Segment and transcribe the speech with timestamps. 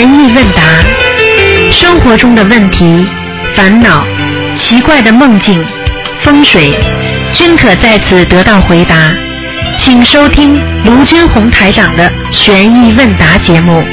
[0.00, 0.62] 悬疑问答，
[1.70, 3.06] 生活中的问题、
[3.54, 4.02] 烦恼、
[4.56, 5.62] 奇怪的梦境、
[6.20, 6.72] 风水，
[7.34, 9.12] 均可在此得到回答。
[9.76, 13.84] 请收听卢军红台长的悬疑问答节目。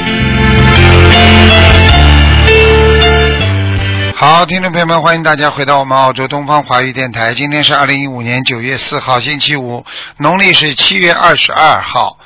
[4.14, 7.34] 好，听众朋友们，欢迎大家回到我们澳洲东方华语电台。
[7.34, 9.84] 今天是二零一五年九月四号，星期五，
[10.16, 12.16] 农历是七月二十二号。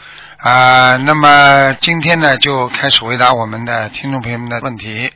[0.43, 5.13] 啊、那么今天呢，就开始回答我们的听众朋友们的问题。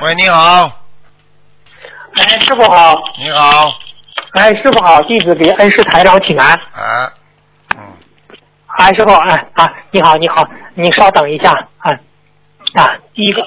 [0.00, 0.80] 喂，你好，
[2.14, 2.94] 哎，师傅好！
[3.18, 3.74] 你好，
[4.32, 6.50] 哎，师傅好，弟子给恩师台长请安。
[6.72, 7.12] 啊，
[7.76, 7.82] 嗯，
[8.78, 11.92] 哎，师傅，哎啊，你好，你好，你稍等一下，啊
[12.72, 13.42] 啊，第一个，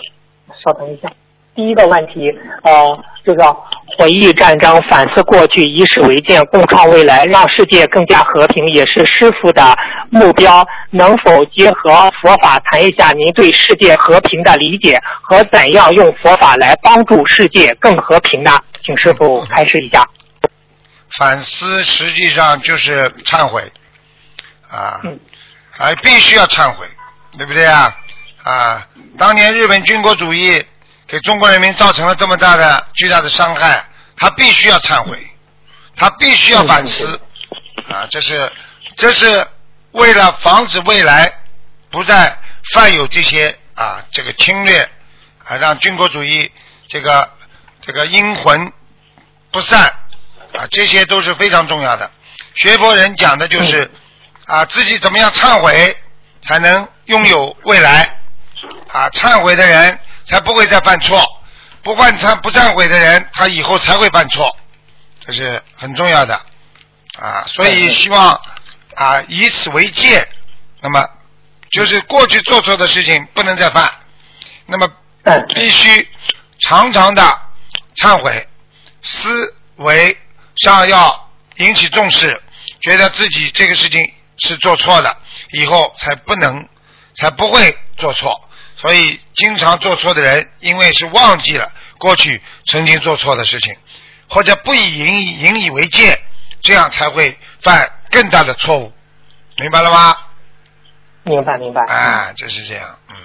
[0.63, 1.11] 稍等一下，
[1.55, 2.29] 第一个问题，
[2.63, 3.55] 呃，这个
[3.97, 9.77] 回忆战争，反思过去，以史为鉴，共创未来，让世界更加和平，也是师傅的
[10.09, 10.67] 目标。
[10.91, 18.59] 能否结合佛法谈一下您对世界和平的理解和怎样用佛法来帮助世界更和平呢？
[18.83, 20.05] 请师傅开始一下。
[21.17, 23.61] 反思实际上就是忏悔，
[24.69, 25.17] 啊嗯，
[25.71, 26.85] 还必须要忏悔，
[27.37, 27.95] 对不对啊？
[28.43, 28.85] 啊，
[29.17, 30.61] 当年日本军国主义
[31.15, 33.85] 给中国人民造成了这么大的巨大的伤害，
[34.17, 35.17] 他必须要忏悔，
[35.95, 37.21] 他必须要反思，
[37.87, 38.51] 啊，这是
[38.97, 39.47] 这是
[39.91, 41.31] 为了防止未来
[41.89, 42.37] 不再
[42.73, 44.81] 犯有这些啊这个侵略
[45.45, 46.51] 啊，让军国主义
[46.89, 47.31] 这个
[47.79, 48.73] 这个阴魂
[49.51, 49.83] 不散
[50.51, 52.11] 啊，这些都是非常重要的。
[52.55, 53.89] 学佛人讲的就是
[54.47, 55.95] 啊，自己怎么样忏悔，
[56.43, 58.19] 才能拥有未来
[58.91, 59.07] 啊？
[59.11, 61.23] 忏悔的人才不会再犯错，
[61.83, 64.55] 不犯忏不忏悔的人，他以后才会犯错，
[65.19, 66.35] 这是很重要的。
[67.17, 67.45] 啊。
[67.47, 68.39] 所以希望
[68.95, 70.27] 啊，以此为戒，
[70.81, 71.07] 那么
[71.69, 73.91] 就是过去做错的事情不能再犯，
[74.65, 74.89] 那么
[75.53, 76.07] 必须
[76.59, 77.21] 常常的
[77.97, 78.47] 忏悔，
[79.03, 80.17] 思维
[80.55, 82.41] 上要引起重视，
[82.81, 85.17] 觉得自己这个事情是做错的，
[85.51, 86.67] 以后才不能，
[87.15, 88.49] 才不会做错。
[88.75, 93.75] 所以经常做错的人，因为是忘记了过去曾经做错的事情，
[94.29, 96.19] 或者不以引以引以为戒，
[96.61, 98.91] 这样才会犯更大的错误，
[99.57, 100.15] 明白了吗？
[101.23, 101.81] 明白明白。
[101.83, 103.15] 啊，就是这样，嗯。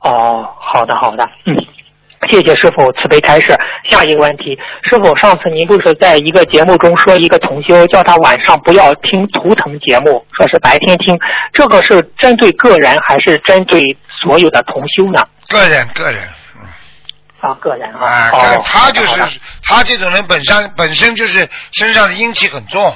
[0.00, 1.54] 哦，好的好的，嗯，
[2.28, 3.56] 谢谢师傅慈悲开示。
[3.88, 11.18] 下一个问题，师傅，上次您不是在一个节目中说一个同修叫他晚上不要听图腾节目，说是白天听，
[11.52, 15.24] 这个是针对个人还是针对所有的同修呢？
[15.48, 16.22] 个人个人，
[16.56, 16.66] 嗯。
[17.40, 18.30] 啊，个人啊。
[18.64, 22.92] 他就是他这种人本身本身就是身上的阴气很重，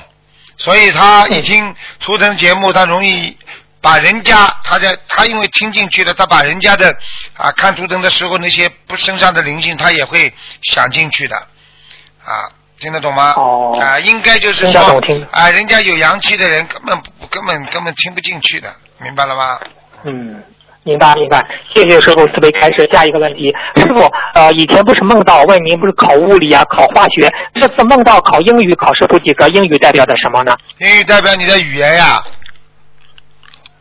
[0.56, 3.36] 所以他一听图腾节目，他容易
[3.82, 6.94] 把人家他在他因为听进去了，他把人家的
[7.34, 10.32] 啊看图腾的时候那些不身上的灵性，他也会
[10.62, 13.32] 想进去的啊，听得懂吗？
[13.36, 19.58] 哦啊，应该就是说啊，人家有阳气的人根本根本根本听不进去的，明白了吗？
[20.04, 20.42] 嗯，
[20.84, 21.42] 明白明白，
[21.74, 22.88] 谢谢师傅慈悲开始。
[22.92, 30.54] 下一个问题，师傅，呃，以前不是梦到问您不是考物理啊，考化学，这次梦到考英语考试不及格，英语代表的什么呢？
[30.78, 32.22] 英语代表你的语言呀。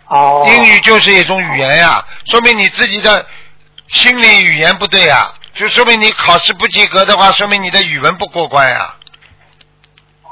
[0.10, 3.26] 哦，英语就是一种语言呀，说明你自己的
[3.90, 8.96] 心理语言不对呀，就说明你考试不及格的话，说明你的语文不过关呀。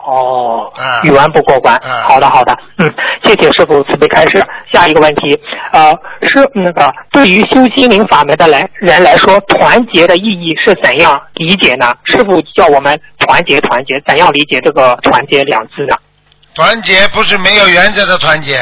[0.09, 1.75] 哦嗯，语文不过关。
[1.83, 2.89] 嗯好的，好的，嗯，
[3.25, 4.41] 谢谢师傅慈悲开示。
[4.71, 5.37] 下一个问题，
[5.73, 11.93] 呃，是那个对于修心灵法门的来人来说，团结的意义是怎样理解呢？
[12.05, 15.97] 师傅叫我们团结，团结，怎样理解这个“团结”两字呢？
[16.55, 18.57] 团结不是没有原则的团结，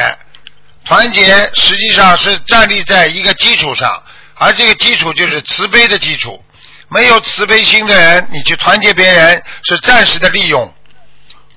[0.85, 1.25] 团结
[1.55, 4.03] 实际上是站立在一个基础上，
[4.35, 6.43] 而这个基础就是慈悲的基础。
[6.87, 10.71] 没有慈悲心的人，你去团结别人是暂时的利用。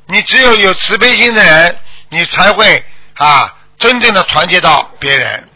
[0.06, 1.78] 你只有有慈悲心的人，
[2.08, 2.82] 你才会
[3.14, 5.46] 啊真正的团结到别人。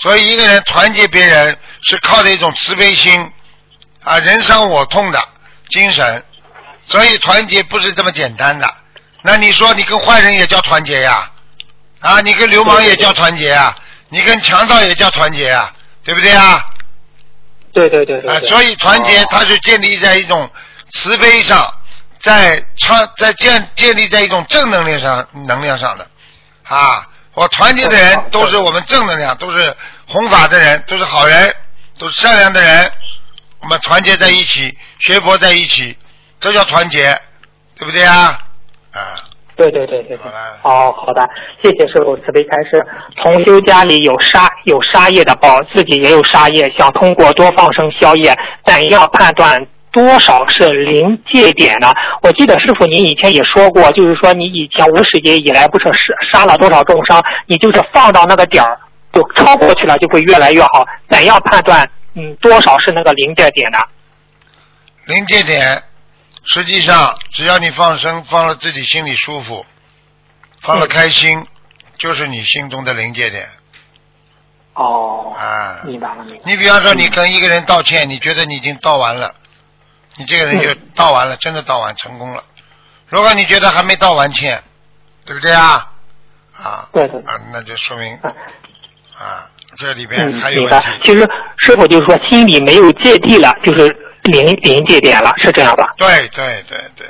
[0.00, 3.30] 所以一个人团结别人是靠着一种慈悲心
[4.02, 5.22] 啊人伤我痛的
[5.68, 6.24] 精神。
[6.86, 8.74] 所以团结不是这么简单的。
[9.20, 11.30] 那你说你跟坏人也叫团结呀？
[12.00, 13.74] 啊，你跟流氓也叫团结啊？
[14.08, 15.72] 你跟强盗也叫团结啊？
[16.02, 16.64] 对不对啊？
[17.72, 20.50] 对对对对啊，所以团结哦它是建立在一种
[20.92, 21.66] 慈悲上，
[22.18, 26.08] 在创在建建立在一种正能量上能量上的
[26.64, 27.06] 啊。
[27.34, 31.54] 我团结的人都是我们正能量，都是弘法的人，都是好人，
[31.98, 32.90] 都是善良的人。
[33.60, 35.96] 我们团结在一起，学佛在一起，
[36.40, 37.20] 这叫团结，
[37.76, 38.40] 对不对啊？
[38.92, 39.27] 啊，
[39.58, 40.30] 对对对对对
[40.62, 40.70] 好。
[40.70, 41.28] 哦，好的，
[41.60, 42.86] 谢谢师傅慈悲开示。
[43.20, 48.32] 同修家里有杀有杀业的宝，自己也有杀业，想通过多放生消业，
[48.64, 51.92] 怎样判断多少是临界点呢？
[52.22, 58.78] 我记得师傅您以前也说过，就是说你以前无始劫以来不是杀杀了多少众生，你就是放到那个点儿，
[59.12, 60.86] 就超过去了，就会越来越好。
[61.10, 63.78] 怎样判断嗯多少是那个临界点呢？
[65.06, 65.82] 临界点，
[66.44, 69.66] 实际上只要你放生，放了自己心里舒服，
[70.62, 71.44] 放了开心，
[71.98, 73.48] 就是你心中的临界点
[74.74, 75.82] 哦，啊。
[75.84, 76.42] 明白了，明白了。
[76.46, 79.34] 你比方说，你跟一个人道歉，你觉得你已经道完了，
[80.16, 82.42] 你这个人就道完了，真的道完成功了。
[83.08, 84.62] 如果你觉得还没道完歉，
[85.24, 85.92] 对不对啊？
[86.56, 88.32] 啊，对对啊，那就说明啊
[89.18, 89.46] 啊，
[89.76, 90.86] 这里边还有问题。。
[91.04, 91.20] 其实
[91.58, 95.94] 师傅就是说，心里没有芥蒂了，就是临临界点了，是这样吧？
[95.96, 97.06] 对对对对，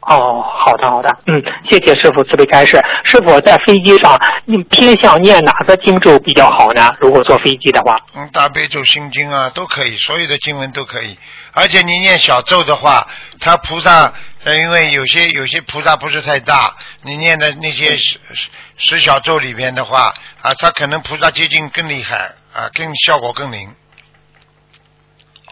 [0.00, 2.82] 哦，好的好的，嗯，谢谢师傅慈悲开示。
[3.04, 6.94] 师傅在飞机上，你偏向念哪个经咒比较好呢？
[7.00, 11.18] 如果坐飞机的话，嗯，大悲咒、心经啊，都可以，所有的经文都可以。
[11.52, 13.06] 而且你念小咒的话，
[13.40, 14.12] 他菩萨，
[14.44, 20.12] 呃因为有些有些菩萨不是太大，你念的那些十十十小咒里边的话，
[20.42, 22.16] 啊，他可能菩萨接近更厉害，
[22.52, 23.72] 啊，更效果更灵。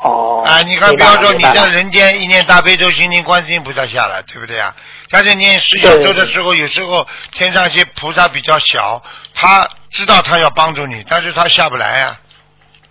[0.02, 4.74] 哦，啊，你看，比方说你在人间一念大悲咒、心经、观世音菩萨下来，对不对啊？
[5.08, 9.02] 但是念十小咒的时候，有时候天上一些菩萨比较小，
[9.34, 12.16] 他知道他要帮助你，但是他下不来呀、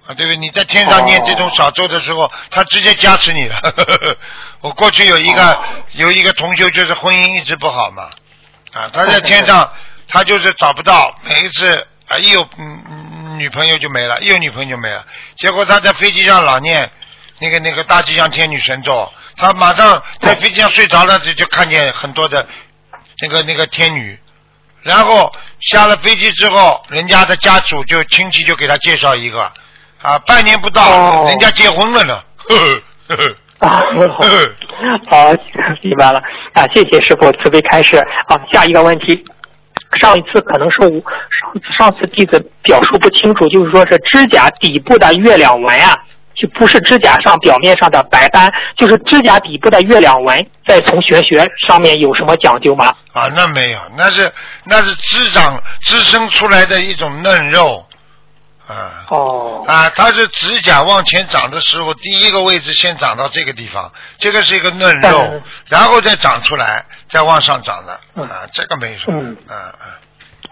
[0.07, 0.37] 啊，对不对？
[0.37, 3.59] 你在天上念这种小咒的时候，他直接加持你了。
[4.61, 5.59] 我过去有一个、哦
[5.93, 8.09] 有一个同修，就是婚姻一直不好嘛，
[8.71, 9.69] 啊，他在天上，
[10.07, 15.05] 他就是找不到，每一次啊一有嗯嗯女朋友就没了，一有女朋友就没了，
[15.35, 16.89] 结果他在飞机上老念
[17.39, 22.47] 那个那个大吉祥天女神咒，他马上在飞机上睡着了，就就看见很多的
[23.21, 24.19] 那个那个天女，
[24.83, 29.51] 然后下了飞机之后，人家的家属就亲戚就给他介绍一个，
[30.01, 31.25] 啊，半年不到，哦。
[31.27, 32.23] 人家结婚了呢。
[32.37, 33.77] 呵呵呵呵啊，
[35.09, 35.31] 好，
[35.83, 36.19] 明白了。
[36.53, 37.95] 啊，谢谢师傅慈悲开示。
[38.27, 38.35] 啊。
[38.51, 39.23] 下一个问题，
[39.99, 41.01] 上一次可能是我
[41.31, 45.97] 上上次弟子表述不清楚，就是说是指甲底部的月亮纹啊，
[46.33, 52.93] 就不是指甲上表面上的白斑，就是指甲底部的月亮纹，在从玄学上面有什么讲究吗？
[53.11, 54.31] 啊，那没有，那是
[54.63, 57.85] 那是滋长滋生出来的一种嫩肉，
[58.71, 69.37] 啊哦，啊，它是指甲往前长的时候，第一个位置先长到这个地方，这个是一个嫩肉，嗯然后再长出来，再往上长的，嗯啊，这个没什么，嗯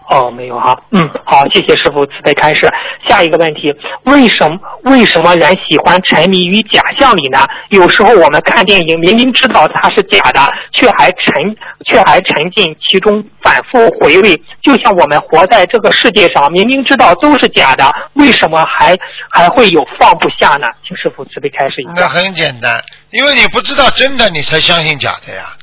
[0.08, 2.68] 哦，没有哈，嗯，好，谢谢师傅慈悲开示。
[3.06, 3.72] 下一个问题，
[4.04, 7.46] 为什么为什么人喜欢沉迷于假象里呢？
[7.68, 10.40] 有时候我们看电影，明明知道它是假的，
[10.72, 11.56] 却还沉
[11.86, 14.42] 却还沉浸其中，反复回味。
[14.62, 17.84] 就像我们活在这个世界上，明明知道都是假的，
[18.14, 18.96] 为什么还
[19.30, 20.66] 还会有放不下呢？
[20.86, 21.92] 请师傅慈悲开示一下。
[21.96, 25.56] 那很简单，因为你不知道真的，你才相信假的呀。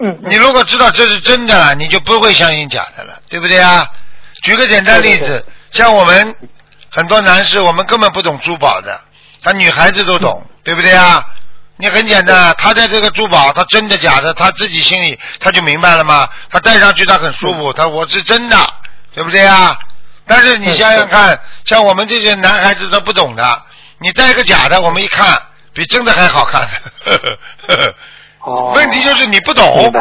[0.00, 3.86] 嗯，你如果知道这是真的了，你就不会相信假的了，对不对啊？
[4.42, 6.36] 举个简单例对对子，像我们
[6.90, 9.00] 很多男士，我们根本不懂珠宝的，
[9.42, 11.24] 他女孩子都懂，对不对啊？
[11.76, 16.28] 你很简单，他在这个珠宝，他真的假的，他自己心里他就明白了吗？
[16.50, 18.56] 他戴上去他很舒服，他我是真的，
[19.14, 19.76] 对不对啊？
[20.28, 23.62] 但是你想想看，像我们这些男孩子都不懂的，
[23.98, 25.40] 你戴个假的，我们一看
[25.72, 26.60] 比真的还好看。
[27.04, 27.94] 呵呵呵
[28.40, 29.92] 哦， 问题就是你不懂，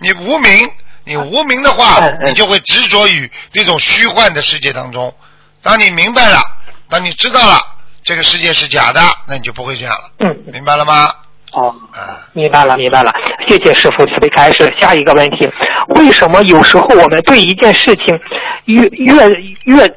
[0.00, 0.68] 你无名，
[1.04, 5.14] 你无名的话你就会执着于那种虚幻的世界当中。
[5.62, 6.42] 当你明白了，
[6.88, 7.60] 当你知道了
[8.04, 11.12] 这个世界是假的，那你就不会这样了，嗯，明白了吗？
[11.52, 11.74] 哦。
[11.92, 13.12] 啊，明白了，明白了，
[13.48, 14.72] 谢谢师傅慈悲开示。
[14.80, 15.48] 下一个问题，
[15.96, 18.18] 为什么有时候我们对一件事情
[18.64, 19.28] 越越
[19.64, 19.94] 越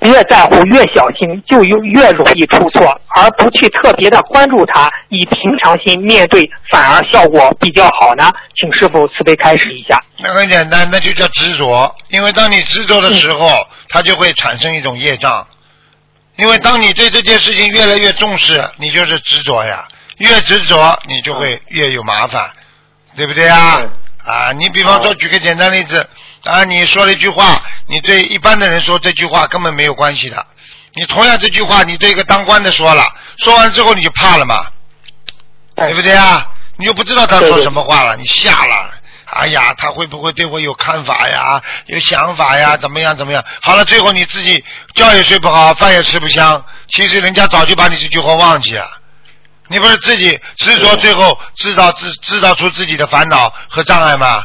[0.00, 8.32] 越在乎、越小心，就越越容易出错，而不去特别的关注它，以平常心面对，反而效果比较好呢？
[8.56, 9.96] 请师傅慈悲开示一下。
[10.18, 11.94] 那很简单，那就叫执着。
[12.08, 13.48] 因为当你执着的时候，
[13.88, 15.46] 它就会产生一种业障。
[16.36, 19.86] 因为当你对这件事情越来越重视，你就是执着呀。
[20.22, 22.50] 越执着，你就会越有麻烦，
[23.16, 23.80] 对不对啊？
[23.80, 23.90] 嗯
[24.24, 26.08] 啊，你比方说，哦举个简单例子，
[26.44, 30.46] 啊，你说了一句话，你对一般的人说这句话根本没有关系的。
[30.94, 33.04] 你同样这句话，你对一个当官的说了，
[33.38, 34.66] 说完之后你就怕了嘛，
[35.74, 36.46] 对不对啊？
[36.76, 38.94] 你就不知道他说什么话了，你吓了。
[39.24, 41.60] 哎呀，他会不会对我有看法呀？
[41.86, 42.76] 有想法呀？
[42.76, 43.16] 怎么样？
[43.16, 43.44] 怎么样？
[43.60, 44.62] 好了，最后你自己
[44.94, 46.64] 觉也睡不好，饭也吃不香。
[46.86, 48.88] 其实人家早就把你这句话忘记了。
[49.72, 54.44] 你不是自己执着，最后制造制制造出自己的烦恼和障碍吗？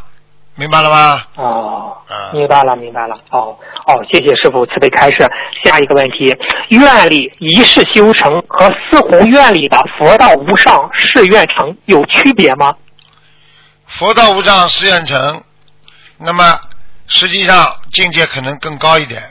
[0.56, 1.22] 明白了吗？
[1.36, 3.16] 哦啊，明白了，明白了。
[3.30, 3.56] 哦
[3.86, 5.18] 哦，谢谢师傅慈悲开示。
[5.64, 6.34] 下一个问题，
[6.70, 12.74] 愿力一世修成和四弘愿里的佛道无上誓愿成有区别吗？
[13.86, 15.44] 佛道无上誓愿成，
[16.18, 16.58] 那么
[17.06, 19.22] 实际上境界可能更高一点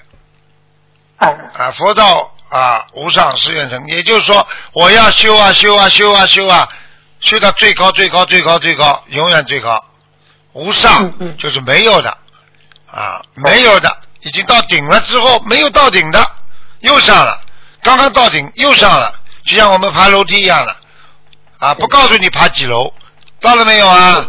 [1.16, 1.72] 哎，啊。
[1.72, 6.68] 佛道啊无上誓愿成，也就是说我要修啊修啊修啊修啊，
[7.20, 9.84] 修到最高最高最高最高，永远最高。
[10.52, 12.16] 无上就是没有的。
[12.90, 16.26] 啊，没有的，已经到顶了之后没有到顶的
[16.80, 17.38] 又上了，
[17.82, 19.12] 刚刚到顶又上了，
[19.44, 20.74] 就像我们爬楼梯一样的。
[21.58, 22.92] 啊，不告诉你爬几楼，
[23.40, 24.24] 到了没有啊？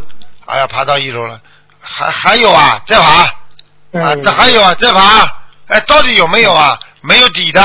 [0.48, 1.40] 哎呀，爬到一楼了，
[1.80, 3.06] 还还有啊，再爬。
[3.06, 3.34] 啊，
[3.94, 4.24] 嗯。
[4.24, 5.34] 这还有啊，再爬，
[5.68, 6.78] 哎，到底有没有啊？
[7.02, 7.62] 没有底的，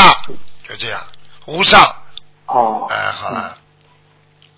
[0.73, 1.01] 就这样，
[1.47, 1.81] 无上，
[2.47, 3.55] 哦哎，好了，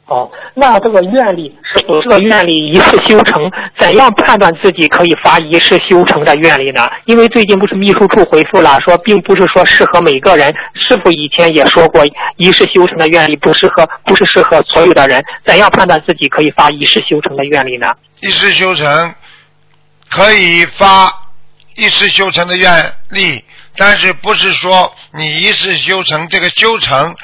[0.06, 3.50] 哦，那这个愿力是否这个愿力一世修成？
[3.80, 6.88] 怎样判断自己可以发一世修成的愿力呢？
[7.06, 10.54] 因为最近不是秘书处回复了，说并不是说适合每个人。
[10.75, 12.04] 师傅以前也说过，
[12.37, 15.25] 一世修成的愿力不适合，不是适合所有的人。
[15.44, 17.88] 怎样判断自己可以发一世修成的愿力呢？
[18.21, 19.14] 一世修成
[20.11, 21.12] 可以发
[21.75, 23.44] 一世修成的愿力，
[23.76, 27.14] 但是不是说你一世修成这个修成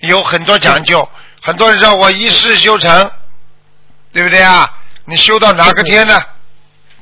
[0.00, 1.08] 有很多讲究。
[1.42, 3.10] 很多人说我一世修成，
[4.12, 4.70] 对不对啊？
[5.06, 6.22] 你修到哪个天呢？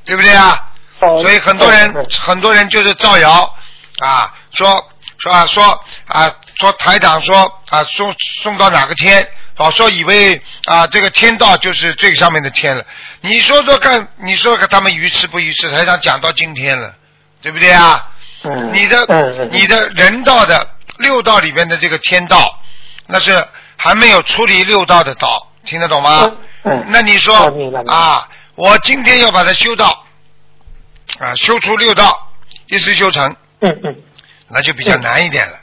[0.05, 0.65] 对不对啊？
[1.01, 3.55] 哦所以很多人很多人就是造谣
[4.01, 8.13] 啊，说说啊说啊说台长说啊送
[8.43, 12.85] 送到哪个天，老说以为啊这个天道就是最上面的天了。
[13.21, 15.71] 你说说看，你说看他们愚痴不愚痴？
[15.71, 16.95] 台长讲到今天了，
[17.43, 18.09] 对不对啊？
[18.45, 22.61] 嗯你的你的人道的六道里边的这个天道，
[23.07, 26.25] 那是还没有处理六道的道，听得懂吗？
[26.25, 26.85] 嗯嗯。
[26.89, 27.35] 那你说
[27.87, 30.05] 啊，我今天要把它修到
[31.19, 32.33] 啊，修出六道，
[32.67, 33.97] 一时修成，嗯嗯。
[34.49, 35.59] 那就比较难一点了。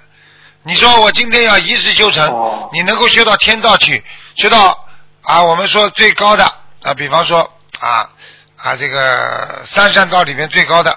[0.63, 2.69] 你说我今天要一世修成，哦。
[2.73, 4.03] 你能够修到天道去，
[4.35, 4.85] 修到
[5.23, 6.43] 啊，我们说最高的
[6.83, 7.39] 啊，比方说
[7.79, 8.09] 啊
[8.57, 10.91] 啊这个三善道里面最高的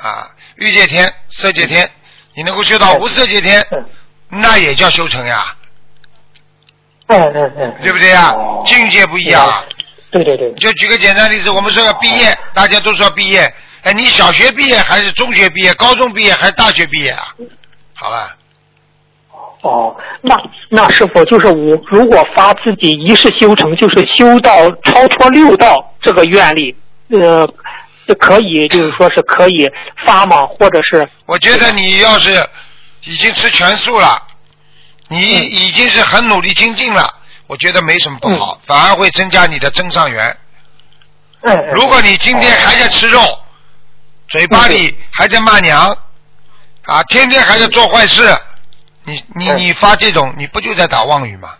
[0.00, 1.88] 啊欲界天、色界天，
[2.34, 3.84] 你能够修到无色界天，嗯。
[4.34, 5.54] 那也叫修成呀，
[7.08, 8.32] 嗯嗯嗯，对不对呀？
[8.32, 8.62] 哦？
[8.64, 9.62] 境界不一样啊。
[10.10, 17.34] 对对对，就举个简单例子，我们说要毕业，大家都说要毕业，哎，你小学毕业还是中学毕业、高中毕业还是大学毕业啊？
[17.92, 18.36] 好了，
[19.60, 20.34] 哦，那
[20.70, 26.74] 那师傅就是我如果发自己一世修成，就是修到超脱六道这个愿力，
[27.10, 27.46] 呃，
[28.06, 29.70] 就可以就是说是可以
[30.04, 30.44] 发吗？
[30.46, 32.44] 或者是我觉得你要是
[33.04, 34.20] 已经吃全素了，
[35.08, 37.12] 你嗯已经是很努力精进了，
[37.46, 40.36] 我觉得没什么不好，反而会增加你的增上缘。
[41.42, 43.20] 嗯，嗯如果你今天还在吃肉，
[44.28, 45.96] 嘴巴里还在骂娘，
[46.84, 48.36] 啊，天天还在做坏事，
[49.04, 51.50] 你你嗯你发这种，你不就在打妄语吗？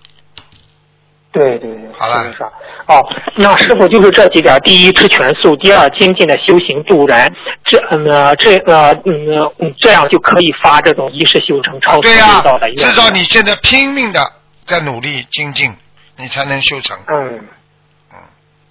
[1.33, 2.43] 对对对，好了是是
[2.87, 3.01] 哦，
[3.37, 7.35] 那师傅就是这几点：第一，吃全素；第二，精进的修行度人。
[7.65, 12.77] 这嗯呃这呃嗯呃嗯这样就可以发这种一世修成超脱对呀、六道的愿。
[12.77, 14.21] 至少你现在拼命的
[14.67, 15.75] 在努力精进，
[16.19, 16.97] 你才能修成。
[17.07, 17.39] 嗯
[18.13, 18.19] 嗯。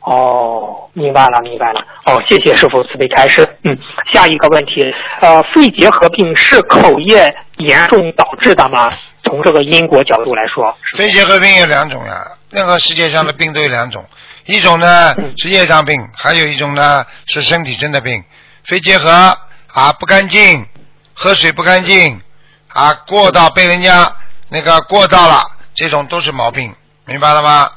[0.01, 1.81] 哦，明白了，明白了。
[2.05, 3.47] 哦，谢谢师傅慈悲开示。
[3.63, 3.75] 嗯，
[4.13, 4.83] 下一个问题，
[5.21, 8.89] 呃，肺结核病是口业严重导致的吗？
[9.23, 14.05] 从这个因果角度来说，肺结核病有两种呀，任何世界上的病都有两种，
[14.45, 18.23] 一种呢嗯是业障病，还有一种呢是身体真的病。
[18.65, 20.67] 肺结核啊不干净，
[21.13, 22.21] 喝水不干净
[22.67, 24.15] 啊过道被人家
[24.49, 25.43] 那个过道了，
[25.73, 27.71] 这种都是毛病，明白了吗？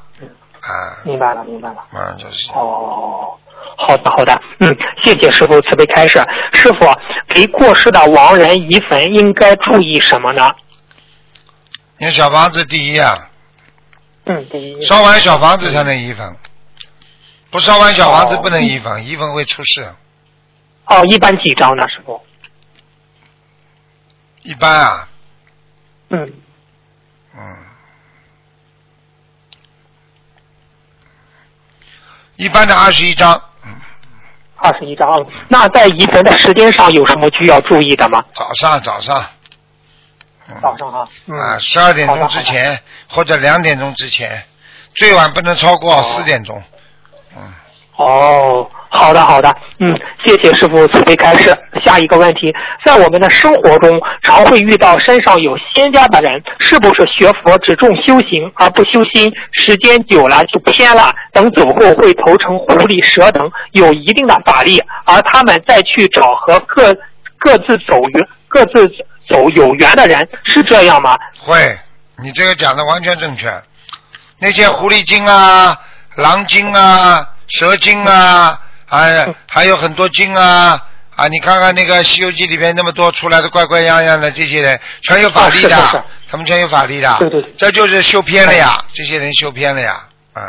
[0.61, 1.77] 啊，明白了，明白了。
[1.93, 3.39] 嗯，就是哦，
[3.77, 4.41] 好的，好的。
[4.59, 6.19] 嗯，谢谢师傅慈悲开示。
[6.53, 6.87] 师傅，
[7.29, 10.51] 给过世的亡人移坟应该注意什么呢？
[11.99, 13.29] 你小房子第一啊，
[14.25, 14.83] 嗯，第一。
[14.83, 16.37] 烧完小房子才能移坟，
[17.51, 19.95] 不烧完小房子哦不能移坟，移坟会出事。
[20.87, 22.21] 哦，一般几张呢，师傅？
[24.43, 25.09] 一般啊，
[26.11, 26.33] 嗯，
[27.35, 27.57] 嗯，
[32.37, 33.33] 一般的二十一张，
[33.65, 33.75] 嗯，
[34.57, 35.27] 二十一张。
[35.49, 38.23] 那在移坟的时间上有什么需要注意的吗？
[38.35, 39.27] 早上早上，嗯
[40.61, 41.09] 早上哈。
[41.27, 41.39] 嗯。
[41.39, 44.45] 啊，十二点钟之前或者两点钟之前，
[44.95, 46.63] 最晚不能超过哦四点钟。
[47.37, 47.43] 嗯，
[47.97, 49.49] 哦，好的，好的，
[49.81, 51.57] 嗯，谢谢师傅慈悲开示。
[51.85, 52.53] 下一个问题，
[52.85, 66.95] 在我们的生活中，常会遇到身上有仙家的人，是不是学佛只重修行而不修心，时间久了就偏了，等走后会投成狐狸、蛇等，有一定的法力，而他们再去找和各
[67.39, 68.89] 各自走于、各自
[69.29, 71.17] 走有缘的人，是这样吗？
[71.39, 71.79] 会，
[72.23, 73.51] 你这个讲的完全正确。
[74.39, 75.79] 那些狐狸精啊、
[76.17, 80.81] 狼精啊、蛇精啊，还还有很多精啊
[81.17, 81.27] 啊！
[81.29, 87.17] 你看看那个《西游记》里边那么多出来的怪怪样样的这些人，全有法力的，啊是是是他们全有法力的。
[87.19, 90.01] 对对对这就是修偏了呀，这些人修偏了呀，
[90.33, 90.43] 啊。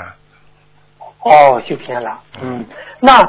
[1.21, 2.19] 哦，修偏了。
[2.41, 2.65] 嗯，
[2.99, 3.23] 那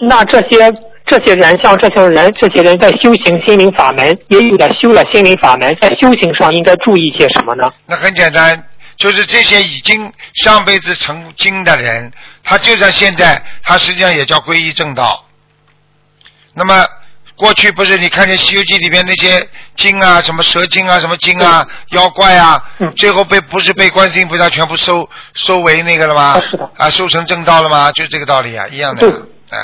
[0.00, 0.72] 那这些
[1.10, 7.68] 这些人，像这些人，这些人在修行心灵法门，也有的修了心灵法门，在修行上应该注意些什么呢？
[7.86, 8.64] 那很简单，
[8.96, 12.12] 就是这些已经上辈子成精的人，
[12.44, 15.24] 他就算现在，他实际上也叫皈依正道。
[16.54, 16.86] 那么
[17.34, 26.22] 过去不是你看见《西游记》里面那些精啊，什么蛇精啊，什么精啊，妖怪啊，嗯最后被不是被观世音菩萨全部收收为那个了吗？
[26.22, 27.90] 啊是的啊，收成正道了吗？
[27.92, 29.08] 就这个道理啊，一样的。
[29.08, 29.14] 啊
[29.52, 29.58] 嗯，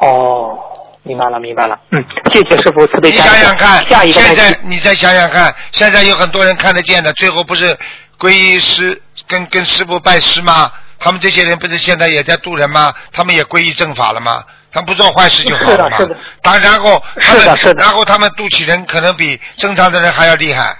[0.00, 0.58] 哦，
[1.02, 1.78] 明白了，明白了。
[1.90, 3.16] 嗯，谢谢师傅慈悲你。
[3.16, 4.36] 想想看，下一个现。
[4.36, 7.78] 在你再想想看，现在有很多人看得见的，最后不是
[8.18, 10.70] 皈依师跟跟师傅拜师吗？
[10.98, 12.92] 他们这些人不是现在也在渡人吗？
[13.12, 14.44] 他们也皈依正法了吗？
[14.72, 15.96] 他们不做坏事就好了吗？
[15.96, 20.76] 是的是的当然后他们然后他们渡起人可能比正常的人还要厉害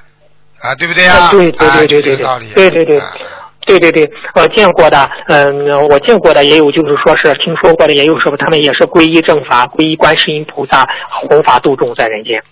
[0.60, 2.52] 啊，对不对呀、啊对对啊对对对对。
[2.54, 3.12] 对对对啊
[3.78, 12.42] 对对对，我见过的，嗯，我见过的也有，就是说是听说过的也有，什么他们也是皈依正法，皈依观世音菩萨，弘法度众在人间。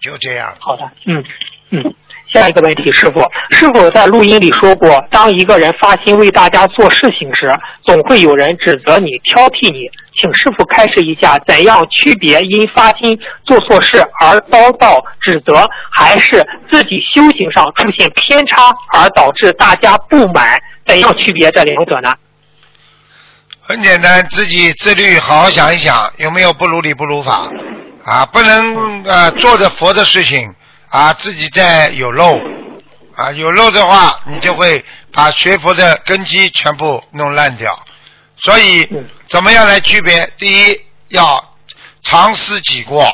[0.00, 0.54] 就这样。
[0.60, 1.24] 好的，嗯
[1.70, 1.94] 嗯。
[2.32, 3.20] 下一个问题，师傅，
[3.50, 20.58] 师傅在录音里说过，当一个人发心为大家做事情时，总会有人指责你、挑剔你，请师傅开示一下，怎样区别因发心做错事而遭到指责，还是自己修行上出现偏差而导致大家不满？
[20.86, 22.14] 怎样区别这两者呢？
[23.60, 27.48] 很简单，自己自律，好好想一想，有没有不如理不如法
[28.04, 28.26] 啊？
[28.26, 30.52] 不能啊做着佛的事情
[30.92, 32.38] 啊，自己在有漏
[33.16, 37.82] 啊，有漏的话，你就会把学佛的根基全部弄烂掉。
[38.36, 40.30] 所以嗯，怎么样来区别？
[40.38, 41.54] 第一，要
[42.02, 43.04] 常思己过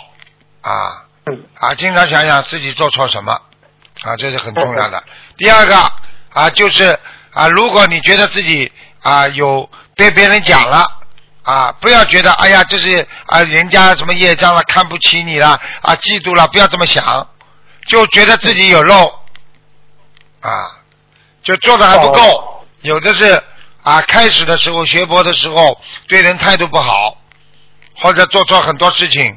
[0.61, 3.41] 啊嗯啊，经常想想自己做错什么
[4.03, 5.01] 啊，这是很重要的。
[5.37, 5.77] 第二个
[6.33, 6.99] 啊，就是
[7.33, 10.85] 啊，如果你觉得自己啊有被别人讲了
[11.45, 15.51] 啊，不要觉得哎呀这是啊人家什么业障了，看不起你了
[15.83, 17.29] 啊，嫉妒了，不要这么想，
[17.89, 19.07] 就觉得自己有漏
[20.41, 20.79] 啊，
[21.43, 22.55] 就做的还不够，哦。
[22.83, 23.43] 有的是
[23.83, 27.17] 啊开始的时候学佛的时候对人态度不好，
[27.97, 29.37] 或者做错很多事情，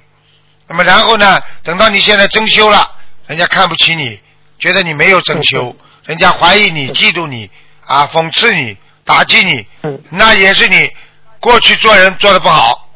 [0.68, 2.92] 那么然后呢，等到你现在真修了，
[3.26, 4.20] 人家看不起你，
[4.60, 7.50] 觉得你没有真修，人家怀疑你、嫉妒你
[7.86, 10.00] 啊，讽刺你、打击你，嗯。
[10.10, 10.92] 那也是你
[11.40, 12.90] 过去做人做的不好，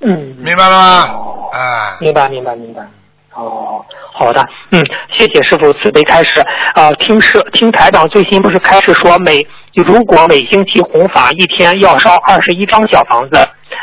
[0.00, 1.08] 嗯，明白了吗？
[1.14, 1.50] 哦？
[1.52, 2.86] 啊，明白，明白，明白。
[3.38, 6.44] 哦，好的，嗯，谢谢师傅慈悲开示。
[6.74, 13.38] 呃，听师听台长最新不是开始说每如果每星期弘法一天要烧二十一张小房子，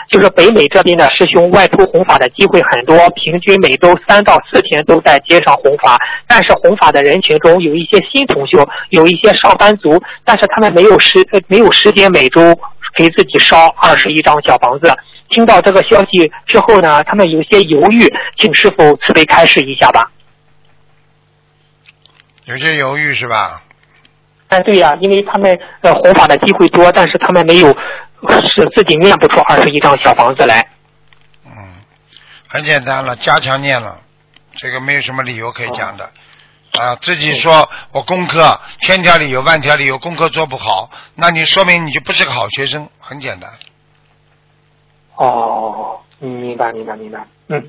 [0.10, 5.98] 就是北美这边的师兄外出弘法的机会很多，平均每周三到四天都在街上弘法。
[6.28, 12.42] 但是弘法的人群中有一些新同修，有一些上班族，但是他们没有时没有时间每周
[12.98, 14.94] 给自己烧二十一张小房子。
[15.36, 20.10] 听到这个消息之后呢，他们有些犹豫，请师傅慈悲开示一下吧。
[22.46, 23.62] 有些犹豫是吧？
[24.48, 30.66] 哎，对呀、因为他们呃弘法的机会多，但是他们没有是自己念不出二十一张小房子来。
[31.46, 31.52] 嗯，
[32.48, 34.00] 很简单了，加强念了，
[34.56, 36.10] 这个没有什么理由可以讲的。
[36.80, 43.52] 啊，自己说我功课千条理由万条理由，功课做不好，那你说明你就不是个好学生，很简单。
[45.18, 47.64] 哦，嗯，明白明白明白，嗯。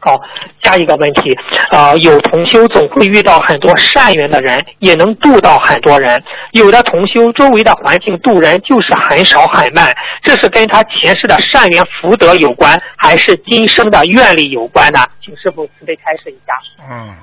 [0.00, 0.16] 好，
[0.62, 1.36] 下一个问题，
[1.72, 6.22] 呃，有同修总会遇到很多善缘的人，也能渡到很多人。
[6.52, 15.00] 有的同修周围的环境渡人就是很少很慢，这是跟他前世的善缘福德有关，还是今生的愿力有关呢？
[15.20, 16.54] 请师傅慈悲开示一下。
[16.88, 17.16] 嗯，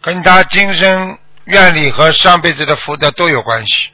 [0.00, 3.90] 跟他今生愿力和上辈子的福德都有关系，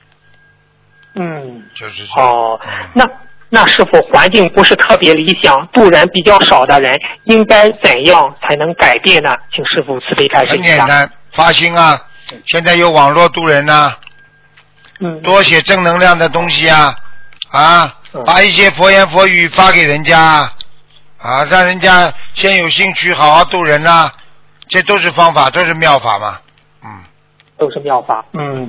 [1.17, 2.31] 嗯，就是这样。
[2.31, 3.05] 哦嗯，那
[3.51, 9.37] 那是否环境不是特别理想，度人比较少的人，应该怎样才能改变呢？
[9.53, 10.77] 请师傅慈悲开示很一下。
[10.77, 12.01] 简单，发心啊！
[12.47, 13.95] 现在有网络渡人呐、
[15.01, 16.95] 嗯，多写正能量的东西啊
[17.51, 17.85] 啊！
[18.13, 20.51] 嗯把一些佛言佛语发给人家，
[21.19, 24.11] 啊，让人家先有兴趣，好好度人呐、
[24.69, 26.39] 这都是方法，都是妙法嘛。
[26.85, 27.05] 嗯，
[27.57, 28.25] 都是妙法。
[28.33, 28.69] 嗯，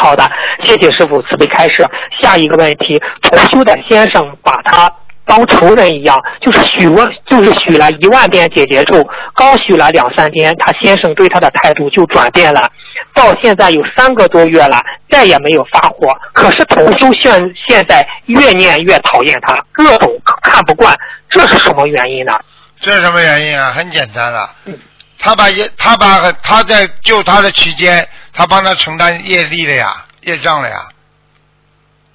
[0.00, 0.28] 好的，
[0.64, 1.86] 谢谢师傅慈悲开示。
[2.22, 4.90] 下一个问题，同修的先生把他
[5.26, 12.70] 当仇人一样，就是许我，就是许了一万遍解结咒，刚许了两三天，他先生对他的态度就转变了，
[13.14, 16.08] 到现在有三个多月了，再也没有发火。
[16.32, 20.10] 可是同修现现在越念越讨厌他，各种
[20.42, 20.96] 看不惯，
[21.28, 22.32] 这是什么原因呢？
[22.80, 23.70] 这是什么原因啊？
[23.70, 24.76] 很简单了嗯，
[25.18, 28.08] 他把业，他把他在救他的期间，
[28.40, 30.88] 他帮他承担业力了呀，业障了呀。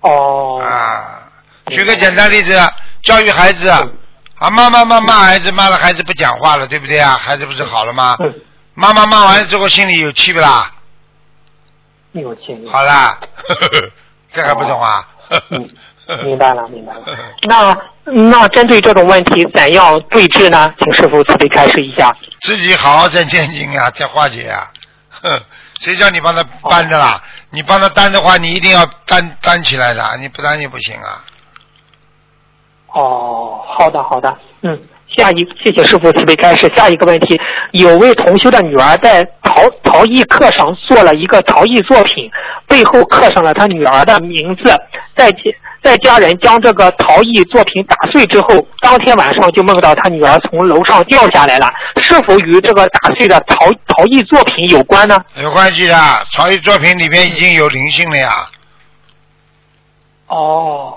[0.02, 1.30] 哦，啊，
[1.68, 2.60] 举个简单例子，
[3.04, 3.94] 教育孩子嗯
[4.40, 7.12] 啊，妈妈骂骂孩子，骂了孩子不讲话了，对不对啊？
[7.12, 8.18] 孩子不是好了吗？
[8.20, 8.34] 嗯，
[8.74, 10.72] 妈妈骂完了之后心里有气不啦？
[12.14, 12.58] 有气。
[12.72, 13.20] 好啦，
[14.34, 15.08] 这还不懂啊？
[15.52, 15.70] 嗯，
[16.24, 17.04] 明白了，明白了。
[17.44, 17.78] 那
[18.12, 20.74] 那针对这种问题，怎样对治呢？
[20.80, 22.12] 请师傅慈悲开示一下。
[22.42, 24.68] 自己好好再念经啊，再化解呀。
[25.80, 27.22] 哼，谁叫你帮他搬的啦？
[27.50, 31.24] 你帮他担的话，你一定要担担起来的，你不担也不行啊。
[32.88, 34.38] 哦，好的，好的。
[34.62, 34.82] 嗯，
[35.17, 36.71] 下一，谢谢师傅慈悲开示。
[36.75, 37.39] 下一个问题，
[37.71, 42.30] 有位同修的女儿在陶陶艺课上做了一个陶艺作品，
[42.67, 44.71] 背后刻上了她女儿的名字。
[45.15, 45.39] 在家
[45.82, 55.17] 在家人将这个陶艺作品打碎之后，当天晚上就梦到她女儿从楼上掉下来了，是否与这个打碎的陶陶艺作品有关呢？
[55.36, 55.95] 有关系的，
[56.34, 58.49] 陶艺作品里面已经有灵性了呀。
[60.28, 60.93] 哦，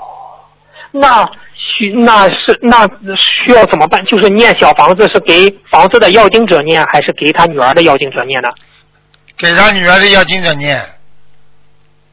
[0.90, 1.28] 那
[1.79, 2.85] 需那是那
[3.17, 4.05] 需要怎么办？
[4.05, 8.49] 就是念小房子是给房子的要经者念，还是给他女儿的要经者念呢？
[9.38, 10.83] 给他女儿的要经者念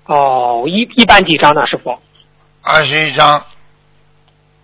[0.06, 1.98] 哦，一一般几张呢，师傅？
[2.64, 3.44] 二十一张，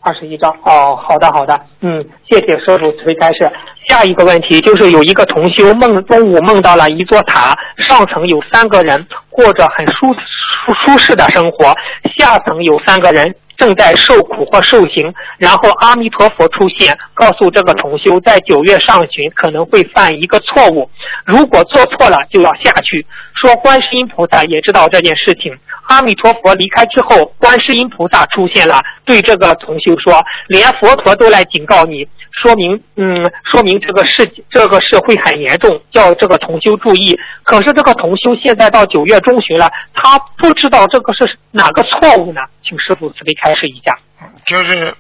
[0.02, 0.52] 二十一张。
[0.64, 3.52] 哦，好的好的，嗯，谢谢师傅慈悲开示。
[3.88, 11.76] 下一个问题就是有一个同修梦中午梦到了一座塔，上层有三个人过着很舒舒舒适的生活，
[12.16, 15.14] 下层有三个人正在受苦或受刑。
[15.38, 20.90] 然后阿弥陀佛出现，告诉这个同修，在九月上旬可能会犯一个错误，
[21.26, 23.06] 如果做错了就要下去。
[23.36, 25.56] 说观世音菩萨也知道这件事情。
[25.88, 37.20] 阿弥陀佛离开之后，观世音菩萨出现了，对这个同修说：“连佛陀都来警告你，说明，嗯，说明这个事这个事会很严重，叫这个同修注意。
[37.44, 42.42] 可是这个同修现在到九月中旬了，他不知道这个是哪个错误呢？
[42.64, 43.98] 请师傅慈悲开示一下。
[44.46, 44.94] 就是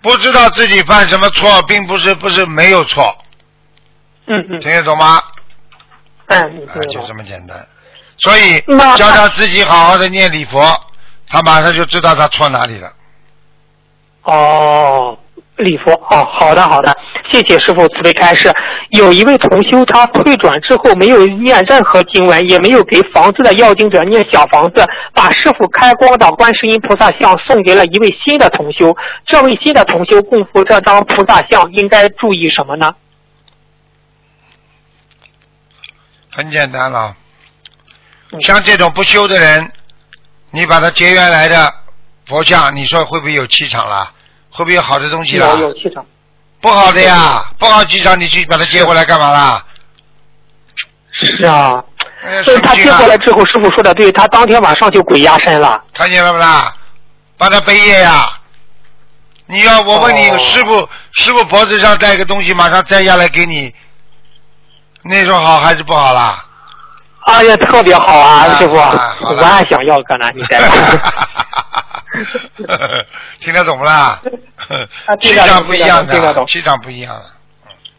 [0.00, 3.14] 不知道自己犯什么错，并不是不是没有错，
[4.26, 5.20] 嗯嗯听得懂吗？
[6.26, 7.18] 嗯，啊，就这么。
[7.18, 7.56] 么简单。
[8.20, 10.60] 所以那叫他自己好好的念礼佛，
[11.26, 12.92] 他马上就知道他错哪里了。
[14.22, 15.18] 哦，
[15.56, 18.52] 礼佛哦，好的好的，谢谢师傅慈悲开示。
[18.90, 28.94] 有一位同修，他退转之后没有念任何经文，也没有给房子的要经者念小房子，把师傅开光的观世音菩萨像送给了一位新的同修。
[29.26, 32.94] 这位新的同修供奉这张菩萨像，应该注意什么呢？
[36.32, 37.14] 很简单了，嗯
[38.42, 39.72] 像这种不修的人，
[40.50, 41.72] 你把他结缘来的
[42.26, 44.12] 佛像，你说会不会有气场啦？
[44.50, 45.48] 会不会有好的东西啦？
[45.50, 46.04] 有有气场。
[46.60, 49.64] 不好的呀，不好气场，你去把他接回来干嘛啦？
[51.12, 51.82] 是啊，
[52.22, 55.82] 哎所以他接过来之后，师傅说的对，他当天晚上就鬼压身了。
[55.92, 56.72] 看见了不啦？
[57.36, 58.32] 帮他背业呀！
[59.46, 63.74] 你要我问你，哦师傅师傅脖子上戴个东西，马上摘下来给你，
[65.02, 66.44] 那种好还是不好啦？
[67.26, 70.60] 哎呀，特别好啊，啊师傅，啊我还想要个呢，你带
[73.40, 74.20] 听得懂不啦？
[75.06, 77.24] 啊 气场不一样的，气场不一样的。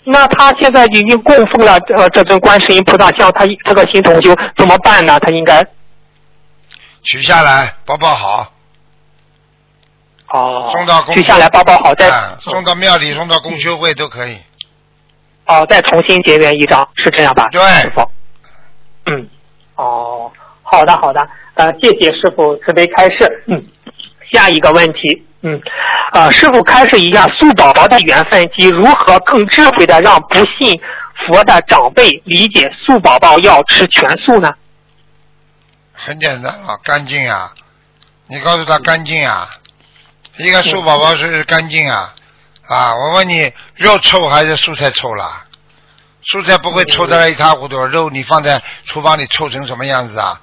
[0.04, 5.20] 那他现在已经供奉了呃这尊观世音菩萨像，他这个新同修怎么办呢？
[5.20, 5.64] 他应该
[7.04, 8.52] 取下来包包好，
[10.30, 14.40] 哦送到公取下来包包好，再、啊送到庙里，送到公修会都可以。
[15.46, 17.48] 哦再重新结缘一张，是这样吧？
[17.52, 18.02] 对师傅。
[19.06, 19.28] 嗯，
[19.76, 20.32] 哦，
[20.64, 23.44] 好的好的，呃，谢谢师傅慈悲开示。
[23.48, 23.64] 嗯，
[24.32, 25.62] 下一个问题，嗯，
[26.14, 30.80] 呃，师傅开示一下素宝宝的缘分及如何更智慧的让不信
[31.28, 34.54] 佛的长辈理解素宝宝要吃全素呢？
[35.94, 37.54] 很简单啊，干净啊！
[38.28, 39.50] 你告诉他干净啊！
[40.38, 42.16] 一个素宝宝是干净啊！
[42.68, 45.46] 啊，我问你，肉臭还是蔬菜臭啦？
[46.24, 50.40] 蔬菜不会臭得一塌糊涂，肉你放在厨房里臭成什么样子啊？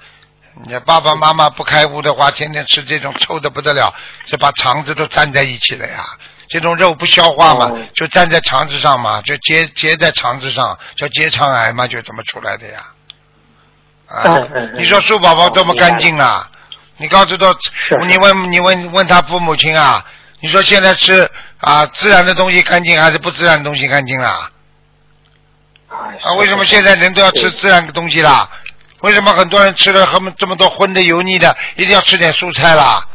[0.65, 3.93] 你爸爸妈妈不开悟的话，天天吃这种臭的不得了，
[4.25, 6.05] 是把肠子都粘在一起了呀。
[6.49, 12.79] 这种肉不消化嘛，哦就粘在肠子上嘛，就结结在肠子上，叫结肠癌嘛，就这么出来的呀。
[14.07, 16.49] 啊，嗯嗯嗯你说树宝宝多么干净啊？
[16.97, 17.55] 你告诉他，
[18.07, 20.03] 你问你问问他父母亲啊，
[20.41, 24.49] 你说现在吃啊自然的东西干净还是不自然的东西干净啦？
[25.89, 28.49] 啊，为什么现在人都要吃自然的东西啦？
[29.01, 33.05] 为什么很多人吃了这么这么多荤的油腻的，一定要吃点蔬菜啦？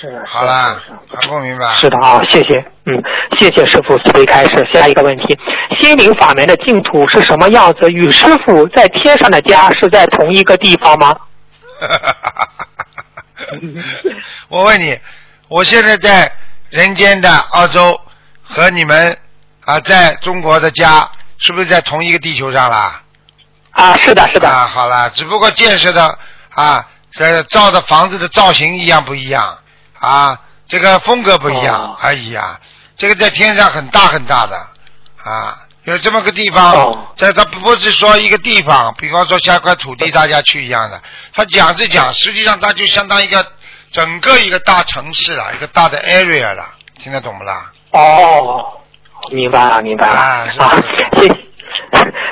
[0.00, 1.66] 是好啦是是，还不明白？
[1.74, 3.02] 是的啊，谢谢，嗯，
[3.38, 4.66] 谢谢师傅慈悲开示。
[4.70, 5.38] 下一个问题，
[5.78, 7.88] 心灵法门的净土是什么样子？
[7.88, 11.16] 与师傅在天上的家是在同一个地方吗？
[14.48, 14.98] 我问你，
[15.48, 16.30] 我现在在
[16.70, 18.00] 人间的澳洲
[18.42, 19.16] 和你们
[19.68, 23.02] 啊，在中国的家是不是在同一个地球上啦？
[23.72, 26.18] 啊，是的，是的，啊，好了，只不过建设的
[26.54, 29.58] 啊，这造的房子的造型一样不一样
[29.98, 30.40] 啊？
[30.66, 32.58] 这个风格不一样哦而已啊。
[32.96, 34.56] 这个在天上很大很大的
[35.22, 40.98] 啊，有这么个地方哦，这它不是说一个地方，比方说下块土地大家去一样的。
[41.34, 43.46] 他讲是讲，实际上它就相当于一个
[43.90, 46.64] 整个一个大城市了，一个大的 area 了，
[46.98, 47.70] 听得懂不啦？
[47.90, 48.80] 哦，
[49.32, 50.70] 明白了，明白了啊是啊，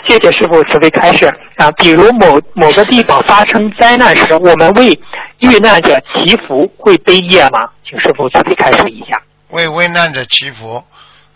[0.06, 1.70] 谢谢谢师傅慈悲开示啊。
[1.72, 4.98] 比如某某个地方发生灾难时，我们为
[5.40, 7.70] 遇难者祈福会背业吗？
[7.84, 9.20] 请师傅慈悲开示一下。
[9.50, 10.82] 为危难者祈福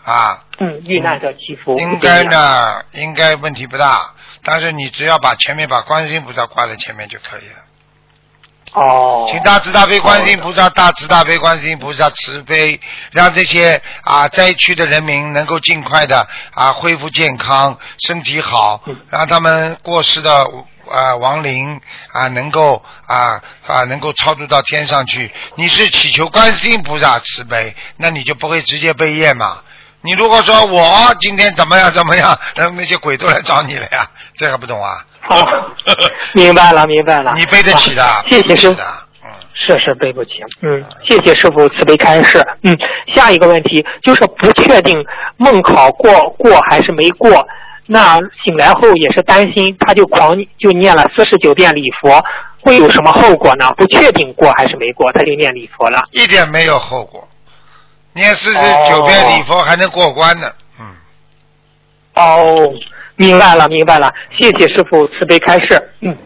[0.03, 2.23] 啊，嗯，遇难者祈福应该？
[2.23, 7.60] 呢，应该问题不大，但是你只要把前面把观世音菩萨挂在前面就可以了。
[8.73, 12.79] 哦，请大慈大悲观世音菩萨，大慈大悲观世音菩萨慈悲，
[13.11, 20.47] 让这些啊灾区的人民能够尽快的啊恢复健康，身体好嗯，让他们过世的
[20.89, 21.81] 啊亡灵
[22.13, 25.33] 啊能够啊啊能够超度到天上去。
[25.55, 29.59] 你是祈求观世音菩萨慈悲，那你就不会直接被业嘛。
[30.03, 34.07] 你如果说我今天怎么样怎么样，那那些鬼都来找你了呀，
[34.37, 35.05] 这还不懂啊？
[35.21, 35.45] 好，
[36.33, 37.33] 明白了，明白了。
[37.37, 38.81] 你背得起的啊，谢谢师傅。
[38.81, 39.31] 嗯。
[39.53, 40.31] 是是背不起，
[40.61, 42.75] 嗯，谢谢师傅慈悲开示，嗯，
[43.13, 45.05] 下一个问题就是不确定
[45.37, 47.47] 梦考过过还是没过，
[47.85, 52.19] 那醒来后也是担心，他就狂就念了四十九遍礼佛，
[52.61, 53.71] 会有什么后果呢？
[53.77, 56.01] 不确定过还是没过，他就念礼佛了。
[56.09, 57.27] 一点没有后果。
[58.13, 60.87] 念四十九遍礼佛还能过关呢，嗯，
[62.15, 62.73] 哦，
[63.21, 65.93] 明白了，明白了，谢谢师傅慈悲开示。
[66.01, 66.17] 嗯，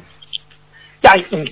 [1.04, 1.46] 下一嗯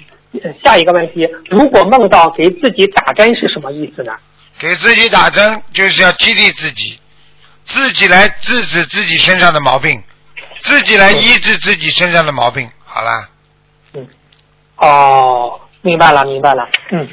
[0.63, 4.13] 下一个问题，如果梦到给自己打针是什么意思呢？
[4.57, 6.97] 给自己打针就是要激励自己，
[7.65, 10.01] 自己来制止自己身上的毛病，
[10.61, 12.69] 自己来医治自己身上的毛病。
[12.85, 13.27] 好啦，
[13.93, 14.07] 嗯，
[14.77, 17.07] 哦，明白了，明白了，嗯，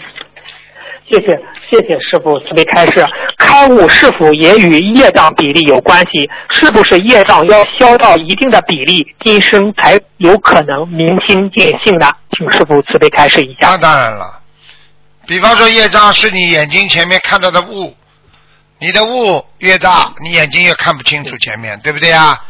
[1.10, 1.26] 谢谢
[1.68, 3.04] 谢谢师傅慈悲开示。
[3.36, 6.30] 开悟是否也与业障比例有关系？
[6.50, 12.06] 是不是业障要消到一定的比例，今生才有可能明心见性呢？
[12.30, 13.78] 请师傅慈悲开示一下那。
[13.78, 14.40] 当然了。
[15.26, 17.96] 比方说业障是你眼睛前面看到的雾，
[18.78, 22.40] 你的雾越大，你眼睛越看不清楚前面，对不对啊？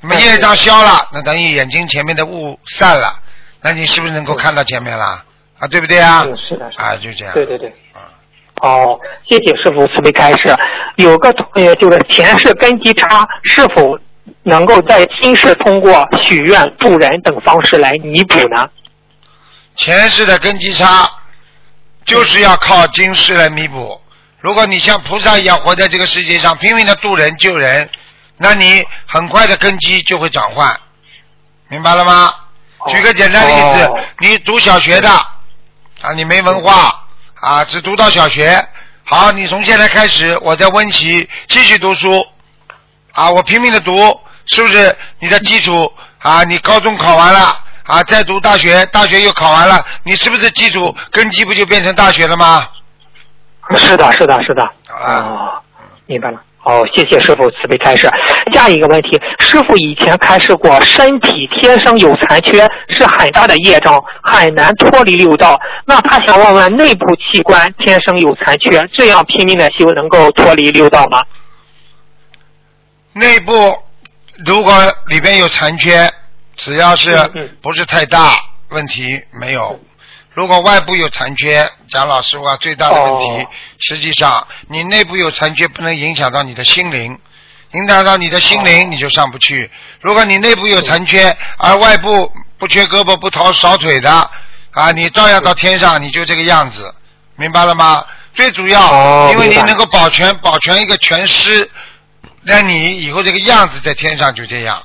[0.00, 3.20] 那么业障消了，那等于眼睛前面的雾散了，
[3.62, 5.22] 那你是不是能够看到前面了？
[5.58, 6.24] 啊，对不对啊？
[6.26, 6.84] 嗯，是的，是的。
[6.84, 7.34] 啊，就这样。
[7.34, 7.68] 对对对。
[7.94, 8.12] 啊，
[8.62, 10.54] 哦，谢谢师傅慈悲开示。
[10.96, 13.98] 有个呃，就是前世根基差，是否
[14.42, 18.68] 能够在今世通过许愿、助人等方式来弥补呢？
[19.76, 21.10] 前世的根基差，
[22.04, 24.00] 就是要靠今世来弥补。
[24.40, 27.88] 如果你像菩萨一样活在这个世界上，拼命的渡人救人，
[28.36, 30.78] 那你很快的根基就会转换，
[31.68, 32.30] 明白了吗？
[32.78, 35.08] 哦举个简单例子，哦你读小学的
[36.06, 37.04] 啊，你没文化
[37.40, 38.64] 啊，只读到小学。
[39.02, 42.24] 好，你从现在开始，我在温习继续读书
[43.12, 44.16] 啊，我拼命的读，
[44.46, 46.44] 是不是你的基础啊？
[46.44, 52.68] 你高中考完了啊，再读大学，大学又考完了，你是不是基础根基不就变成大学了吗？
[53.76, 54.62] 是的，是的，是的。
[54.62, 55.62] 啊哦，
[56.06, 56.40] 明白了。
[56.66, 58.10] 哦，谢谢师傅慈悲开示。
[58.52, 65.56] 下一个问题，师傅以前开示过，身体天生有残缺是很大的业障，很难脱离六道。
[65.84, 71.22] 那他想问问，内部器官天生有残缺，这样拼命的修能够脱离六道吗？
[73.12, 73.52] 内部
[74.44, 74.74] 如果
[75.06, 76.10] 里边有残缺，
[76.56, 77.14] 只要是
[77.62, 78.32] 不是太大
[78.70, 79.78] 问题没有。
[80.36, 83.46] 如果外部有残缺，讲老实话，最大的问题，哦
[83.78, 87.18] 实际上你内部有残缺，不能影响到你的心灵，
[87.72, 89.70] 影响到你的心灵，哦你就上不去。
[90.02, 94.30] 如果你内部有残缺，而外部不缺胳膊不掏少腿的
[94.72, 96.94] 啊，你照样到天上，你就这个样子，
[97.36, 98.04] 明白了吗？
[98.34, 101.70] 最主要，哦因为你能够保全保全一个全尸，
[102.42, 104.82] 那你以后这个样子在天上就这样。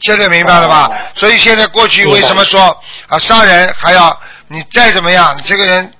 [0.00, 0.88] 现在明白了吧？
[0.88, 0.94] 哦。
[1.14, 5.92] 所以现在过去为什么说啊杀人还要你再怎么样，你这个人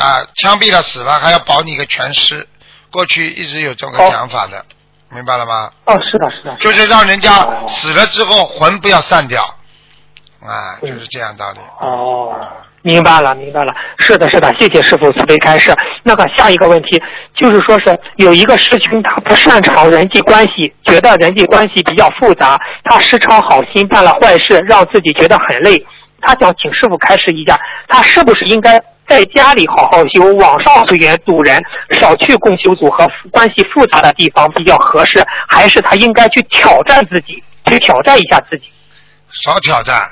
[0.00, 2.48] 啊枪毙了死了还要保你一个全尸？
[2.90, 4.08] 过去一直有这个哦。
[4.10, 4.64] 讲法的，
[5.08, 5.70] 明白了吗？
[5.86, 7.66] 哦，是的，是的，就是让人家哦。
[7.68, 9.42] 死了之后魂不要散掉，
[10.40, 10.88] 啊，嗯。
[10.88, 11.60] 就是这样道理。
[11.80, 12.30] 哦。
[12.38, 13.72] 啊，明白了，明白了。
[13.98, 15.74] 是的，是的，谢谢师傅慈悲开示。
[16.02, 17.00] 那个下一个问题
[17.34, 25.84] 就是说是有一个师兄他不擅长人际关系，觉得人际关系比较复杂，他时常好心办了坏事，让自己觉得很累。
[26.20, 31.62] 他想请师傅开示一下，他是不是应该在家里好好修，网上随缘度人，
[32.00, 38.64] 少去共修组和关系复杂的地方比较合适，还是他应该去挑战自己，去挑战一下自己？
[39.30, 40.08] 少挑战，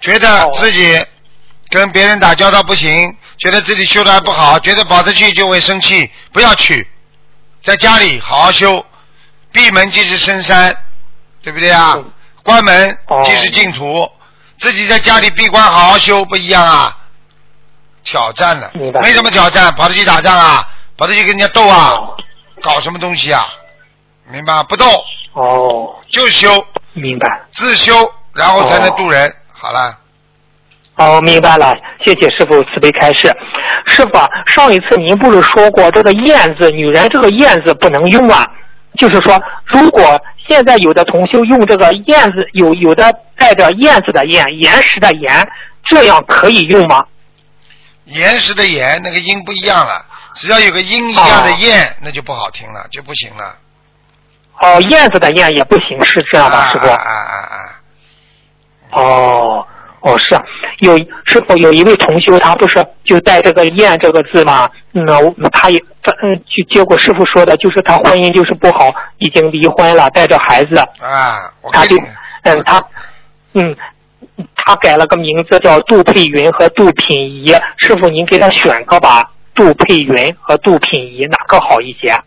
[0.00, 0.96] 觉得哦自己
[1.70, 6.88] 跟别人打交道不行，觉得自己修的还不好，觉得跑着去就会生气，不要去，
[7.62, 8.84] 在家里好好修，
[9.52, 10.74] 闭门即是深山，
[11.42, 12.10] 对不对啊嗯？
[12.42, 14.10] 关门哦即是净土，
[14.58, 16.96] 自己在家里闭关好好修不一样啊。
[18.04, 18.70] 挑战了
[19.02, 22.16] 没什么挑战，跑着去打仗啊，跑着去跟人家斗啊，哦
[22.62, 23.46] 搞什么东西啊？
[24.30, 24.62] 明白？
[24.62, 24.86] 不斗
[25.34, 27.26] 哦，就修，明白。
[27.52, 29.34] 自修，然后才能渡人。
[29.52, 29.96] 好了。
[30.98, 33.34] 哦，明白了，谢谢师傅慈悲开示。
[33.86, 38.46] 师傅啊，上一次您不是说过这个燕字，女人这个燕字不能用啊？
[38.98, 45.48] 就是说，如果现在有的同修用这个燕字，有有的带着燕子的燕，岩石的岩，
[45.84, 47.06] 这样可以用吗？
[48.06, 50.04] 岩石的岩，那个音不一样了。
[50.34, 53.54] 只要有个音一样的燕，那就不好听了，就不行了。
[54.60, 56.88] 哦，燕子的燕也不行，是这样吧，师傅？
[56.88, 57.78] 啊啊啊啊！
[58.90, 59.66] 哦，
[60.08, 60.42] 哦是啊，
[60.78, 65.04] 有师傅有一位同修，他不是就带这个“燕”这个字嘛，嗯，
[65.52, 65.78] 他也
[66.22, 71.96] 嗯，就结果师傅说的就是他婚姻就是不好，已经离婚了，带着孩子，啊，我他就，
[72.44, 72.82] 嗯，他，
[73.52, 73.76] 嗯，
[74.56, 82.18] 他改了个名字叫杜佩云和杜品仪，师傅您给他选个吧，杜佩云和杜品仪哪个好一些？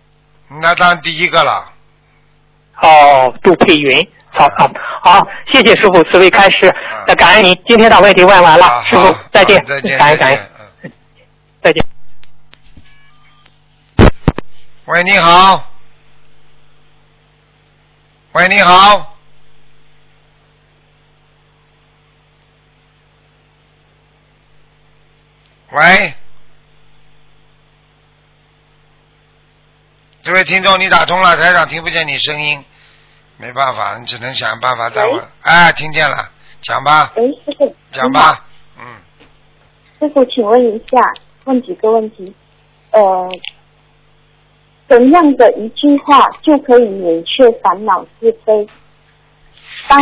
[0.61, 1.65] 那当然第一个了。
[2.81, 4.07] 哦，杜佩云。
[4.31, 4.71] 好好
[5.03, 10.37] 好，谢谢师傅慈悲开示嗯，那感恩您，今天的问题问完了啊，师傅再见再见，，感恩感恩。
[10.83, 10.91] 嗯
[11.63, 11.85] 再见。
[14.85, 15.63] 喂，你好。
[18.31, 19.15] 喂，你好。
[25.69, 26.13] 喂，
[30.23, 32.65] 这位听众，你打通了，台长听不见你声音，
[33.41, 35.21] 没办法，你只能想办法待会喂。
[35.41, 36.29] 哎，听见了，
[36.61, 38.11] 讲吧，喂，师傅，讲。
[38.11, 38.45] 吧，
[38.77, 38.85] 嗯，
[39.99, 41.01] 师傅，请问一下，
[41.45, 42.35] 问几个问题。
[42.91, 43.27] 呃，
[44.87, 48.67] 怎样的一句话就可以免却烦恼是非？
[49.87, 49.99] 当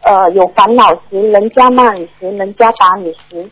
[0.00, 3.48] 呃有烦恼时，人家骂你时，人家打你时，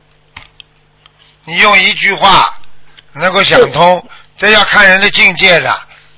[1.44, 2.58] 你用一句话
[3.12, 4.04] 能够想通，
[4.36, 5.72] 这要看人的境界的。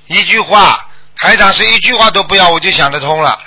[0.07, 0.89] 一句话，
[1.23, 3.39] 台长是一句话都不要，我就想得通了。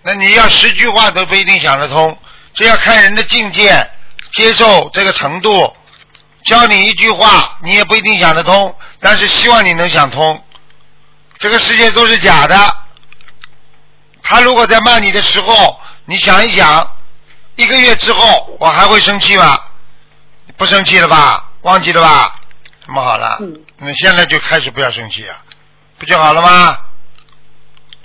[0.00, 2.18] 那你要十句话都不一定想得通，
[2.54, 3.86] 这要看人的境界、
[4.32, 5.76] 接受这个程度。
[6.44, 10.42] 教你一句话，你也不一定想得通，但是希望你能想通。
[11.36, 12.76] 这个世界都是假的。
[14.22, 16.96] 他如果在骂你的时候，你想一想，
[17.56, 19.60] 一个月之后我还会生气吗？
[20.56, 21.50] 不生气了吧？
[21.60, 22.36] 忘记了吧？
[22.86, 25.36] 那么好了，嗯那现在就开始不要生气啊，
[25.98, 26.78] 不就好了吗？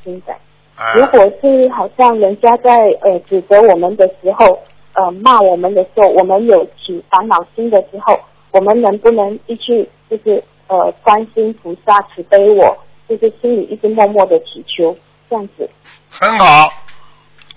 [0.09, 0.39] 明白？
[0.75, 4.61] 啊，如果是好像人家在呃指责我们的时候，
[4.93, 8.19] 呃骂我们的时候，我们有起烦恼心的时候，
[8.51, 12.77] 我们能不能一去就是呃观心菩萨慈悲我，
[13.09, 14.95] 就是心里一直默默的祈求
[15.29, 15.67] 这样子？
[16.09, 16.71] 很好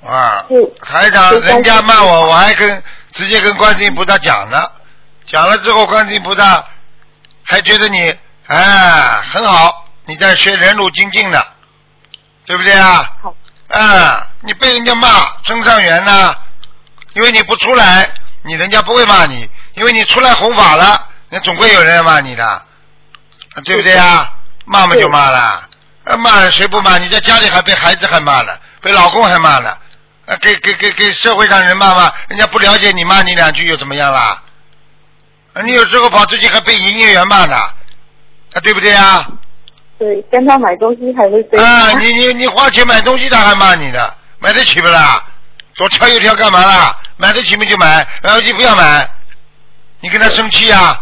[0.02, 0.64] 啊是。
[0.80, 2.82] 台长，人家骂我，我还跟
[3.12, 4.56] 直接跟观世音菩萨讲呢，
[5.26, 6.64] 讲了之后，观世音菩萨
[7.42, 8.14] 还觉得你
[8.46, 11.38] 哎很好，你在学人路精进呢，
[12.50, 13.08] 对不对啊？
[13.22, 13.32] 好。
[13.68, 16.34] 啊，你被人家骂增上缘呢，
[17.14, 22.64] 因为你不出来，你人家不会骂你，因为你出来弘法了，那总会有人要骂你的，啊
[23.64, 24.32] 对不对啊？
[24.64, 25.68] 骂嘛就骂了，
[26.02, 26.98] 呃骂了谁不骂？
[26.98, 29.78] 你在家里还被孩子还骂了，被老公还骂了，
[30.26, 34.42] 呃给给给给社会上人骂骂，人家不了解你骂你两句又怎么样啦？
[35.52, 39.24] 啊你有时候跑出去还被营业员骂呢，啊对不对啊？
[40.00, 45.22] 对，跟他买东西还会被啊，你你你花钱买东西他还骂你呢，买得起不啦？
[45.74, 46.98] 左挑右挑干嘛啦？
[47.18, 49.06] 买得起嘛就买，买不起不要买。
[50.00, 50.98] 你跟他生气呀、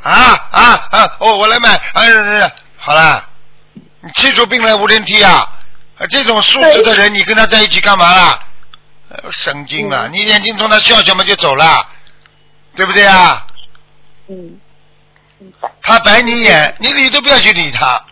[0.00, 0.12] 啊？
[0.52, 1.16] 啊啊！
[1.18, 3.28] 哦，我来买，哎呀呀，好了，
[3.74, 5.50] 你气出病来无人替啊！
[5.98, 8.38] 啊这种素质的人，你跟他在一起干嘛啦？
[9.08, 11.84] 呃神经了，你眼睛冲他笑笑嘛就走了，
[12.76, 13.44] 对不对啊？
[14.28, 14.60] 嗯。
[15.82, 18.04] 他白你眼，你理都不要去理他，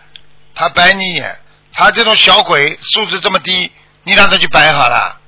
[0.54, 1.36] 他白你眼，
[1.72, 3.70] 他这种小鬼素质这么低，
[4.02, 5.20] 你让他去白好了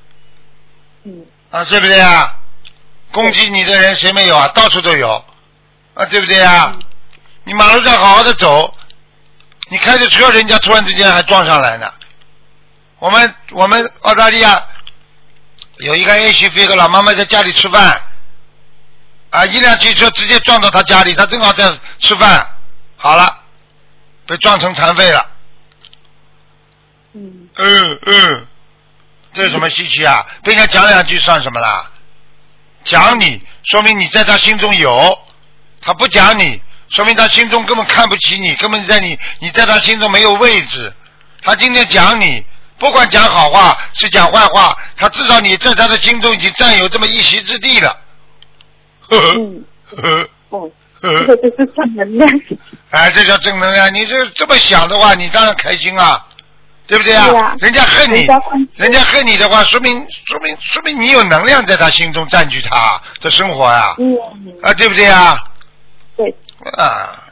[1.05, 2.35] 嗯啊，对不对啊？
[3.13, 4.49] 攻击你的人谁没有啊？
[4.49, 5.25] 到处都有
[5.95, 6.77] 啊，对不对啊？
[7.45, 8.75] 你马路上好好的走，
[9.71, 11.93] 你开着车，人家突然之间还撞上来呢。
[12.99, 14.67] 我们我们澳大利亚
[15.79, 18.01] 有一个妇，一个老妈妈在家里吃饭，
[19.35, 22.47] 啊，一辆汽车直接撞到他家里，他正好在吃饭，
[22.97, 23.37] 好了，
[24.26, 25.28] 被撞成残废了。
[27.14, 28.47] 嗯嗯嗯，
[29.32, 30.24] 这有什么稀奇啊？
[30.45, 31.91] 被人家讲两句算什么啦？
[32.85, 34.89] 讲你，说明你在他心中有；
[35.80, 40.95] 他不讲你，说明他心中根本看不起你，根本在你你在他心中没有位置。
[41.43, 42.47] 他今天讲你，
[42.78, 48.03] 不管讲好话是讲坏话，他至少你在他的心中已经占有这么一席之地了。
[49.11, 49.65] 嗯，
[51.03, 52.29] 这个就是正能量。
[52.91, 53.93] 哎，这叫正能量。
[53.93, 56.27] 你这这么想的话，你当然开心啊，
[56.87, 57.57] 对不对啊？
[57.59, 58.27] 对人家恨你
[58.77, 59.93] 人家，恨你的话，说明
[60.25, 64.17] 说明说明你有能量在他心中占据他的生活呀、嗯，
[64.63, 65.37] 啊，对不对啊？
[66.17, 66.35] 对，
[66.79, 67.23] 啊，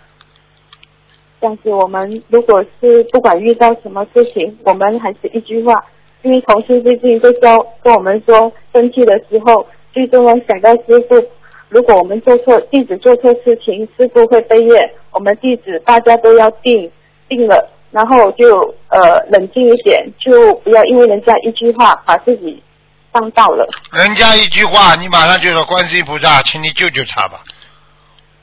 [1.40, 5.82] 但是我们如果是不管遇到什么事情，我们还是一句话，
[6.20, 11.26] 因为同事最近都教跟我们说，生气的时候最重要想到师傅。
[11.72, 14.94] 如果我们做错弟子做错事情，师傅会背业。
[15.10, 16.92] 我们弟子大家都要定
[17.30, 22.62] 定了，然后就呃冷静一点，就不要因为人家一句话把自己
[23.10, 23.66] 放到了。
[23.92, 27.40] 人家一句话，你马上就说观世音菩萨，请你救救他吧。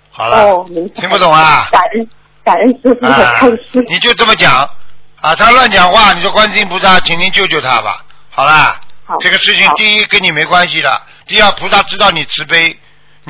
[0.10, 0.66] 好了，哦，
[0.96, 1.68] 听不懂啊？
[1.72, 2.10] 感恩
[2.44, 4.52] 感恩师傅的啊开示。，你就这么讲
[5.22, 5.36] 啊？
[5.36, 8.04] 他乱讲话，你说观世音菩萨，请您救救他吧。
[8.32, 10.90] 好啦，好这个事情第一跟你没关系的，
[11.28, 12.78] 第二菩萨知道你慈悲，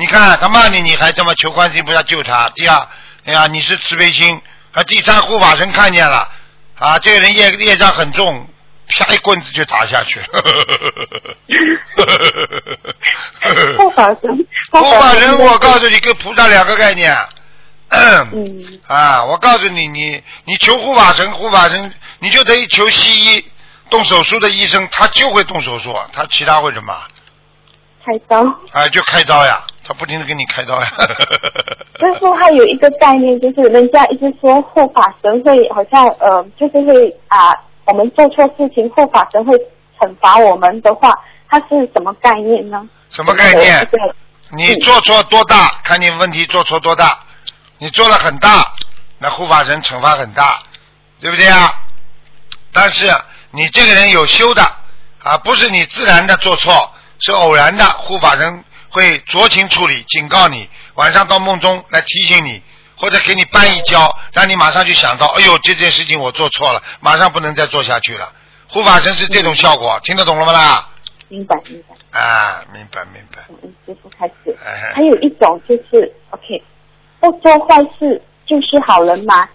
[0.00, 2.48] 你看他骂你，你还这么求观世音菩萨救他。
[2.56, 2.88] 第二，
[3.26, 4.40] 哎呀，你是慈悲心。
[4.72, 6.26] 啊，第三护法神看见了，
[6.78, 8.48] 啊，这个人业业障很重，
[8.88, 10.20] 啪一棍子就打下去。
[13.76, 17.14] 护法神， 护法神，我告诉诉你，跟菩萨两个概念。
[17.88, 23.44] 嗯嗯啊，我告诉你，你你求护法神，护法神，你就等于求西医
[23.90, 26.94] 动手术的医生，他就会动手术，他其他会什么？
[28.06, 28.40] 开刀。
[28.72, 29.60] 啊，就开刀呀，
[29.90, 30.86] 他不停的给你开刀呀。
[30.86, 37.52] 师傅还有一个概念，就是人家一直说护法神会好像呃，就是会啊，
[37.86, 39.52] 我们做错事情，护法神会
[39.98, 41.10] 惩罚我们的话，
[41.48, 42.88] 它是什么概念呢？
[43.10, 43.84] 什么概念？
[43.90, 44.14] 这个
[44.56, 47.18] 你做错多大，看你问题做错多大。
[47.78, 48.72] 你做了很大，
[49.18, 50.62] 那护法神惩罚很大，
[51.18, 51.74] 对不对啊？
[52.72, 53.10] 但是
[53.50, 54.62] 你这个人有修的
[55.24, 62.62] 啊，不是你自然的做错，是偶然的，护法神会酌情处理，警告你，晚上到梦中来提醒你，
[62.96, 68.32] 或者给你绊一跤，让你马上就想到，哎呦，这件事情我做错了，马上不能再做下去了。
[68.68, 70.88] 护法神是这种效果，听得懂了吗啦？
[71.28, 73.42] 明白明白，啊，明白明白。
[73.62, 74.56] 嗯，师傅开始。
[74.66, 76.62] 哎还有一种就是 OK，
[77.20, 79.48] 不做坏事就是好人吗？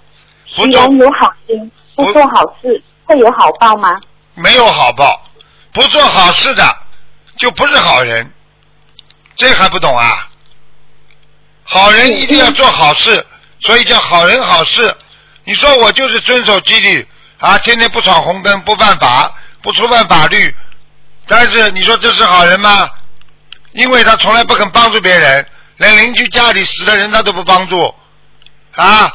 [0.55, 3.99] 不做有好心，不不做好事会有好报吗？
[4.35, 5.21] 没有好报，
[5.73, 6.63] 不做好事的
[7.37, 8.31] 就不是好人，
[9.35, 10.29] 这还不懂啊？
[11.63, 13.25] 好人一定要做好事，
[13.59, 14.95] 所以叫好人好事。
[15.43, 17.07] 你说我就是遵守纪律
[17.39, 20.55] 啊，天天不闯红灯，不犯法，不触犯法律，
[21.27, 22.89] 但是你说这是好人吗？
[23.73, 27.93] 因为他从来不肯帮助别人，连邻居家里死的人他都不帮助，
[28.75, 29.11] 啊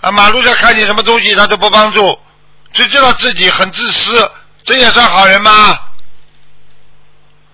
[0.00, 2.18] 啊，马路上看见什么东西他都不帮助，
[2.72, 4.30] 只知道自己很自私，
[4.64, 5.78] 这也算好人吗？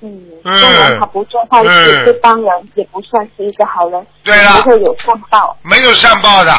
[0.00, 5.56] 嗯，嗯虽然他不做坏事，嗯对帮人也不算是一个好人，对了不会有善报。
[5.62, 6.58] 没有善报的，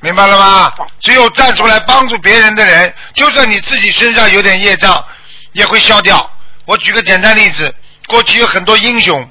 [0.00, 0.72] 明白了吗？
[1.00, 5.04] 只有站出来帮助别人的人，就算你自己身上有点业障，
[5.52, 6.30] 也会消掉。
[6.64, 7.74] 我举个简单例子，
[8.08, 9.28] 过去有很多英雄，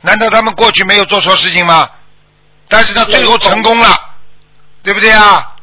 [0.00, 1.88] 难道他们过去没有做错事情吗？
[2.68, 3.94] 但是他最后成功了，
[4.82, 5.54] 对不对啊？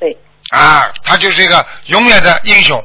[0.00, 0.16] 对，
[0.50, 2.82] 啊，他就是一个永远的英雄，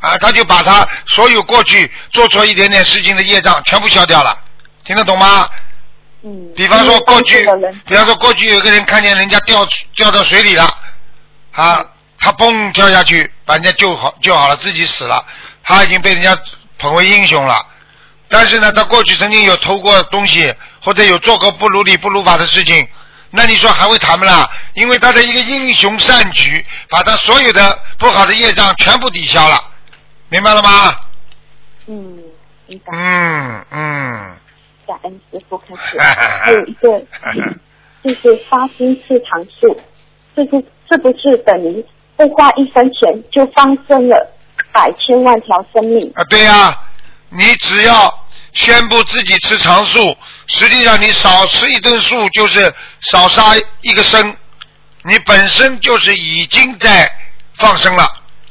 [0.00, 4.36] 啊，他就把他所有过去做错一点点事情的业障全部消掉了，
[4.84, 5.48] 听得懂吗？
[6.24, 6.52] 嗯。
[6.54, 7.46] 比方说过去
[7.86, 10.64] 比方说过去有个人看见人家掉掉到水里了，
[11.52, 11.84] 啊，
[12.18, 15.24] 他嘣跳下去把人家救好救好了，自己死了，
[15.62, 16.36] 他已经被人家
[16.78, 17.66] 捧为英雄了。
[18.28, 22.86] 但是呢，他过去曾经有偷过东西，或者有做过不如理不如法的事情，
[23.30, 24.48] 那你说还会谈不啦？
[24.74, 29.64] 因为他的一个英雄善举，把他所有的不好的业障全部抵消了，
[30.30, 30.94] 明白了吗？
[31.86, 32.22] 嗯，
[32.66, 32.92] 明白。
[32.92, 34.36] 嗯嗯。
[34.86, 35.98] 感恩师傅开始。
[35.98, 36.88] 还有一个，
[38.04, 39.80] 就是发心吃长素，
[40.36, 40.50] 这是
[40.90, 41.84] 是不是等于
[42.16, 44.34] 不花一分钱就放生了
[44.72, 46.12] 百千万条生命？
[46.14, 46.78] 啊，对呀、
[47.30, 50.16] 你只要宣布自己吃长素，
[50.46, 53.42] 实际上你少吃一顿素就是少杀
[53.82, 54.36] 一个生，
[55.04, 57.10] 你本身就是已经在
[57.54, 58.06] 放生了。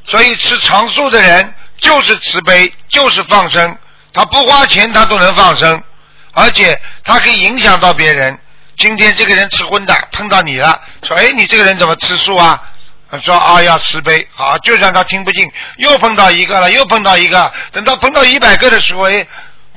[0.06, 3.78] 所以吃长素的人就是慈悲，就是放生，
[4.14, 5.82] 他不花钱他都能放生，
[6.34, 8.38] 而且他可以影响到别人。
[8.78, 12.62] 今天这个人吃荤的碰到你了，说哎你这个人怎么吃素啊？
[13.24, 19.26] 说啊要慈悲，好就算他听不进，又碰到一个了，又碰到一个，等到碰到一百个的时候，哎，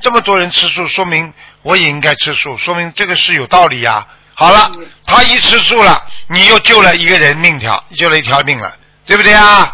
[0.01, 4.71] 这么多人吃素，说明我也应该吃素，说明这个是有道理呀、好了，
[5.05, 8.75] 他一吃素了，你又救了一个人命条，救了一条命了，
[9.05, 9.73] 对不对啊？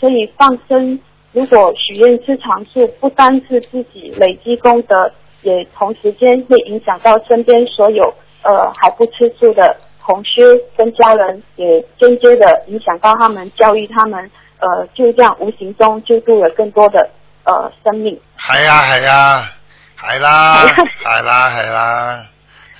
[0.00, 0.98] 所以放生，
[1.32, 5.10] 如果许愿吃长素，不单是自己累积功德，
[5.42, 8.02] 也同时间会影响到身边所有
[8.42, 10.42] 呃还不吃素的同学
[10.76, 17.08] 跟家人，也间接的影响到他们，教育他们，呃，就这样无形中救助了更多的
[17.44, 18.18] 呃生命。
[18.38, 19.52] 係呀係呀，
[19.98, 22.26] 係啦系啦系啦。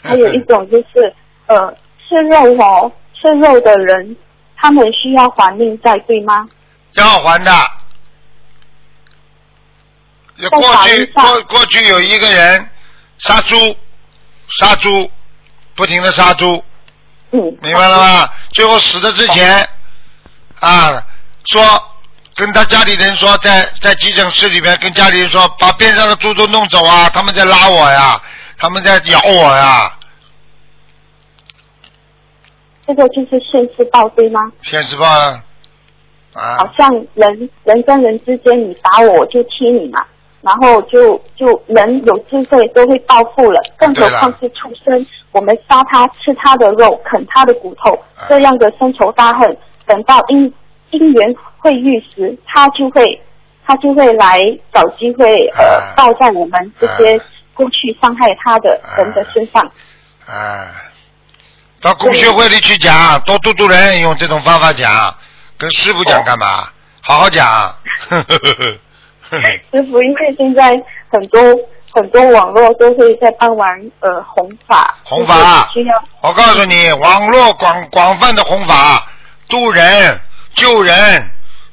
[0.02, 1.12] 还有一种就是
[1.46, 1.74] 呃
[2.08, 4.16] 吃肉哦，吃肉的人，
[4.56, 6.48] 他们需要还命债，对吗？
[6.96, 7.52] 要还的。
[10.40, 12.68] 在过去过过去有一个人
[13.18, 13.76] 杀猪，
[14.48, 15.10] 杀猪，
[15.74, 16.62] 不停的杀猪，
[17.30, 18.30] 嗯，明白了吗？
[18.52, 19.66] 最后死的之前，
[20.60, 21.02] 啊，
[21.46, 21.82] 说
[22.34, 28.20] 跟他家里人说，在在急诊室里面跟家里人说，把边上的猪都弄走啊，他们在拉我呀，
[28.58, 29.90] 他们在咬我呀，
[32.86, 34.52] 这个就是现世报对吗？
[34.62, 35.42] 现实报啊，
[36.36, 40.04] 好啊，像人人跟人之间，你打我我就踢你嘛，
[40.42, 48.26] 然后就就人有智慧都会报复了，更何况是畜生，我们杀他吃他的肉，啃他的骨头，啊。
[48.28, 49.56] 这样的深仇大恨，
[49.86, 50.52] 等到因
[50.90, 53.20] 因缘会遇时，他就会
[53.66, 54.38] 他就会来
[54.72, 57.20] 找机会呃啊报在我们这些
[57.54, 59.64] 过去伤害他的人的身上。
[60.26, 60.68] 啊，
[61.80, 65.14] 到公学会里去讲，多度度人，用这种方法讲，
[65.58, 66.68] 跟师傅讲干嘛？
[67.00, 67.74] 好好讲。
[69.72, 70.70] 师傅，因为现在
[71.08, 71.40] 很多
[71.92, 79.08] 很多网络都会在帮玩呃弘法，弘法需要我告诉你，网络广广泛的弘法，
[79.48, 80.20] 渡人、
[80.54, 81.28] 救人，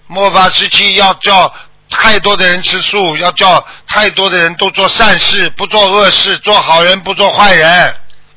[0.08, 1.54] 末法时期要叫
[1.90, 7.96] 太多的人吃素，要叫太多的人都做善事，不做恶事，做好人不做坏人，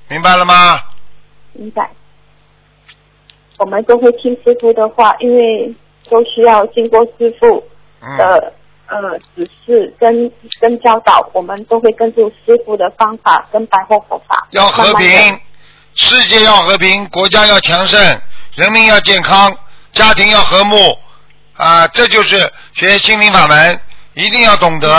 [0.09, 0.81] 明白了吗？
[1.55, 1.89] 明白。
[3.59, 5.75] 我们都会听师傅的话，因为
[6.11, 7.63] 都需要经过师傅
[8.01, 8.53] 嗯，的、
[8.89, 10.31] 呃指示跟
[10.61, 15.09] 跟教导，我们都会跟住师傅的方法跟白话佛法，要和慢慢地。
[15.09, 15.41] 平，
[15.95, 18.21] 世界要和平，国家要强盛，
[18.55, 19.57] 人民要健康，
[19.93, 20.77] 家庭要和睦
[21.57, 23.81] 啊，这就是学心灵法门，
[24.15, 24.93] 一定要懂得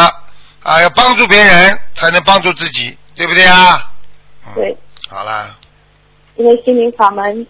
[0.63, 3.91] 啊，要帮助别人才能帮助自己，对不对啊？
[4.47, 4.53] 嗯。
[4.55, 4.77] 对，
[5.09, 5.55] 好啦，
[6.35, 7.45] 因为心灵法门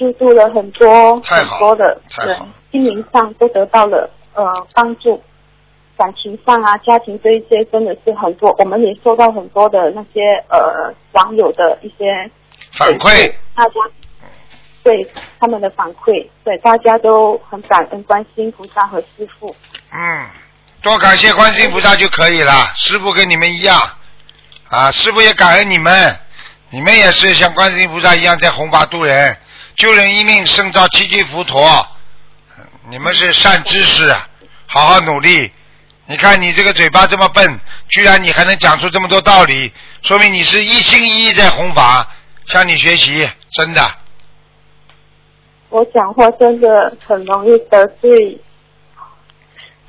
[0.00, 2.38] 救助了很多很多的人，
[2.72, 4.42] 心灵上都得到了呃
[4.72, 5.22] 帮助，
[5.98, 12.30] 感情上啊、家庭这一些真的是很多，我们也收到很多的那些呃网友的一些
[12.72, 13.70] 反馈，大家
[14.82, 15.06] 对
[15.38, 19.54] 他们的反馈，对大家都很感恩观世音菩萨和师傅。
[19.92, 20.26] 嗯，
[20.80, 22.72] 多感谢观世音菩萨就可以了。
[22.74, 23.78] 师傅跟你们一样
[24.70, 26.16] 啊，师傅也感恩你们，
[26.70, 29.36] 你们也是像观世音菩萨一样在弘法度人，
[29.80, 31.58] 救人一命胜造七级浮屠。
[32.90, 34.14] 你们是善知识，
[34.66, 35.50] 好好努力。
[36.04, 37.58] 你看你这个嘴巴这么笨，
[37.88, 39.72] 居然你还能讲出这么多道理，
[40.02, 42.06] 说明你是一心一意在弘法，
[42.44, 43.80] 向你学习，真的。
[45.70, 48.38] 我讲话真的很容易得罪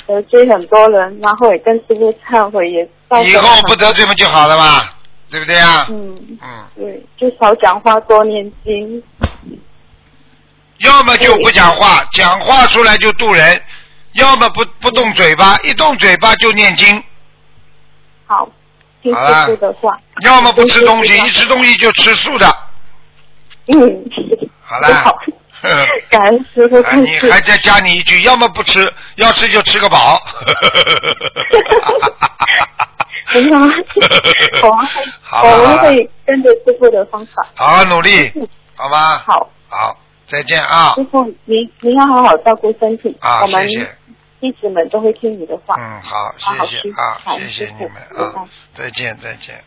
[0.07, 2.89] 得罪很多人，然后也跟师傅忏悔，也
[3.25, 4.89] 以后不得罪不就好了嘛，
[5.29, 5.85] 对不对啊？
[5.89, 6.65] 嗯，嗯。
[6.77, 9.03] 对，就少讲话，多念经。
[10.83, 13.57] 要么就不讲话，讲话出来就渡人；
[14.13, 17.01] 要么不不动嘴巴，一动嘴巴就念经；
[18.25, 18.49] 好，
[19.01, 19.99] 听师傅的话。
[20.23, 22.47] 要么不吃东西，一吃东西就吃素的。
[23.67, 23.77] 嗯，
[24.63, 25.15] 好啦好，
[26.09, 26.81] 感恩师傅。
[26.95, 30.19] 你还再加你一句，要么不吃，要吃就吃个饱。
[33.33, 33.69] 没有啊，
[34.63, 37.47] 我们会好了好了我们会跟着师傅的方法。
[37.55, 38.29] 好好努力，
[38.75, 39.19] 好吗？
[39.25, 39.95] 好，好，
[40.31, 41.03] 再见啊师！
[41.11, 43.97] 傅您您要好好照顾身体，啊，我们谢谢。
[44.39, 45.75] 弟子们都会听你的话。
[45.77, 49.61] 嗯，好，谢谢啊，谢谢你们啊，再见再见。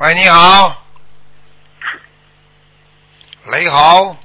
[0.00, 0.82] 喂，你好，
[3.52, 4.16] 雷好，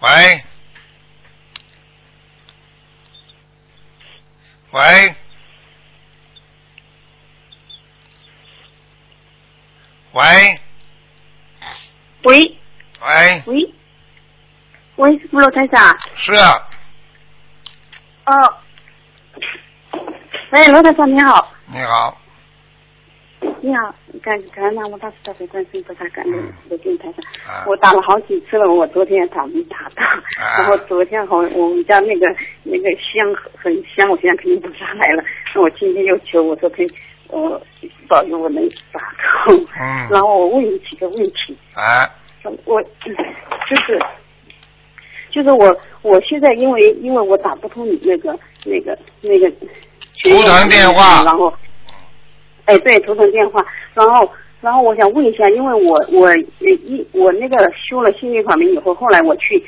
[0.00, 0.44] 喂，
[4.70, 5.14] 喂，
[10.12, 10.22] 喂，
[12.24, 12.56] 喂
[13.00, 13.74] 喂，喂
[14.96, 15.80] 喂，是罗台长。
[16.16, 16.68] 是啊，
[18.26, 18.54] 哦。
[20.50, 21.50] 喂，罗台长你好。
[21.66, 22.18] 你好，
[23.62, 27.14] 你好，感感恩南无大慈大悲观世音菩萨，感恩嗯的电台上。
[27.50, 32.26] 啊我打了好几次了，我昨天也打没打到，啊 然后昨天好我们家那个
[32.64, 35.24] 那个香很香，我现在肯定不下来了。
[35.54, 36.94] 那我今天又求我说可以，
[37.32, 37.60] 呃，
[38.08, 39.00] 保佑我能打
[39.44, 39.56] 通。
[39.80, 42.08] 嗯然后我问你几个问题，哎，
[42.64, 43.10] 我就
[43.86, 43.98] 是
[45.30, 49.50] 就是我我现在因为因为我打不通你那个那个那个
[50.22, 51.52] 图腾电话然后
[52.66, 53.64] 哎对图腾电话，
[53.94, 54.30] 然后
[54.60, 57.56] 然后我想问一下，因为我我一我那个
[57.88, 59.64] 修了心灵法门以后，后来我去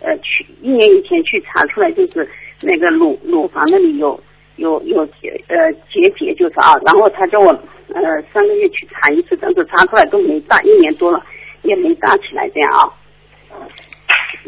[0.00, 2.28] 呃去一年以前去查出来就是
[2.60, 4.20] 那个乳乳房那里有
[4.56, 7.50] 有有结呃结节就是啊，然后他叫我
[7.94, 11.22] 呃三个月去查一次，但是查出来都没大，一年多了
[11.62, 12.92] 也没大起来这样啊。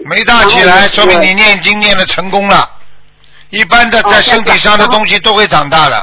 [0.04, 2.56] 没大起来，说明你念经念的成功了。
[3.50, 5.96] 一般的哦在身体上的东西都会长大的。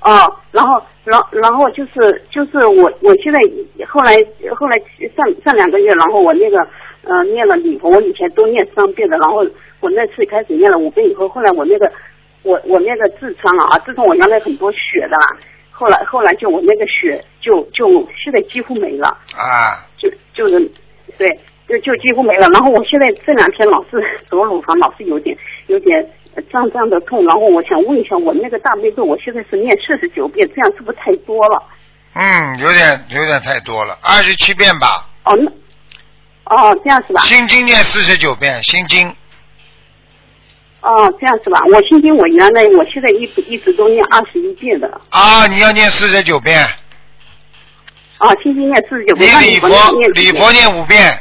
[0.00, 3.38] 哦，然后，然然后就是就是我我现在
[3.86, 4.16] 后来
[4.56, 4.78] 后来
[5.16, 6.58] 上上两个月，然后我那个
[7.02, 9.46] 呃念了礼佛，我以前都念三遍的，然后
[9.80, 11.90] 我那次开始念了五遍以后，后来我那个
[12.42, 15.36] 我我那个痔疮啊，自从我原来很多血的啦，
[15.70, 17.86] 后来后来就我那个血就就
[18.16, 20.58] 现在几乎没了，啊，就就是
[21.16, 21.28] 对，
[21.68, 22.46] 就就几乎没了。
[22.48, 25.36] 然后我现在这两天老是左乳房老是有点
[25.66, 31.62] 有点呃胀胀的痛，然后我想问一下，我那个大悲咒我现在是念四十九遍，这样是不是太多了？
[32.14, 35.06] 嗯，有点有点太多了，二十七遍吧。
[35.24, 35.50] 哦，那
[36.56, 37.20] 哦这样是吧？
[37.20, 39.14] 心经念四十九遍，心经
[40.88, 41.60] 哦这样是吧？
[41.70, 46.64] 我心经我原来我现在一直一直都念二十一遍的，啊，你要念四十九遍，
[48.16, 51.20] 啊心经念四十九你遍，你礼佛佛念礼佛念五遍，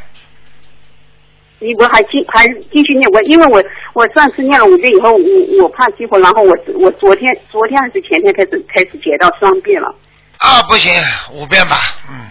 [1.60, 3.62] 你我还继还继续念我，因为我
[3.94, 9.94] 我上次念了五遍以后，我我怕激活，然后我我昨天昨天还是前天开始开始解到双遍了。
[10.38, 10.94] 啊不行，
[11.34, 11.76] 五遍吧，
[12.10, 12.30] 嗯，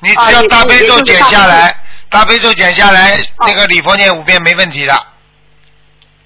[0.00, 1.76] 你只要大悲咒减下来，
[2.08, 4.94] 大悲咒减下来，哦那个礼佛念五遍没问题的。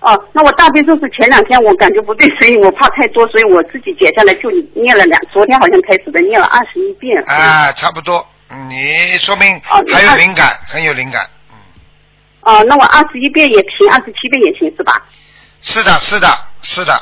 [0.01, 7.23] 哦，那我大悲咒是前两天我感觉不对，所以我怕太多，所以我自己解下来就念了两，昨天好像开始的念了二十一遍。
[7.27, 8.27] 啊，差不多，
[8.69, 11.23] 你说明哦还有灵感，很有灵感。
[11.51, 11.57] 嗯，
[12.41, 15.05] 哦，那我二十一遍也行，二十七遍也行是吧？
[15.63, 16.27] 是的，是的，
[16.63, 16.95] 是的，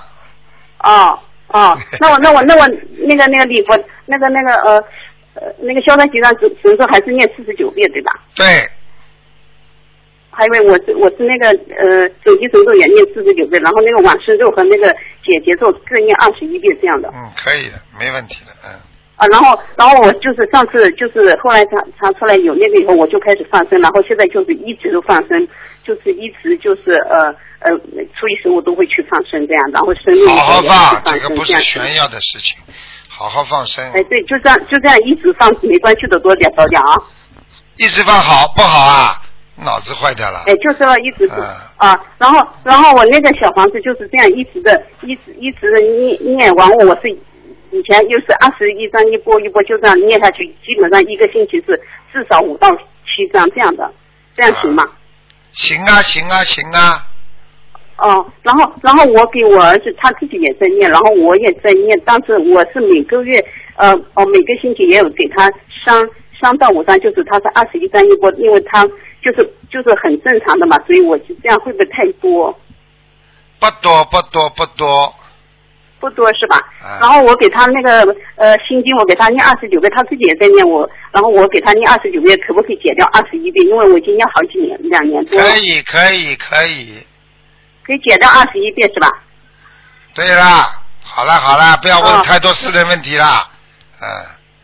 [0.83, 1.17] 哦
[1.49, 2.67] 哦， 那我那我那我
[3.07, 4.85] 那个那个礼佛那个那个呃
[5.35, 8.13] 呃那个消灾吉祥神神咒还是念四十九遍对吧？
[8.35, 8.69] 对，
[10.39, 14.87] 还以为我是我是那个呃手机神咒也念四十九遍，然后那个往生咒和那个
[15.27, 17.11] 解结咒各念二十一遍这样的。
[17.13, 18.71] 嗯，可以的，没问题的，嗯。
[19.17, 25.49] 啊，然后，然后我就是上次就是后来查查出来有那个以后，我就开始放生，然后现在就是一直都放生，
[25.83, 27.27] 就是一直就是呃
[27.59, 27.73] 呃
[28.15, 31.53] 初一十五都会去放生这样，然后生日好好放，这个不是。
[31.61, 32.57] 炫耀的事情，
[33.09, 36.95] 好好放生，哎，对，就这样就这样一直放，没关系的，多点少点啊。
[37.77, 39.21] 一直放好不好啊？
[39.65, 40.45] 脑子坏掉了。
[40.47, 41.45] 哎，就是要一直是、嗯
[41.79, 47.11] 啊，然后然后我那个小房子就是这样一直的，一直一直的念念完，我是
[47.71, 51.81] 以前又是二十一张一波一波就这样念下去，基本上一个星期是
[52.13, 52.69] 至少五到
[53.05, 53.93] 七张这样的，
[54.37, 54.85] 这样行吗？
[55.53, 57.07] 行啊，行啊，行啊，
[57.99, 63.45] 哦，然后然后我给我儿子他自己也在念，然后我也在念，但是我是每个月
[63.77, 65.51] 呃哦每个星期也有给他
[65.85, 66.09] 三
[66.41, 68.87] 三到五张，就是他是二十一张一波，因为他
[69.31, 72.59] 就是就是很正常的嘛，所以我就这样会不会太多？
[73.61, 75.15] 不多不多不多，
[76.01, 76.57] 不多是吧？
[76.83, 83.67] 啊然后我给他那个呃心经，我给他念二十九遍，他自己也在念我，然后我给他念二十九遍，可不可以减掉二十一遍？
[83.67, 87.05] 因为我已经念好几年，两年多了，可以可以可以，
[87.85, 89.11] 可以减掉二十一遍是吧？
[90.15, 93.49] 对啦，好了好了，不要问哦太多私人问题了。
[94.01, 94.07] 嗯，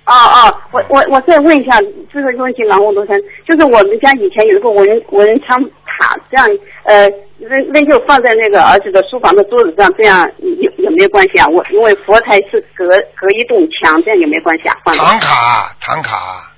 [0.07, 1.79] 哦哦，我我我再问一下
[2.13, 6.47] 最后一个问题，然后罗山，就是我们家以前有一个文人文人昌塔，这样
[6.83, 11.47] 呃那那就放在那个儿子的书房的桌子上，这样有有没有关系啊？
[11.49, 12.87] 我因为佛台是隔
[13.17, 14.77] 隔一栋墙，这样有没有关系啊？
[14.85, 16.53] 放唐卡唐卡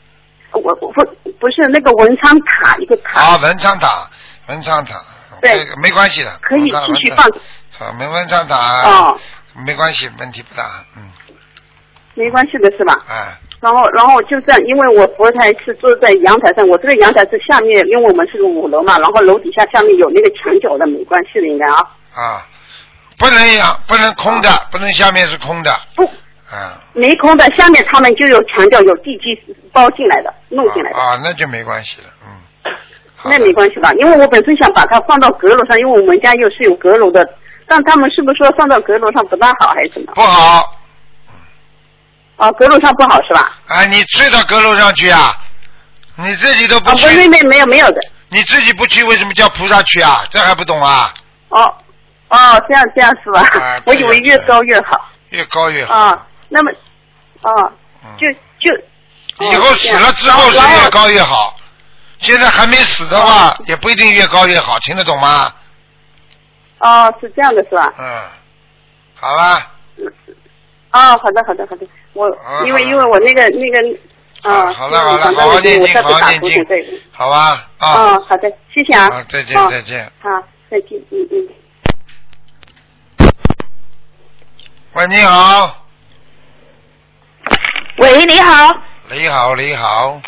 [0.52, 1.04] 我我不
[1.38, 4.08] 不是那个文昌塔一个塔，啊，文昌塔
[4.48, 4.94] 文昌塔，
[5.40, 7.24] 对没关系的，可以继续放
[7.78, 9.20] 好，没文昌塔哦，
[9.66, 11.02] 没关系，问题不大，嗯，
[12.16, 12.98] 没关系的是吧？
[13.08, 21.78] 哎，然后，然后就这样，因为我佛台是坐在阳台上，我这个阳台是下面，因为我们是个五楼嘛，然后楼底下下面有那个墙角的，没关系的，应该啊。
[22.14, 22.42] 啊，
[23.18, 26.04] 不能养，不能空的，不能下面是空的，不，
[26.52, 26.72] 嗯。
[26.94, 29.38] 没空的，下面他们就有墙角，有地基
[29.72, 32.72] 包进来的，弄进来的，啊，那就没关系了，嗯。
[33.24, 33.90] 那没关系吧？
[33.98, 37.28] 因为我本身想把它放到阁楼上，因为我们家又是有阁楼的，
[37.66, 40.12] 但他们是不是说放到阁楼上不大好，还是什么？
[40.14, 40.75] 不好
[42.36, 43.52] 啊，阁楼上不好是吧？
[43.68, 43.84] 啊！
[43.86, 45.34] 你睡到阁楼上去啊？
[46.16, 48.00] 你自己都啊，不不去，是，没没有没有的。
[48.28, 50.24] 你自己不去，为什么叫菩萨去啊？
[50.30, 51.12] 这还不懂啊？
[51.48, 51.62] 哦
[52.28, 53.40] 哦，这样这样是吧？
[53.40, 55.94] 啊 我以为越高越好越高越好。
[55.94, 56.26] 啊。
[56.48, 56.70] 那么，
[57.42, 57.72] 哦，
[58.04, 58.30] 嗯就
[58.60, 58.76] 就。
[59.50, 61.54] 以后死了之后是越高越好，
[62.20, 65.52] 现在还没死的话，哦也不一定越高越好，听得懂吗？
[66.78, 67.92] 哦，是这样的，是吧？
[67.98, 68.22] 嗯，
[69.14, 69.70] 好了，
[70.92, 71.86] 哦，好的，好的，好的。
[72.16, 73.98] 我因为因为我那个那个
[74.42, 76.66] 啊，好了好了好好念经我好好念经。
[77.12, 77.92] 好吧啊。
[77.92, 79.10] 哦，好的，谢谢啊。
[79.10, 80.10] 好，再见哦再见。
[80.22, 80.30] 好，
[80.70, 81.48] 再见，嗯嗯。
[84.94, 85.76] 喂，你好，
[87.98, 88.74] 喂，你好，
[89.10, 90.20] 你好，你好，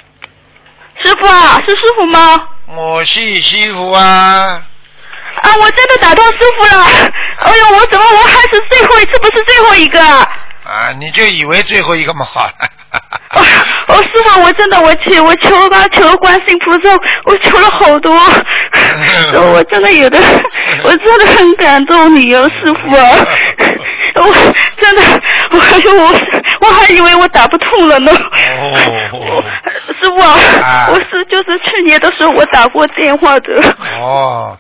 [0.99, 2.49] 师傅啊，是师傅吗？
[2.77, 4.63] 我是师傅啊。
[5.43, 6.85] 啊，我真的打通师傅了。
[7.39, 10.27] 哎呦，我怎么我还是最后一次，不是最后一个啊？
[10.69, 12.53] 啊，你就以为最后一个嘛好了。
[13.35, 13.41] 哦，
[13.89, 16.95] 哦师傅，我真的我求我求啊求观世音菩萨，
[17.25, 18.15] 我求了好多，
[19.35, 20.19] 哦我真的有的，
[20.85, 23.27] 我真的很感动你哦，师傅啊。
[24.19, 24.35] 我
[24.79, 25.03] 真的，
[25.53, 26.13] 我还有我，
[26.61, 28.11] 我还以为我打不通了呢。
[28.13, 29.45] 哦
[30.01, 33.53] 师傅啊，啊我是就是去年的时候我打过电话的。
[34.01, 34.57] 哦，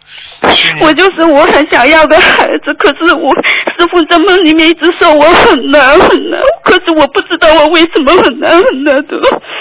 [0.80, 9.16] 我就是我很想要个孩子，可是我师傅在梦里面一直说我很难很难，可是我不知道我为什么很难很难的。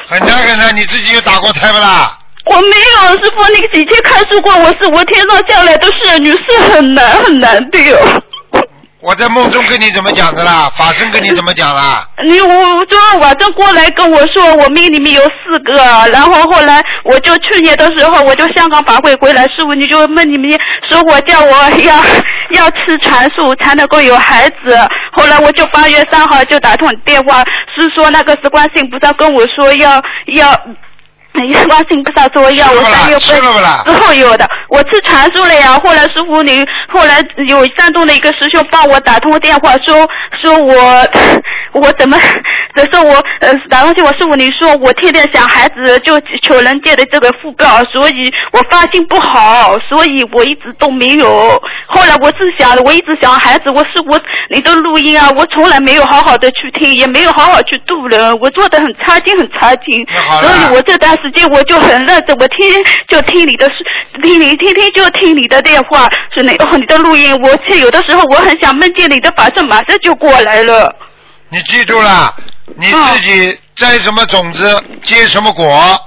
[0.08, 2.18] 很难很难，你自己有打过胎不啦？
[2.46, 7.98] 我没有，师傅，那个以前看书过，我是我天上下来的侍女，是很难很难的哟。
[9.08, 10.70] 我在梦中跟你怎么讲的啦？
[10.78, 12.06] 法身跟你怎么讲啦？
[12.26, 15.78] 你我昨天晚上过来跟我说，我命里面有四个，
[16.12, 21.96] 然后后来我就去年的时候我就香港法会回来，师傅你就梦里面说我叫我要
[22.52, 24.78] 要吃传素才能够有孩子，
[25.14, 27.46] 后来我就八月三号就打通电话，
[27.78, 30.04] 是说那个是观世音菩萨跟我说要
[30.34, 30.54] 要。
[31.68, 33.42] 观世音菩萨说要我三月份
[33.86, 35.80] 之后有的，我吃传输了呀。
[35.84, 40.08] 后来师傅你后来有山东的一个师兄帮我打通电话说
[40.42, 41.08] 说我
[41.74, 42.18] 我怎么，
[42.92, 51.62] 说我呃打通去我师傅你说我天天想孩子就求人界的这个福报，所以我发心不好，所以我一直都没有。
[51.86, 54.20] 后来我是想我一直想孩子，我是我
[54.50, 60.06] 你的录音啊，我从来没有好好的去听，也没有好好去度人，我做的很差劲很差劲，
[60.42, 63.70] 所以我这段时间我就很认真，我天天就听你的，
[64.22, 70.94] 听你天天就听你的电话，是那哦你的录音，我却有的时候我很想梦见你的法正，马上就过来了。
[71.50, 72.34] 你记住了，
[72.76, 76.00] 你自己栽什么种子结什么果。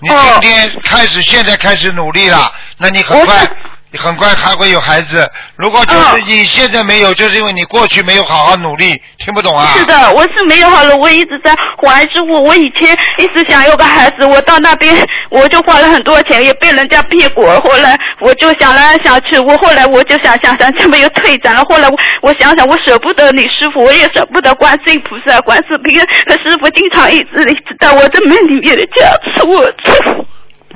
[0.00, 0.08] 你
[0.40, 3.50] 今天开始，现在开始努力了，那你很快
[3.92, 5.28] 你很快还会有孩子。
[5.54, 9.74] 如果就是你现在没有，就是因为你过去没有好好努力，听不懂啊？
[9.76, 12.42] 是的，我是没有好了，我一直在还师傅。
[12.42, 14.94] 我以前一直想有个孩子，我到那边
[15.30, 17.58] 我就花了很多钱，也被人家骗过。
[17.60, 21.62] 后来我就想来想去，我后来我就想想想，怎么又退展了？
[21.68, 26.00] 后来我我想想，我舍不得你师傅，我也舍不得观世音菩萨、观世音
[26.44, 29.64] 师傅，经常一直一直在我这梦里面的加持我。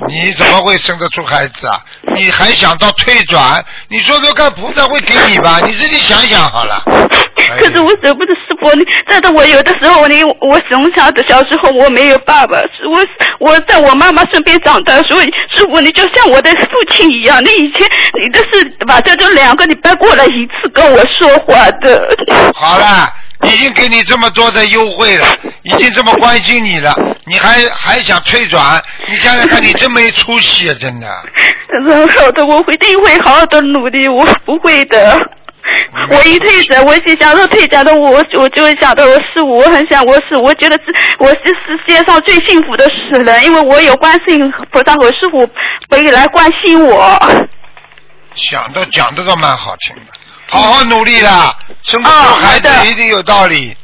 [0.07, 1.79] 你怎么会生得出孩子啊？
[2.15, 3.63] 你还想到退转？
[3.87, 5.59] 你说说看，菩萨会给你吧？
[5.65, 6.83] 你自己想想好了。
[6.87, 12.99] 哎可是我舍不得师傅，你真的我有的时候你我从小的小时候我没有爸爸，是我
[13.39, 17.87] 我在我妈妈身边长大，所以师傅你就像我的父亲一样，你以前
[18.21, 22.01] 你的是晚上就两个礼拜过来一次跟我说话的。
[22.53, 23.11] 好了，
[23.43, 25.27] 已经给你这么多的优惠了，
[25.63, 28.81] 已经这么关心你了，你还还想退转？
[29.07, 30.75] 你想想看，你真没出息啊！
[30.79, 31.07] 真的，
[31.85, 35.19] 很好的，我会一定会好好的努力，我不会的。
[36.09, 40.83] 我一退转，我一想到退转的我，我就会想到我师傅，我很想我师，我觉得是
[41.19, 45.47] 我是世界上最幸福的死人，因为我有观世音菩萨和师傅
[45.89, 47.47] 回来关心我。
[48.33, 50.11] 想的讲的倒蛮好听的，
[50.51, 53.75] 好好努力啦，生不出孩子的一定有道理。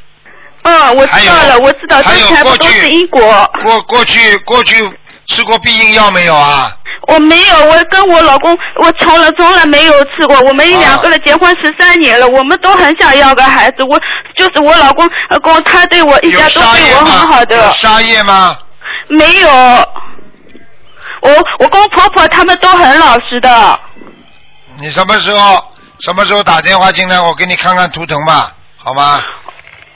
[0.62, 3.50] 嗯，我知道了，我知道，这全部都是因果。
[3.64, 4.76] 过过去过去
[5.26, 6.70] 吃过避孕药没有啊？
[7.06, 10.38] 我没有，我跟我老公，我从来从来没有吃过。
[10.40, 13.82] 我们两个人结婚十三年了，我们都很想要个孩子。
[13.84, 13.98] 我
[14.36, 17.38] 就是我老公，呃，公他对我一家都对我很好吗？
[17.38, 18.58] 有的，沙叶吗？
[19.08, 19.48] 没有。
[21.20, 23.80] 我我公婆婆他们都很老实的。
[24.78, 25.64] 你什么时候
[26.00, 27.20] 什么时候打电话进来？
[27.20, 29.22] 我给你看看图腾吧，好吗？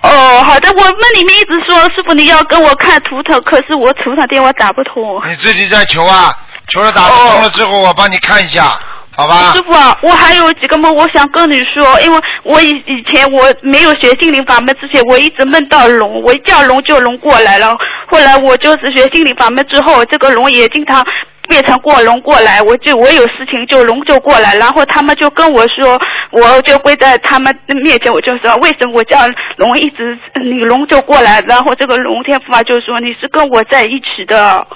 [0.03, 5.22] 哦，好的，我梦里面一直说师傅你要跟我看图腾，可是我图腾电话打不通。
[5.28, 6.36] 你自己在求啊，
[6.66, 8.76] 求了打不通了之后，我帮你看一下，
[9.16, 9.62] 好吧师？
[9.62, 17.76] 傅啊，我还有几个梦，我想跟你说，因为我以以前我没有学心灵法门之前，我一直梦到龙，我一叫龙就龙过来了。
[18.11, 21.07] 后来我就是学心灵法门之后，这个龙也经常
[21.49, 25.99] 变成过龙过来，我就我有事情就龙就过来，然后他们就跟我说，
[26.30, 29.18] 我就跪在他们面前我就说，为什么我叫
[29.57, 34.66] 龙一直你龙就过来，然后这个龙天父啊就说你是跟我在一起的。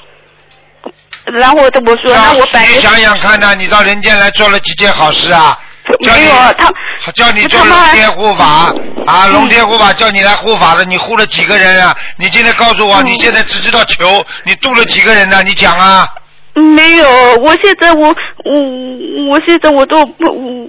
[1.25, 5.59] 然后我说，那我你想想看呐，你到人间来做了几件好事啊？
[6.01, 6.33] 没有
[7.01, 8.73] 他叫你做龙天护法
[9.07, 11.97] 啊，龙天护法叫你来护法的，你护了几个人啊？
[12.17, 15.43] 你今天告诉我，嗯你现在只知道求，你渡了几个人呢？
[15.45, 16.09] 你讲啊？
[16.57, 17.07] 没有，
[17.43, 18.09] 我现在我
[18.45, 20.69] 我我现在我都不我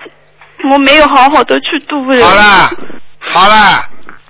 [0.71, 2.21] 我没有好好的去度人。
[2.21, 2.69] 好了，
[3.19, 3.85] 好了，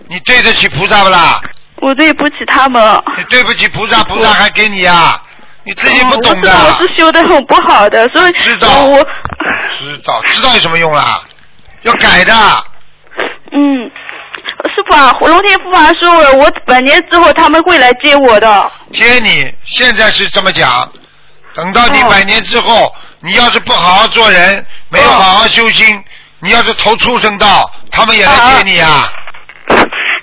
[0.08, 1.42] 你对得起菩萨不啦？
[1.78, 3.04] 我对不起他们。
[3.18, 5.22] 你对不起菩萨，菩萨还给你啊？
[5.64, 6.50] 你自己不懂的。
[6.50, 9.04] 嗯我知道我是修的很不好的，所以知道我我
[9.80, 11.22] 知道知道有什么用啦？
[11.82, 12.34] 要改的。
[13.52, 13.92] 嗯，
[14.76, 18.72] 师傅啊，龙天父啊说了，我百年之后他们会来接我的。
[18.94, 20.92] 接你，现在是这么讲，
[21.58, 26.02] 等到你哦百年之后，你要是不好好做人，没有哦好好修心，
[26.40, 29.12] 你要是投畜生道，他们也来接你啊。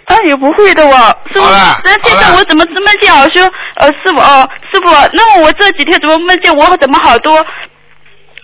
[0.07, 1.47] 那也不会的哦，师傅。
[1.85, 3.43] 那现在我怎么梦见我说
[3.77, 7.45] 呃师傅哦师傅，那我这几天怎么梦见我怎么好多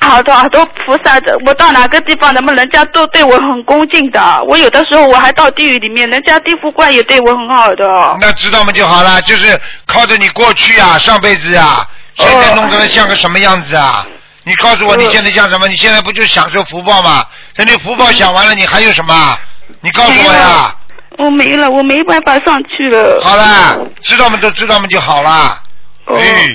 [0.00, 4.42] 好多好多菩萨的，我到哪个地方，咱们人家都对我很恭敬的。
[4.48, 8.16] 我有的时候我还到地狱里面，人家地府官也对我很好的。
[8.20, 11.86] 那知道吗就好了，就是靠着你过去啊，上辈子啊，
[12.20, 14.06] 现在弄得像个什么样子啊？
[14.44, 15.68] 你告诉我你现在像什么？
[15.68, 17.24] 你现在不就享受福报吗？
[17.54, 19.38] 等你福报享完了，你还有什么？
[19.80, 20.74] 你告诉我呀。
[21.18, 23.20] 我没了，我没办法上去了。
[23.22, 24.38] 好了，知道吗？
[24.40, 25.60] 都知道吗就好了。
[26.06, 26.48] 哦哎，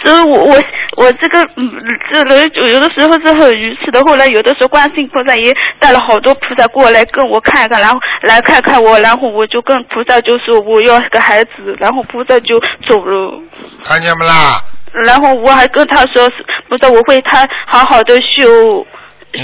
[0.00, 0.62] 所以我我
[0.96, 1.70] 我这个嗯，
[2.12, 4.00] 这人有的时候是很愚痴的。
[4.04, 13.40] 后来有的时候观世音菩萨也带了好多菩萨过来跟我看看，然后来看看我，然后我就跟菩萨就说我要个孩子，然后菩萨就走了。
[13.84, 14.62] 看见没啦？
[15.04, 18.86] 然后我还跟他说是菩萨，我会他好好的修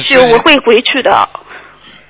[0.08, 1.28] 修，我会回去的。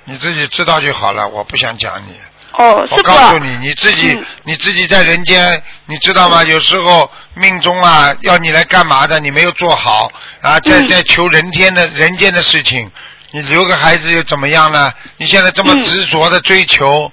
[0.05, 2.15] 你自己知道就好了，我不想讲你。
[2.57, 3.03] 哦，我。
[3.03, 6.43] 告诉你，你自己、嗯你自己在人间，你知道吗？
[6.43, 12.91] 有时候命中啊，要你来干嘛的，你没有做好啊，在嗯在求人天的人间的事情，
[13.31, 14.91] 你留个孩子又怎么样呢？
[15.17, 17.11] 你现在这么嗯执着的追求、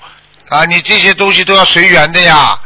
[0.48, 2.58] 啊，你这些东西都要随缘的呀。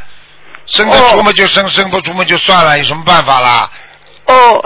[0.65, 3.71] 生得出嘛就生，生不出嘛就算了，有什么办法啦？
[4.25, 4.61] 哦，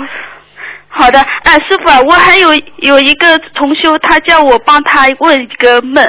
[0.90, 6.04] 好的，哎，师傅啊，我还有有一个同修，他叫我帮他问一个梦，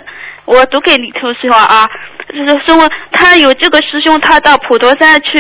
[0.53, 1.89] 我读给你听师傅啊，
[2.29, 5.39] 就是说他有这个师兄，他到普陀山去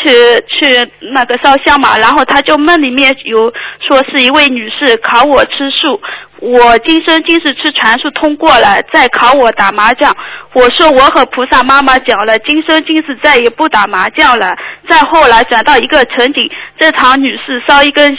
[0.00, 0.10] 去
[0.48, 3.52] 去那个烧香嘛，然后他就梦里面有
[3.86, 6.00] 说是一位女士考我吃素，
[6.40, 10.16] 我今生今世吃全素通过了，再考我打麻将。
[10.54, 14.56] 我说我和菩萨妈妈讲了，今生今世再也不打麻将了。
[14.88, 18.16] 再后来转到一个场景，这场女士烧一根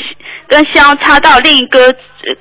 [0.47, 1.95] 根香插到另一根、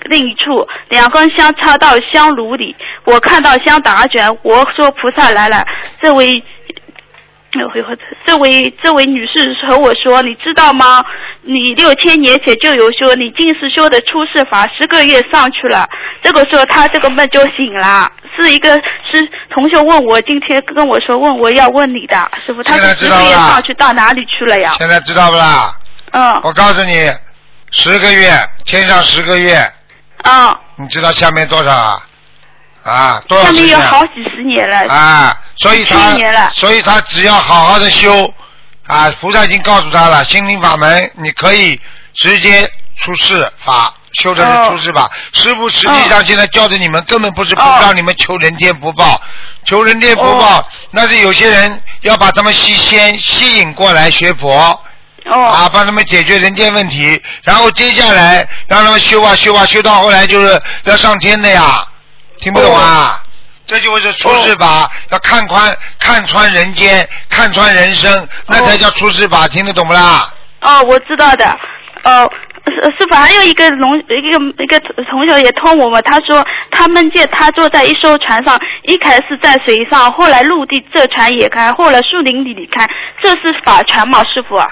[0.09, 2.74] 另一处，两根香插到香炉里，
[3.05, 5.64] 我看到香打卷，我说菩萨来了，
[6.01, 6.43] 这位。
[8.26, 11.03] 这位这位女士和我说：“你知道吗？
[11.41, 15.89] 你六千年前就有修，你尽是修的出世法，十个月上去了。
[16.22, 18.12] 这个时候，他这个梦就醒了。
[18.37, 18.74] 是一个
[19.11, 24.74] 是同学问我，今天跟我说问我要问你的师傅，他十个月上去到哪里去了呀？
[24.79, 25.72] 现在知道不啦？
[26.12, 27.11] 嗯我告诉你，
[27.71, 29.73] 十个月，天上十个月，
[30.25, 32.03] 嗯，你知道下面多少啊？
[32.83, 33.66] 啊，多少下时间？
[33.66, 34.93] 面有好几十年了。
[34.93, 38.33] 啊，所以他，所以他只要好好的修，
[38.87, 41.79] 啊，菩萨已经告诉他了，心灵法门你可以
[42.14, 45.11] 直接出世法修的是出世法。
[45.33, 49.21] 师傅实际上现在教的你们根本不是不哦让你们求人间福报，
[49.64, 54.83] 求人间福报、那是有些人要把他们吸仙吸引过来学佛。
[55.29, 61.87] 哦啊，帮他们解决人间问题，然后接下来让他们修啊修啊修到后来就是要上天的呀，
[62.41, 63.22] 听不懂啊？
[63.66, 70.33] 这就是出世法，要看宽看穿人间，看穿人生，那才叫出世法，听得懂不啦？
[70.62, 71.45] 哦，我知道的。
[72.05, 72.31] 哦，
[72.64, 82.89] 师师傅还有一个龙一个一个同学也通我们，他说他梦见他坐在一艘船上，一开始在水上，后来陆地这船也开，后来树林里里开，
[83.22, 84.66] 这是法船吗，师傅啊？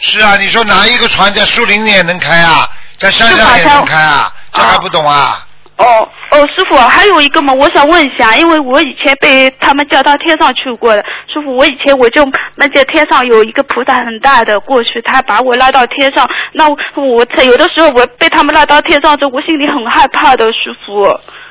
[0.00, 4.32] 是啊，你说哪一个船在树林里也能开啊，在山上也能开啊？
[4.52, 5.46] 这还不懂啊？
[5.76, 12.22] 哦哦，师傅，还有一个嘛，我想问一下，因为我以前被他们叫到天上去过的，师傅，我以前我就
[12.56, 21.04] 梦见天上有一个菩萨很大的过去，他把我拉到天上，那我我有的时候我被他们拉到天上之后，我心里很害怕的，师傅。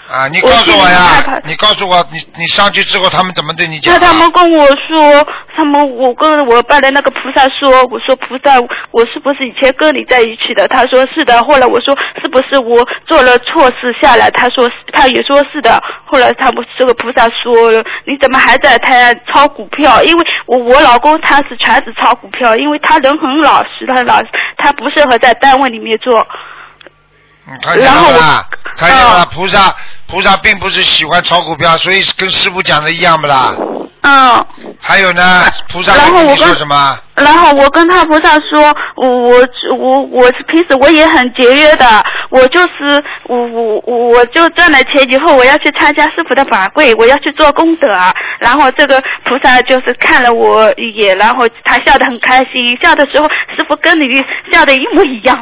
[0.09, 4.11] 啊，你告诉我呀怕，你告诉我，你你上去之后他们怎么对你讲、那啊？
[4.11, 10.67] 他们跟我说，他们我跟我拜的那个菩萨说，我说菩萨，我是不是以前跟你在一起的？
[10.67, 11.39] 他说是的。
[11.43, 14.31] 后来我说是不是我做了错事下来？
[14.31, 15.79] 他说他也说是的。
[16.05, 20.03] 后来他们这个菩萨说了，你怎么还在台湾炒股票？
[20.03, 26.27] 因为我我老公他是全职炒股票，因为他人很老实，他老实，他不适合在单位里面做。
[27.51, 28.47] 你看见然后我了吧？
[28.77, 29.75] 看见了吧啊，菩萨
[30.07, 33.53] 菩萨并不是喜欢炒股票，所以跟师傅讲的一样不啦？
[34.09, 34.75] 嗯。
[34.81, 36.97] 还有呢，菩萨然后我跟跟你说什么？
[37.15, 39.47] 然后我跟他菩萨说，我我
[39.77, 41.85] 我我平时我也很节约的，
[42.29, 48.13] 我就是我我我我就赚了钱以后，我要去参加师傅的法会，我要去做功德啊。
[48.39, 54.05] 然后这个菩萨就是看了我一眼，然后他笑得很开心，笑的时候师傅跟你
[54.51, 55.37] 笑的一模一样。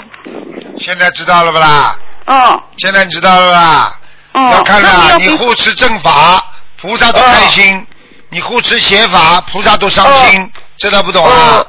[0.79, 1.95] 现在知道了不啦？
[2.25, 3.99] 嗯现在知道了吧？
[4.33, 4.51] 嗯。
[4.51, 6.43] 要看了，那我要不你护持正法，
[6.81, 7.85] 菩萨都开心；
[8.29, 10.51] 你护持邪法，菩萨都伤心。
[10.77, 11.65] 这都不懂啊？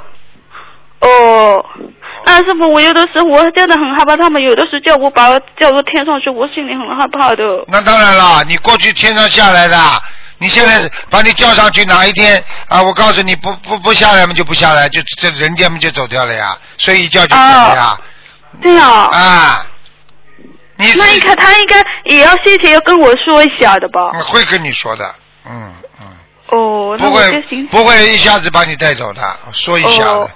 [1.00, 1.64] 哦，
[2.24, 7.44] 那师傅，我有的时候我真的很害怕，他们有的时候叫我把我叫到天上去，我心里很害怕的。
[7.68, 9.78] 那当然了，你过去天上下来的，
[10.38, 12.82] 你现在把你叫上去，哪一天啊？
[12.82, 18.00] 我告诉你，不不不下来嘛就不下来，就这人间嘛就走掉了呀，睡一觉就走了呀。
[18.60, 19.66] 对呀、啊，
[20.76, 24.10] 你那应该他应该也要先前要跟我说一下的吧？
[24.26, 25.14] 会跟你说的，
[25.48, 25.74] 嗯嗯，
[26.48, 27.66] 哦，那不会我就行。
[27.68, 29.22] 不会一下子把你带走的，
[29.52, 30.10] 说一下的。
[30.10, 30.30] 哦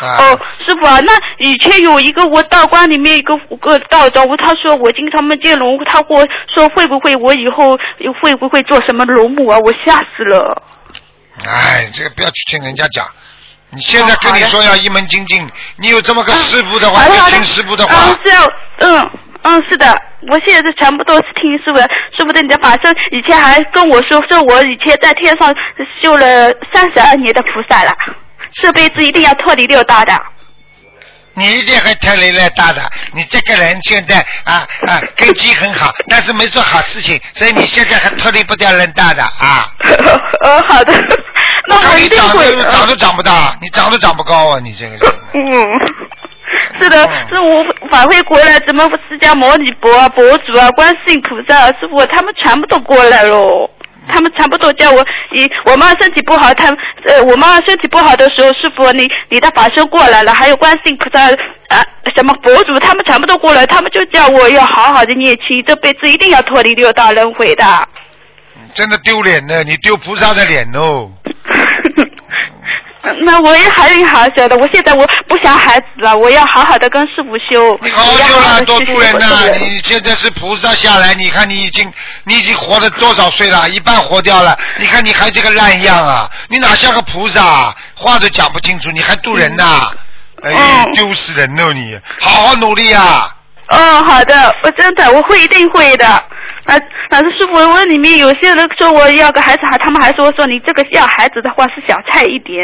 [0.00, 7.78] 啊，哦，师傅啊，那以前有一个我道观里面一个个道长，他说我经常梦见龙，他跟我说会不会我以后
[8.20, 9.56] 会不会做什么龙母啊？
[9.58, 10.62] 我吓死了。
[11.46, 13.06] 哎，这个不要去听人家讲。
[13.70, 15.48] 你现在跟你说要一门精进，
[15.78, 18.46] 你有这么个师傅的话，听师傅的嗯话。，是啊，
[18.78, 19.10] 嗯
[19.44, 19.86] 嗯，是的，
[20.30, 21.82] 我现在是全部都是听师傅的，
[22.16, 25.54] 师傅的你的法身，以前还跟我说，说我以前在天上
[26.00, 27.92] 修了三十二年的菩萨了，
[28.54, 30.18] 这辈子一定要脱离六道的。
[31.36, 32.80] 你一定会脱离六大的。
[33.12, 39.68] 你这个人现在啊啊根基很好，但是没做好事情，所以你现在还脱离不掉人大的啊。
[40.42, 40.94] 呃，好的，
[41.68, 42.50] 那一定会。
[42.54, 44.60] 都长都长不大，你长都长不高啊！
[44.62, 45.00] 你这个人。
[45.34, 46.03] 嗯，
[46.80, 53.70] 是的，是我返回过来，怎么释迦牟尼佛啊、佛祖啊、观世音菩萨啊、师傅他们全部都过来喽。
[54.06, 56.68] 他们全部都叫我，你我妈身体不好，他
[57.06, 61.22] 呃，我妈身体不好的时候，师傅你你的法身过来了，还有观世音菩萨
[61.68, 61.82] 啊，
[62.14, 67.64] 什么佛祖，他们全部都过来，他们就叫我要好好的念经，这辈子一定要脱离六道轮回的。
[68.74, 71.10] 真的丢脸呢，你丢菩萨的脸哦。
[73.26, 77.78] 那我也还有好小的，我现在我不想孩子了，我要好好的跟师傅修。
[77.82, 81.92] 你好好修了，多度人呐、去你现在是菩萨下来，你看你已经
[82.24, 83.68] 你已经活了多少岁了？
[83.68, 84.58] 一半活掉了。
[84.78, 86.30] 你看你还这个烂样啊！
[86.48, 87.74] 你哪像个菩萨啊？
[87.94, 89.90] 话都讲不清楚，你还度人呐、
[90.42, 90.52] 哎，
[90.86, 91.98] 嗯丢死人了你！
[92.20, 93.30] 好好努力啊！
[93.66, 96.24] 嗯，好的，我真的我会一定会的。
[96.66, 96.78] 那
[97.10, 102.56] 老师师傅，我里面有些人说我要个孩子，还他们还说说你这个要孩子的话是小菜一碟。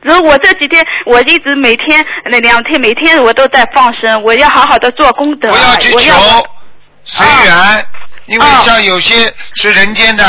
[0.00, 5.52] 然后我这几天我一直每天那两天每天我都在放生，我要好好的做功德。
[5.52, 6.12] 不要去求
[7.04, 7.86] 随缘，
[8.24, 10.24] 因为啊像有些是人间的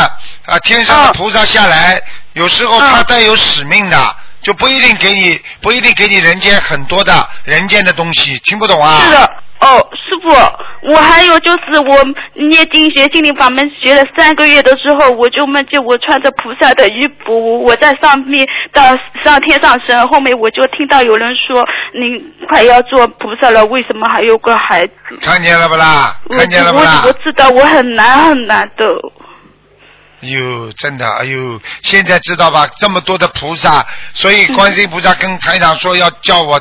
[0.46, 2.02] 啊，天上的菩萨下来，
[2.34, 9.04] 有时候他带有使命的，就不一定给你，不一定给你人间很多的人间的东西，听不懂啊？
[9.06, 9.30] 是的，
[9.62, 12.04] 哦，师傅，我还有就是我
[12.34, 18.84] 念经学心灵法门学了三个月的时候，我就梦见我穿着菩萨的衣服，我在上面到
[19.24, 24.94] 上天上升，后面我就听到有人说您快要做菩萨了，为什么还有个孩子？
[25.22, 26.16] 看见了不啦？
[26.32, 27.10] 看见了不啦我？
[27.10, 28.86] 我知道我很难很难的。
[30.24, 32.68] 哎呦，真的，哎呦，现在知道吧？
[32.80, 36.60] 这么多的菩萨，所以观世音菩萨跟台长说要叫我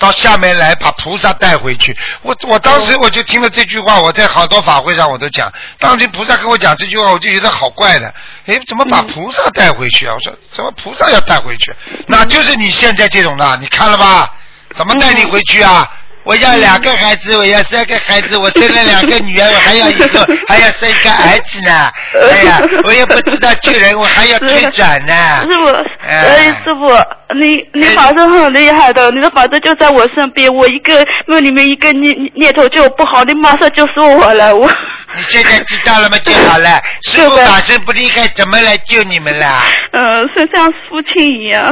[0.00, 1.96] 到下面来把菩萨带回去。
[2.22, 8.12] 我我当时我就听了这句话，我在好多法会上我都讲，当时菩萨跟我讲这句话，我就觉得好怪的。
[8.46, 10.14] 哎，怎么把菩萨带回去啊？
[10.14, 11.72] 我说怎么菩萨要带回去？
[12.08, 14.34] 那就是你现在这种的，你看了吧？
[14.74, 15.88] 怎么带你回去啊？
[16.24, 21.90] 我要两个孩子，我要三个孩子， 我生了两个女儿，我还要一个，还要生一个儿子呢。
[22.30, 25.40] 哎呀， 我也不知道救人，我还要推转呢。
[25.42, 25.66] 师傅，
[26.06, 26.90] 哎哎，师傅，
[27.38, 34.70] 你你法术很厉害的，你的法术就在我身边，我一个梦里面一个念念头就不好，你马上就说我了，我。
[35.16, 36.16] 你现在知道了吗？
[36.18, 36.80] 就好了。
[37.02, 39.64] 师傅法身不厉害，怎么来救你们啦？
[39.92, 41.64] 嗯，是像父亲一样，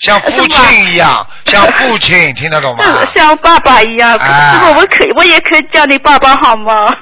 [0.00, 2.84] 像父亲一样， 像父亲，听得懂吗？
[3.14, 4.16] 像爸爸一样。
[4.16, 6.94] 啊师傅，我可以，我也可以叫你爸爸好吗？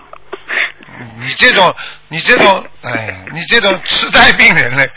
[1.18, 1.74] 你这种，
[2.08, 4.88] 你这种，哎呀，你这种痴呆病人嘞，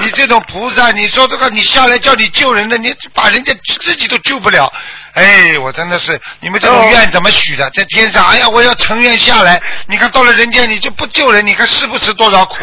[0.00, 3.52] 你这种菩萨，你说这个，你下来叫你救人的，你把人家
[3.82, 4.70] 自己都救不了，
[5.14, 7.68] 哎，我真的是，你们这种哦愿怎么许的？
[7.70, 12.56] 在天上，哎呀，我要成愿下来，你看到了人间，你就不救人，你看吃不吃多少苦？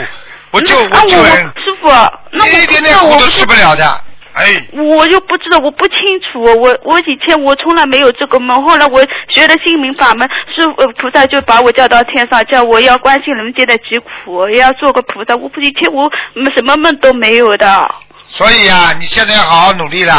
[0.52, 1.90] 我救啊我救人，师傅，
[2.32, 4.04] 那一点点苦都吃不了的，
[4.38, 4.68] 哎。
[4.74, 6.42] 我又不知道，我不清楚。
[6.42, 15.36] 我我以前我从来没有这个梦，后来我学了心灵法门，师傅呃菩萨就把我叫到天上，叫我要关心人间的疾苦，也要做个菩萨。
[15.36, 20.14] 我不以前我嗯什么梦都没有的，所以啊，你现在要好好努力了。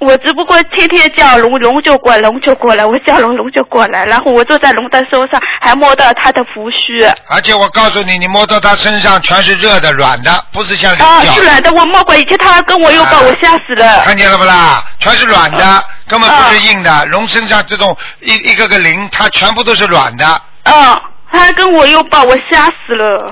[0.00, 7.04] 我只不过天天叫龙，龙就过来，龙就过来，我叫龙，龙就过来，然后我坐在龙的身上，还摸到他的胡须。
[7.28, 14.00] 而且我告诉你，你摸到他身上全是热的、软的，不是像菱啊，是软的，我摸过，以前他跟我拥抱，啊我吓死了。
[14.04, 14.82] 看见了不啦？
[14.98, 17.04] 全是软的，啊根本不是硬的。
[17.06, 20.24] 龙身上这种一一个个鳞，它全部都是软的。
[20.64, 23.30] 嗯，他还跟我拥抱，我吓死了。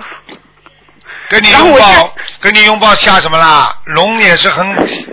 [1.28, 2.10] 跟你拥抱吓，
[2.40, 3.74] 跟你拥抱下什么啦？
[3.84, 4.66] 龙也是很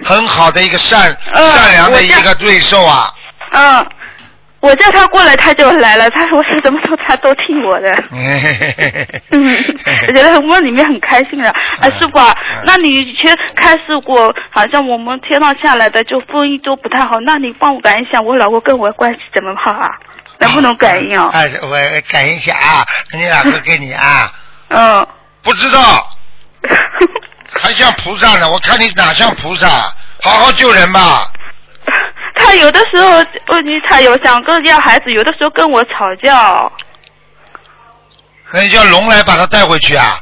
[0.03, 3.11] 很好的一个善、嗯善良的一个对兽啊。
[3.51, 3.85] 嗯，
[4.61, 6.09] 我叫他过来，他就来了。
[6.09, 7.91] 他说我是什么时候他都听我的。
[9.31, 9.57] 嗯，
[10.07, 11.49] 我觉得梦里面很开心的。
[11.49, 19.89] 啊，师傅啊嗯，那你以前开示过，好像我们天上下来的就风一都不太好，那你帮我感应一下，我老公跟我关系怎么好啊？
[20.39, 21.29] 能不能感应啊？
[21.33, 21.77] 哎，我
[22.09, 24.31] 感应一下啊，你老公 给你啊，
[24.69, 25.07] 嗯。
[25.45, 25.79] 不知道，
[27.61, 28.49] 还像菩萨呢？
[28.51, 29.67] 我看你哪像菩萨？
[30.23, 31.31] 好好救人吧。
[32.35, 33.09] 他有的时候，
[33.47, 36.69] 呃，你他有想跟要孩子，有的时候跟我吵架。
[38.51, 40.19] 那你叫龙来把他带回去啊？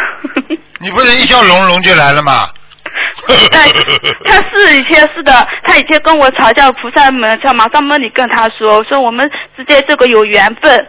[0.80, 2.48] 你不是一叫龙龙就来了吗？
[3.50, 3.68] 但
[4.24, 10.86] 他是以前是的，他以前跟我吵架，菩萨们他马上梦里跟他说，说我们之间这个有缘分，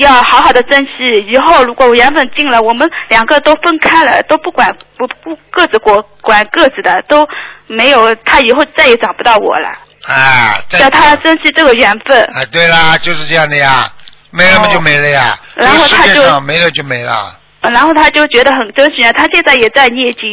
[0.00, 1.26] 要好好的珍惜。
[1.26, 7.26] 以后如果缘分尽了，我们两个都分开了，都不管不不各自过管各自的，都
[7.66, 9.68] 没有他以后再也找不到我了。
[10.04, 12.22] 啊，叫他珍惜这个缘分。
[12.34, 13.88] 啊，对啦，就是这样的呀，
[14.30, 17.38] 没了嘛就没了呀，哦然后他就没了就没了。
[17.60, 20.28] 然后他就觉得很珍惜，他现在也在念经，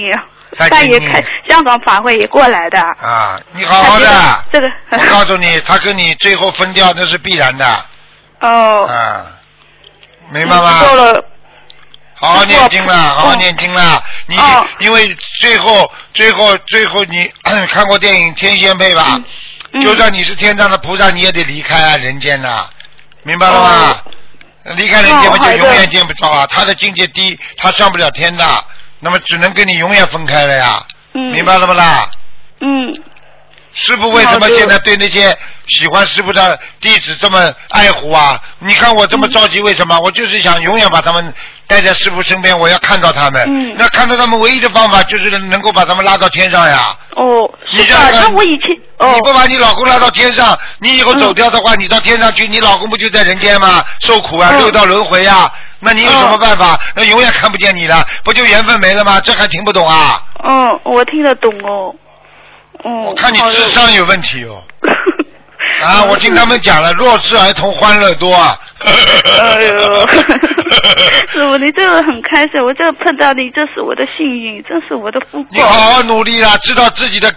[0.57, 2.79] 他也开香港法会也过来的。
[2.81, 4.07] 啊，你好好的
[4.51, 7.85] 这个我告诉你，他跟你最后分掉那是必然的，
[8.41, 9.27] 哦，啊，
[10.31, 11.13] 明白吗？
[12.21, 13.15] 好好念经啦，嗯。
[13.15, 14.03] 好好念经啦！
[14.27, 14.65] 你哦。
[14.79, 17.31] 因为最后最后最后你
[17.69, 19.21] 看过电影《天仙配》吧？
[19.71, 19.81] 嗯。
[19.81, 22.67] 就算你是天上的菩萨，你也得离开啊人间呐，
[23.23, 24.01] 明白了吗？
[24.75, 26.45] 离开人间嘛，就永远见不着啊！
[26.47, 28.43] 他的境界低，他上不了天的，
[28.99, 30.83] 那么只能跟你永远分开了呀，
[31.13, 31.31] 嗯。
[31.31, 32.09] 明白了不啦？
[32.59, 32.93] 嗯，
[33.73, 35.35] 师傅为什么现在对那些
[35.69, 38.39] 喜欢师傅的弟子这么爱护啊？
[38.59, 39.99] 你看我这么着急，为什么？
[39.99, 41.33] 我就是想永远把他们
[41.67, 43.43] 带在师傅身边，我要看到他们。
[43.47, 46.97] 嗯那看到他们唯一的方法就是能够把他们拉到天上呀。
[47.15, 53.83] 哦，你是的，想想那我以前哦你，不把你老公拉到天上，你以后走掉的话，你到天上去，你老公不就在人间吗？
[54.01, 55.51] 受苦啊，嗯六道轮回啊。
[55.79, 56.77] 那你有什么办法？
[56.95, 59.19] 那永远看不见你了，不就缘分没了吗？
[59.21, 60.21] 这还听不懂啊？
[60.43, 61.95] 嗯，我听得懂哦。
[62.83, 64.61] 嗯，我看你智商有问题哦。
[65.81, 68.57] 啊，我听他们讲了，弱势儿童欢乐多啊。
[68.79, 70.07] 哎呦，
[71.31, 75.49] 师傅，你这个很开心，我这碰到你，这是我的幸运，这是我的福报。
[75.51, 77.33] 你好好努力啦，知道自己的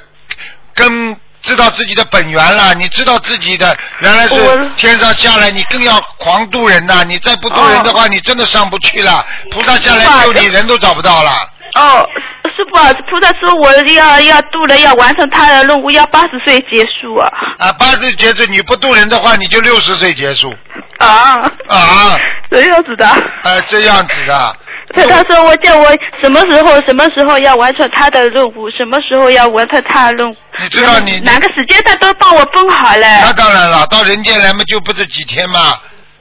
[0.74, 7.05] 根知道自己的本源了，你知道自己的原来是天上下来，你更要狂渡人呐！
[7.05, 9.24] 你再不渡人的话，你真的上不去了。
[9.51, 11.31] 菩萨下来救你，人都找不到了。
[11.74, 12.06] 哦，
[12.54, 17.28] 师傅啊，菩萨说我要要度人，要完成他的任务，要八十岁结束啊。
[17.58, 20.52] 啊，八十结束，你不渡人的话，你就六十岁结束
[20.98, 22.18] 啊， 啊！
[22.50, 23.06] 这样子的。
[23.06, 24.56] 啊，这样子的。
[24.94, 25.86] 他，他说我叫我
[26.20, 30.36] 什么时候什么时候要完成他的任务，什么时候要完成他的任务。
[30.60, 33.06] 你知道你哪个时间他都帮我分好了。
[33.22, 35.78] 那当然了，到人间来嘛，就不是几天嘛，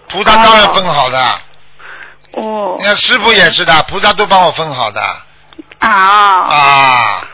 [0.07, 1.19] 菩萨当然分好的。
[2.37, 2.77] 哦。
[2.79, 5.01] 你看师傅也是的，菩萨都帮我分好的。
[5.81, 5.89] 啊。
[5.89, 7.27] 啊。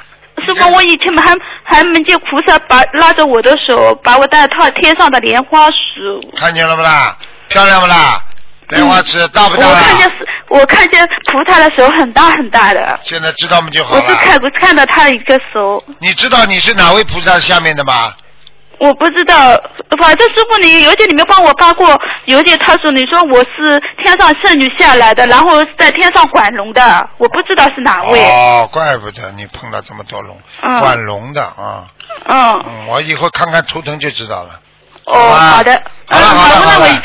[0.45, 6.19] 师傅，我以前还还没见菩萨把拉着我的手，把我带到天上的莲花石。
[6.35, 7.17] 看见了不啦？
[7.49, 8.21] 漂亮不啦？
[8.69, 9.73] 莲花池大不大我？
[9.73, 12.99] 看见是，我看见菩萨的手很大很大的。
[13.03, 14.01] 现在知道吗就好了。
[14.01, 18.13] 我是看过看到他的一个手，你知道你是哪位菩萨下面的吗？
[18.79, 19.35] 我不知道，
[19.99, 28.23] 反正师傅你邮件里面帮我发过邮件，他说你说我是天上圣女下来的，然后在天上管龙的，我不知道是哪位。
[28.29, 31.85] 哦，怪不得你碰到这么多龙，嗯管龙的啊。
[32.27, 32.63] 嗯。
[32.67, 34.59] 嗯，我以后看看图腾就知道了。
[35.05, 35.19] 哦，
[35.55, 35.81] 好的。
[36.09, 37.01] 好了嗯好了好了那我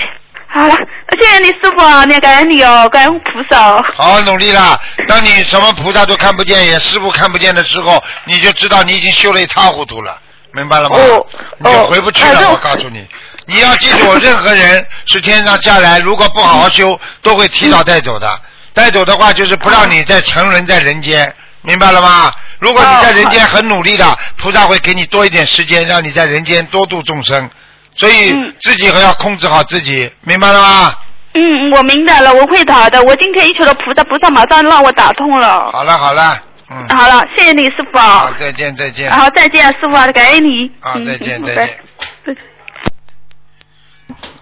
[0.54, 0.76] 好了，
[1.16, 3.82] 谢谢你师傅啊，那感恩你哦，感恩菩萨哦。
[3.94, 4.78] 好好努力啦！
[5.08, 10.20] 当你什么菩萨都看不见，也师傅看不见的时候，你就知道你已经修的一塌糊涂了，
[10.54, 10.96] 明白了吗？
[10.96, 11.26] 哦
[11.58, 13.06] 你就回不去了，我告诉你。
[13.46, 18.40] 你要记住，任何人是天上下来，如果不好好修，都会提早带走的。
[18.72, 22.32] 带走的话，就是不让你再沉沦在人间，明白了吗？
[22.58, 27.50] 如果你在人间很努力的，菩萨会给你多一点时间，让你在人间多度众生。
[27.94, 30.94] 所以自己还要控制好自己，明白了吗？
[31.34, 33.02] 嗯，我明白了，我会打的。
[33.02, 35.70] 我今天一求了菩萨，菩萨马上让我打通了。
[35.72, 36.38] 好了好了，
[36.74, 37.98] 嗯，好了，谢谢你师傅。
[37.98, 39.10] 好，再见再见。
[39.10, 40.70] 好，再见，师傅啊，感恩你。
[40.80, 41.78] 好，嗯再见再见。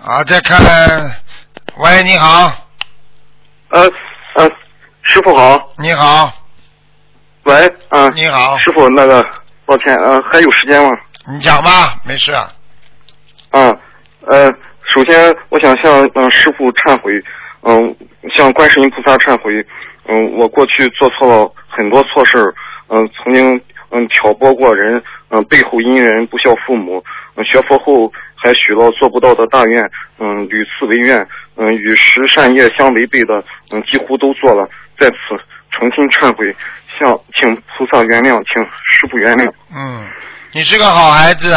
[0.01, 0.59] 好，再看，
[1.77, 2.52] 喂，你好，
[3.70, 3.82] 呃
[4.36, 4.48] 呃，
[5.02, 6.32] 师傅好，你好，
[7.44, 9.24] 喂，啊、你好，师傅，那个，
[9.66, 10.90] 抱歉，呃，还有时间吗？
[11.27, 12.52] 你讲吧，没事啊。
[13.51, 13.77] 啊，
[14.27, 14.51] 呃，
[14.94, 17.12] 首先我想向嗯、呃师傅忏悔，
[17.62, 17.97] 嗯、
[18.35, 19.52] 向观世音菩萨忏悔，
[20.09, 22.55] 嗯、我过去做错了很多错事儿，
[22.88, 23.60] 嗯、曾经
[23.90, 27.02] 嗯挑拨过人，嗯、背后阴人，不孝父母，
[27.36, 29.82] 嗯、学佛后还许了做不到的大愿，
[30.18, 31.26] 嗯、屡次违愿，
[31.56, 34.68] 嗯、与十善业相违背的，嗯、几乎都做了，
[34.98, 35.16] 在此
[35.70, 36.55] 诚心忏悔，
[36.98, 39.51] 向请菩萨原谅，请师傅原谅。
[39.72, 40.06] 嗯，
[40.52, 41.52] 你是个好孩子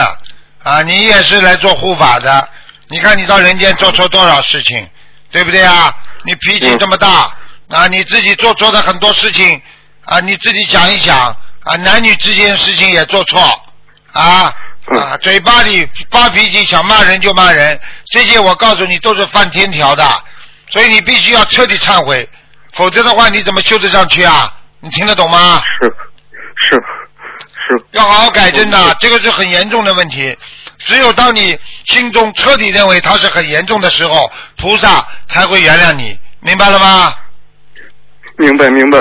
[0.63, 2.47] 啊，你也是来做护法的。
[2.89, 4.87] 你看你到人间做错多少事情，
[5.31, 5.91] 对不对啊？
[6.25, 7.35] 你脾气这么大
[7.69, 9.59] 啊，你自己做错的很多事情
[10.05, 11.17] 啊，你自己想一想
[11.63, 13.39] 啊，男女之间事情也做错
[14.11, 14.53] 啊
[14.97, 17.79] 啊，嘴巴里发脾气想骂人就骂人，
[18.11, 20.05] 这些我告诉你都是犯天条的，
[20.69, 22.27] 所以你必须要彻底忏悔，
[22.73, 24.53] 否则的话你怎么修得上去啊？
[24.81, 25.61] 你听得懂吗？
[25.79, 25.85] 是
[26.67, 27.85] 是是。
[27.91, 30.37] 要好好改正的，这个是很严重的问题。
[30.79, 37.15] 只有当你心中彻底认为它是很严重的时候，菩萨才会原谅你，明白了吗？
[38.37, 38.99] 明白明白。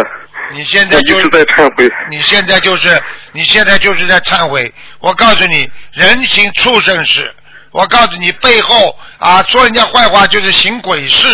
[0.52, 1.88] 你现在就是在忏悔。
[2.10, 3.02] 你现在就是
[3.32, 4.72] 你现在就是在忏悔。
[5.00, 7.34] 我告诉你，人行畜生事。
[7.70, 11.26] 我告诉你，背后啊说人家坏话就是行鬼事，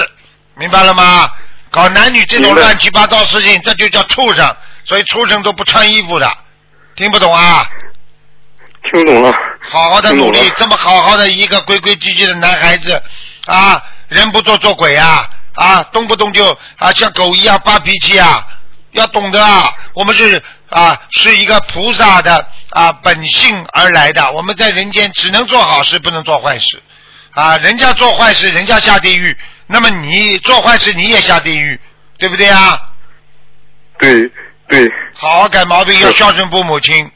[0.57, 1.31] 明白了吗？
[1.71, 4.57] 搞男女这种乱七八糟事情，这就叫畜生。
[4.85, 6.33] 所以畜生都不穿衣服的，
[6.95, 7.69] 听不懂啊？
[8.91, 9.35] 听懂了。
[9.69, 13.03] 好好的努力这么好好的一个规规矩矩的男孩子
[13.47, 18.47] 啊，人不做做鬼啊啊，动不动就啊像狗一样发脾气啊，
[18.99, 26.83] 要懂得啊，我们是啊是一个菩萨的啊本性而来的，我们在人间只能做好事，不能做坏事
[27.33, 31.81] 啊，人家做坏事，人家下地狱，那么你做坏事你也下地狱，
[32.19, 32.81] 对不对啊？
[33.99, 34.31] 对
[34.69, 34.89] 对。
[35.15, 37.11] 好好改毛病，要孝顺父母亲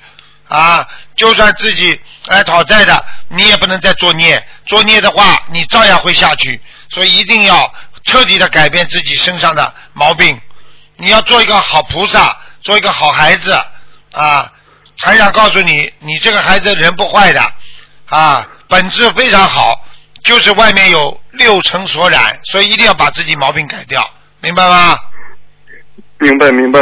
[0.48, 0.86] 啊！
[1.14, 4.44] 就算自己来讨债的，你也不能再作孽。
[4.66, 6.60] 作孽的话，你照样会下去。
[6.88, 7.72] 所以一定要
[8.04, 10.40] 彻底的改变自己身上的毛病。
[11.02, 13.52] 你要做一个好菩萨，做一个好孩子
[14.12, 14.52] 啊！
[15.00, 17.42] 还想告诉你，你这个孩子人不坏的
[18.06, 19.84] 啊，本质非常好，
[20.22, 24.08] 就是外面有六尘所染，所以一定要把自己毛病改掉，
[24.40, 24.96] 明白吗？
[26.18, 26.78] 明白明白。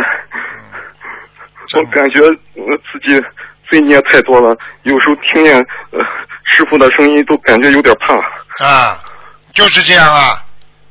[1.72, 3.18] 我感觉呃自己
[3.70, 5.56] 罪孽太多了，有时候听见
[5.92, 6.00] 呃
[6.52, 8.66] 师傅的声音都感觉有点怕。
[8.66, 9.02] 啊，
[9.54, 10.44] 就是这样啊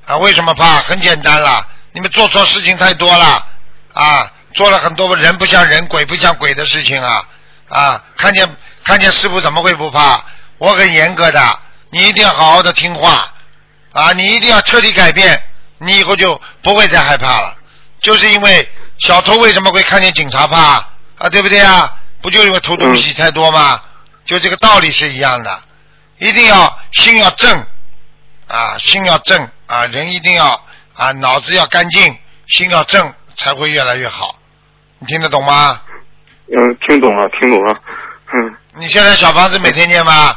[0.08, 0.18] 啊！
[0.18, 0.78] 为什么怕？
[0.80, 3.46] 很简单啦，你们做错事情太多了
[3.94, 7.24] 啊，做了很多人不像人、鬼不像鬼的事情啊
[7.70, 8.04] 啊！
[8.18, 10.24] 看见看见师傅怎么会不怕？
[10.58, 11.60] 我很严格的，
[11.92, 13.34] 你一定要好好的听话
[13.94, 14.12] 啊！
[14.14, 15.42] 你一定要彻底改变，
[15.80, 17.56] 你以后就不会再害怕了。
[18.02, 20.86] 就是因为小偷为什么会看见警察怕
[21.18, 21.30] 啊？
[21.32, 21.96] 对不对啊？
[22.22, 23.82] 不就因为偷东西太多吗？
[24.26, 25.60] 就这个道理是一样的，
[26.20, 27.66] 一定要心要正
[28.48, 30.64] 啊，心要正啊，人一定要
[31.00, 32.18] 啊，脑子要干净，
[32.48, 34.36] 心要正，才会越来越好。
[35.00, 35.82] 你听得懂吗？
[36.52, 37.74] 嗯，听懂了，听懂了。
[38.34, 40.36] 嗯你现在小房子每天念吗？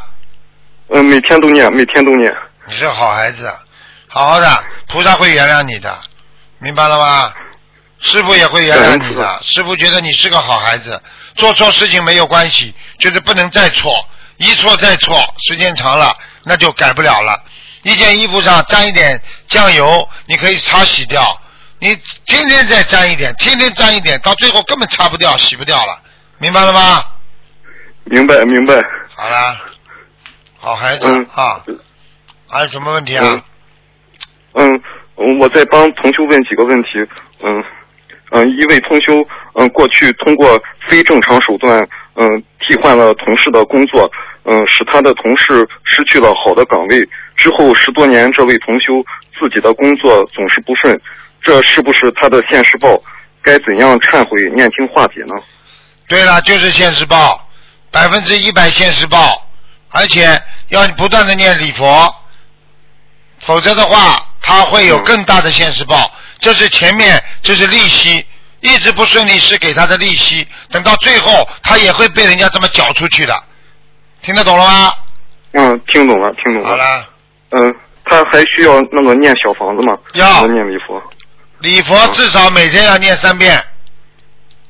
[0.87, 2.33] 嗯，每天都念，每天都念。
[2.65, 3.53] 你是好孩子，
[4.07, 5.99] 好好的，菩萨会原谅你的，
[6.59, 7.33] 明白了吗？
[7.99, 11.01] 师傅也会原谅你的，师傅觉得你是个好孩子，
[11.35, 13.93] 做错事情没有关系，就是不能再错，
[14.37, 17.43] 一错再错，时间长了那就改不了了。
[17.83, 21.21] 一件衣服上沾一点酱油，你可以擦洗掉，
[21.79, 21.95] 你
[22.25, 26.01] 天天再沾一点，天天沾一点，到最后根本擦不掉、洗不掉了，
[26.37, 27.03] 明白了吗？
[28.05, 28.75] 明白，明白。
[29.15, 29.57] 好了，
[30.57, 31.61] 好孩子、嗯啊，
[32.49, 33.43] 还有什么问题啊？
[34.53, 34.81] 嗯，
[35.17, 36.89] 嗯，我再帮同修问几个问题。
[37.43, 37.63] 嗯
[38.31, 39.13] 嗯，一位同修，
[39.55, 44.09] 嗯，过去通过非正常手段，嗯，替换了同事的工作，
[44.45, 47.07] 嗯，使他的同事失去了好的岗位。
[47.35, 49.03] 之后十多年，这位同修
[49.39, 50.99] 自己的工作总是不顺，
[51.41, 53.01] 这是不是他的现世报？
[53.41, 55.35] 该怎样忏悔、念经化解呢？
[56.07, 57.45] 对了，就是现世报，
[57.91, 59.47] 百分之一百现世报，
[59.91, 62.15] 而且要不断的念礼佛，
[63.39, 66.09] 否则的话，他会有更大的现世报。
[66.39, 68.25] 这是前面，这是利息，
[68.61, 73.33] 一直不顺利是给他的利息，等到最后他也会被人家这么搅出去的，
[74.21, 74.93] 听得懂了吗？
[75.51, 76.69] 嗯，听懂了，听懂了。
[76.69, 77.09] 好了，
[77.55, 77.75] 嗯，
[78.05, 79.97] 他还需要那个念小房子吗？
[80.13, 81.01] 要念礼佛。
[81.59, 83.63] 礼佛至少每天要念三遍，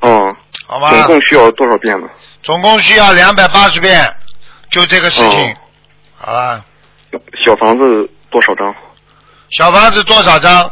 [0.02, 0.36] 嗯，
[0.68, 0.90] 好吧？
[0.92, 2.08] 总共需要多少遍呢？
[2.44, 4.16] 总共需要两百八十遍，
[4.70, 5.52] 就这个事情。
[5.52, 5.56] 哦
[6.16, 6.64] 好了。
[7.46, 8.74] 小房子多少张？
[9.52, 10.72] 小房子多少张？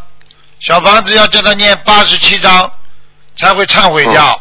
[0.59, 2.71] 小房子要叫他念八十七章，
[3.35, 4.39] 才会忏悔掉，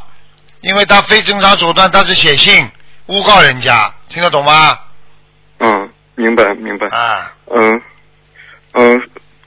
[0.61, 2.71] 因为他非正常手段，他是写信
[3.07, 4.79] 诬告人家，听得懂吗？
[5.59, 5.91] 嗯，
[6.21, 6.87] 明白明白。
[6.89, 7.83] 啊，嗯
[8.75, 9.03] 嗯，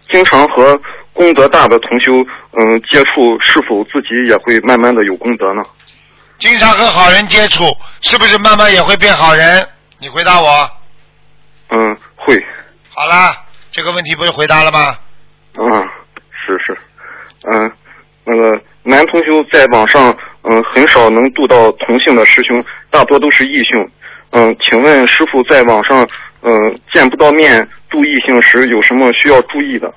[0.09, 0.79] 经常和
[1.13, 5.61] 功德大的同修嗯接触，是否自己也会慢慢的有功德呢？
[6.39, 7.63] 经常和好人接触，
[8.01, 9.65] 是不是慢慢也会变好人？
[9.99, 10.69] 你回答我。
[11.69, 12.35] 嗯，会。
[12.89, 14.97] 好啦，这个问题不是回答了吗？
[15.57, 15.87] 嗯，
[16.31, 16.77] 是是。
[17.49, 17.71] 嗯，
[18.25, 23.89] 那个男同修在网上嗯很少能度到同性的师兄，大多都是异性。
[24.31, 26.07] 嗯，请问师傅在网上
[26.45, 29.91] 嗯见不到面注意性时有什么需要注意的？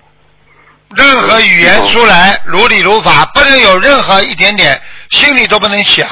[0.94, 6.08] 任何语言出来如理如法，不能有任何一点点心里都不能想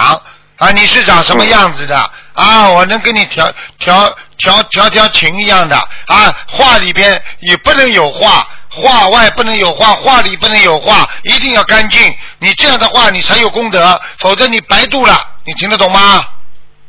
[0.58, 0.70] 啊！
[0.72, 1.96] 你是长什么样子的
[2.32, 2.68] 啊？
[2.70, 6.36] 我能跟你调调调调调情一样的啊！
[6.48, 12.00] 话里边也不能有话，话外不能有话，话里不能有话，一定要干净。
[12.40, 15.22] 你这样的话，你才有功德，否则你白度了。
[15.46, 16.26] 你听得懂吗？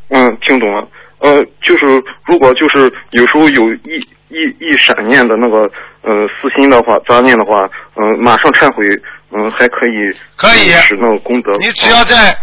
[0.10, 0.88] 嗯，听懂了。
[1.26, 4.00] 呃，就是如果就是有时候有一
[4.30, 5.58] 一一闪念的那个
[6.04, 8.86] 呃私心的话，杂念的话，嗯、马上忏悔，
[9.32, 9.94] 嗯、还可以
[10.36, 11.52] 可以使那个功德。
[11.54, 12.38] 你只要在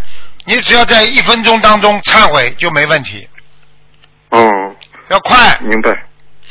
[0.47, 3.29] 你只要在一分钟当中忏悔就没问题，
[4.31, 4.51] 嗯，
[5.11, 5.91] 要快明白。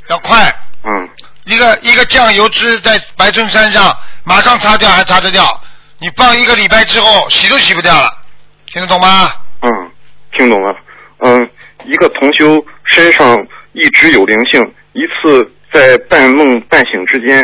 [0.07, 0.53] 要快。
[0.83, 1.09] 嗯
[1.45, 3.93] 一个一个酱油汁在白衬衫上，
[4.23, 5.43] 马上擦掉还擦得掉，
[5.99, 8.09] 你放一个礼拜之后洗都洗不掉了，
[8.67, 9.33] 听得懂吗？
[9.61, 9.91] 嗯，
[10.33, 10.75] 听懂了。
[11.23, 11.49] 嗯，
[11.85, 13.37] 一个同修身上
[13.73, 14.61] 一直有灵性，
[14.93, 17.39] 一次在半梦半醒之间，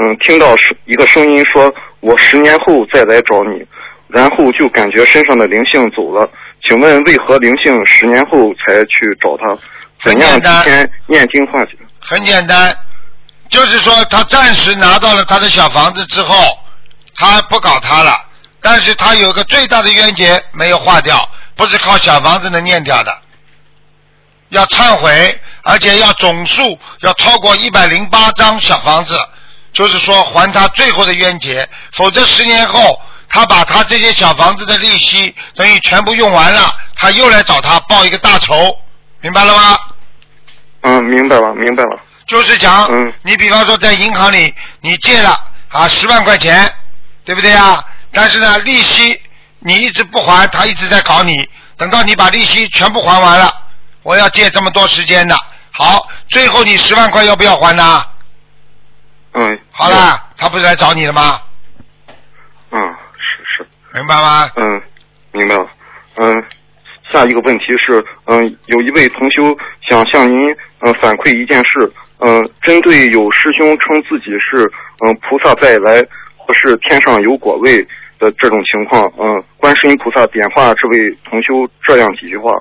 [0.00, 3.64] 嗯，听到是一个声音说：“我十年后再来找你。”
[4.08, 6.28] 然后就感觉身上的灵性走了。
[6.64, 9.56] 请问为何灵性十年后才去找他？
[10.02, 11.72] 怎样很简单提前念经化解？
[12.00, 12.76] 很简单，
[13.48, 16.34] 就是说他暂时拿到了他的小房子之后，
[17.14, 18.12] 他不搞他了，
[18.60, 23.16] 但是他有个最大的冤结没有化掉，不是靠小房子能念掉的，
[24.50, 29.18] 要忏悔，而且要总数要超过一百零八张小房子，
[29.72, 38.76] 就是说还他最后的冤结，否则十年后他把他这些小房子的利息等于全部用完了，他又来找他报一个大仇，
[39.20, 39.78] 明白了吗？
[40.82, 42.00] 嗯，明白了，明白了。
[42.26, 46.72] 就是讲，嗯你比方说在银行里你借了啊十万块钱，
[47.24, 47.84] 对不对啊？
[48.12, 49.20] 但是呢，利息
[49.60, 53.52] 你一直不还，他一直在搞你，等到你把利息全部还完了，
[54.02, 55.34] 我要借这么多时间的，
[55.70, 58.02] 好，最后你十万块要不要还呢？
[59.32, 61.40] 嗯，好了，他不是来找你了吗？
[62.70, 62.80] 嗯，
[63.16, 63.68] 是是。
[63.92, 64.48] 明白吗？
[64.56, 64.82] 嗯，
[65.32, 65.66] 明白了。
[66.16, 66.44] 嗯，
[67.12, 69.56] 下下一个问题是，嗯、有一位同修
[69.88, 70.36] 想向您
[70.78, 74.70] 呃反馈一件事，嗯、针对有师兄称自己是
[75.04, 76.02] 嗯、菩萨再来
[76.36, 77.76] 或是天上有果位
[78.18, 80.98] 的这种情况，嗯、观世音菩萨点化这位
[81.28, 82.52] 同修这样几句话：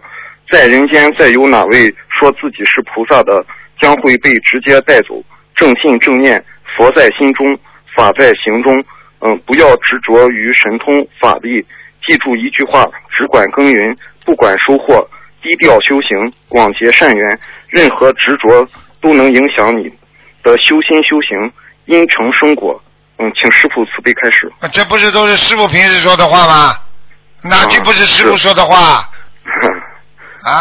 [0.51, 3.45] 在人间再有哪位说自己是菩萨的，
[3.79, 5.23] 将会被直接带走。
[5.55, 6.43] 正信正念，
[6.77, 7.57] 佛在心中，
[7.95, 8.83] 法在行中。
[9.21, 11.61] 嗯，不要执着于神通法力，
[12.07, 13.95] 记住一句话：只管耕耘，
[14.25, 15.05] 不管收获，
[15.41, 16.17] 低调修行，
[16.47, 17.39] 广结善缘。
[17.67, 18.65] 任何执着
[19.01, 19.91] 都能影响你
[20.41, 21.51] 的修心修行，
[21.85, 22.81] 因成生果。
[23.17, 24.49] 嗯，请师傅慈悲开始。
[24.61, 26.73] 啊这不是都是师傅平时说的话吗？
[27.43, 28.77] 哪句不是师傅说的话？
[28.77, 29.09] 啊，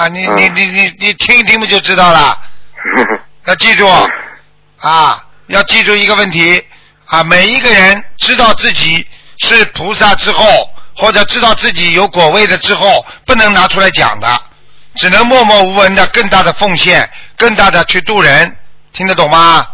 [0.09, 2.38] 你你你你你听一听不就知道了？
[3.46, 3.86] 要记住
[4.80, 6.62] 啊，要记住一个问题
[7.06, 9.06] 啊，每一个人知道自己
[9.38, 10.44] 是菩萨之后，
[10.96, 14.40] 或者知道自己有果位的之后，不能拿出来讲的，
[14.96, 18.56] 只能默默无闻的更大的奉献，更大的去度人，
[18.92, 19.66] 听得懂吗？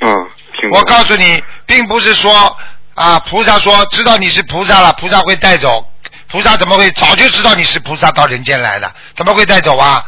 [0.00, 0.12] 嗯，
[0.60, 2.56] 听我告诉你，并不是说
[2.94, 5.89] 啊，菩萨说知道你是菩萨了，菩萨会带走。
[6.30, 8.92] 菩萨怎么会早就知道你是菩萨到人间来的？
[9.14, 10.04] 怎么会带走啊？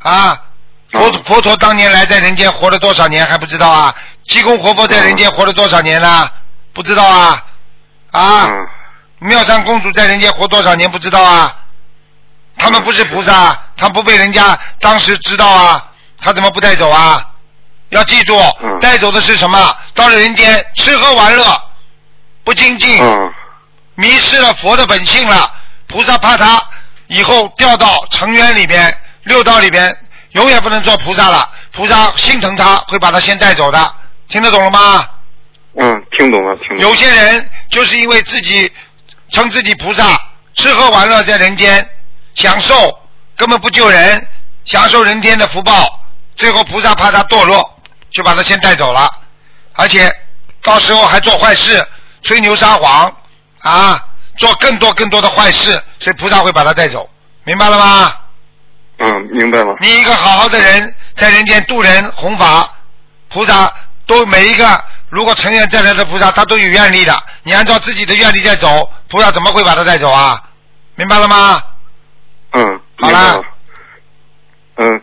[0.00, 0.40] 啊，
[0.90, 3.94] 佛佛陀当年来在人间活了多少年还不知道啊？
[4.24, 6.30] 济公活佛在人间活了多少年呢？
[6.72, 7.44] 不知道啊？
[8.12, 8.48] 啊，
[9.18, 11.54] 妙善公主在人间活多少年不知道啊？
[12.56, 15.84] 他们不是菩萨，他不被人家当时知道啊，
[16.18, 17.22] 他怎么不带走啊？
[17.90, 18.38] 要记住，
[18.80, 19.76] 带走的是什么？
[19.94, 21.62] 到了人间吃喝玩乐，
[22.42, 22.98] 不精进，
[23.96, 25.56] 迷失了佛的本性了。
[25.88, 26.62] 菩萨怕他
[27.08, 29.96] 以后掉到尘缘里边、六道里边，
[30.32, 31.50] 永远不能做菩萨了。
[31.72, 33.94] 菩萨心疼他，会把他先带走的。
[34.28, 35.08] 听得懂了吗？
[35.80, 36.82] 嗯，听懂了，听懂了。
[36.82, 38.70] 有些人就是因为自己
[39.30, 40.20] 称自己菩萨，
[40.54, 41.88] 吃喝玩乐在人间
[42.34, 42.98] 享受，
[43.36, 44.26] 根本不救人，
[44.64, 46.00] 享受人间的福报，
[46.36, 49.08] 最后菩萨怕他堕落，就把他先带走了，
[49.74, 50.12] 而且
[50.62, 51.86] 到时候还做坏事，
[52.22, 53.16] 吹牛撒谎
[53.60, 54.04] 啊，
[54.38, 57.08] 做更多更多的坏事，所以菩萨会把他带走，
[57.44, 58.12] 明白了吗？
[59.00, 59.76] 嗯，明白了。
[59.80, 62.68] 你一个好好的人，在人间度人弘法，
[63.28, 63.72] 菩萨
[64.06, 67.14] 都每一个如果成愿再来的菩萨，他都有愿力的。
[67.42, 70.42] 你按照自己的愿力在走，菩萨怎么会把他带走啊？
[70.96, 71.62] 明白了吗？
[72.52, 73.44] 嗯，好了。
[74.76, 75.02] 嗯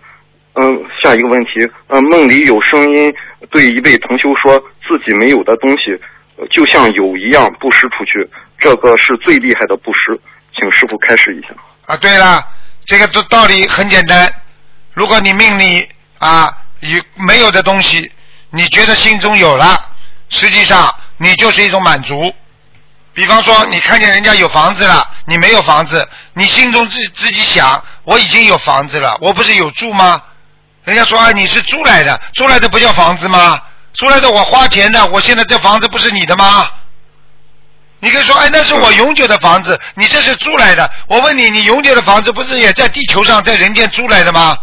[0.56, 1.52] 嗯，下一个问题，
[1.88, 3.14] 嗯，梦里有声音
[3.52, 4.57] 对一位同修说
[4.88, 5.91] 自己没有的东西，
[6.38, 8.30] 呃就像有一样布施出去，
[8.60, 10.19] 这个是最厉害的布施，
[10.56, 11.49] 请师傅开示一下。
[11.86, 12.44] 啊，对了，
[12.86, 14.32] 这个道道理很简单。
[14.94, 15.88] 如果你命里
[16.19, 18.11] 啊有没有的东西，
[18.49, 19.80] 你觉得心中有了，
[20.30, 22.34] 实际上你就是一种满足。
[23.14, 30.22] 比方说，你看见人家有房子了，你没有房子，你心中自自己想，我已经有房子了，我不是有住吗？
[30.84, 33.61] 人家说啊，你是租来的，租来的不叫房子吗？
[33.94, 36.69] 租来的我花钱的，我现在这房子不是你的吗？
[38.06, 40.88] 你可以说，哎，那是我永久的房子，你这是租来的。
[41.07, 44.56] 我问你，你永久的房子不是也在地球上，在人间租来的吗？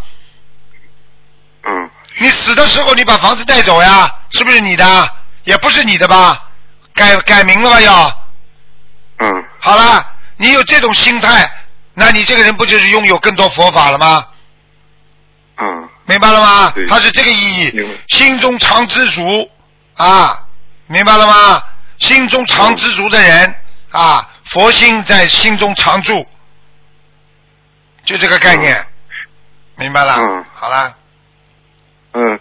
[1.64, 1.90] 嗯。
[2.18, 5.10] 你死的时候，你把房子带走呀，是不是你的？
[5.42, 6.40] 也不是你的吧？
[6.94, 8.06] 改改名了吧要？
[9.18, 9.28] 嗯。
[9.58, 10.06] 好了，
[10.36, 11.52] 你有这种心态，
[11.94, 14.24] 那你这个人不就是拥有更多佛法了吗？
[15.56, 15.88] 嗯。
[16.06, 16.86] 明白了吗对？
[16.86, 19.50] 它是这个意义，心中常知足
[19.96, 20.38] 啊，
[20.86, 21.60] 明白了吗？
[22.02, 23.54] 心中常知足的人
[23.92, 26.26] 啊，佛心在心中常住，
[28.04, 28.76] 就这个概念，
[29.76, 30.16] 明白了？
[30.16, 30.96] 嗯好了，
[32.14, 32.40] 嗯，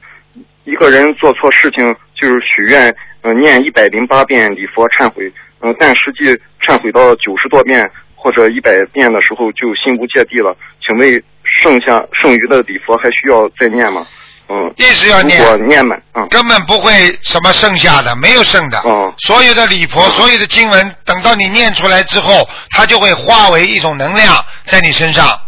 [0.63, 6.25] 一个人做错事情就是许愿，呃，念一百零八遍礼佛忏悔，嗯、但实际
[6.65, 10.57] 忏悔到九十多遍或者一百遍的时候就心无芥蒂了。
[10.81, 14.07] 请问剩下剩余的礼佛还需要再念吗？
[14.51, 18.79] 嗯，一直要念我念嘛，嗯，根本不会什么剩下的，没有剩的。
[18.79, 25.39] 哦所有的礼佛，所有的经文，等到你念出来之后，它就会化为一种能量在你身上，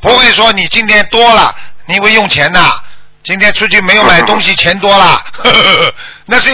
[0.00, 1.54] 不会说你今天多了，
[1.86, 2.80] 你会用钱呐。
[3.24, 5.22] 今天出去没有买东西， 钱多了，
[6.26, 6.50] 那是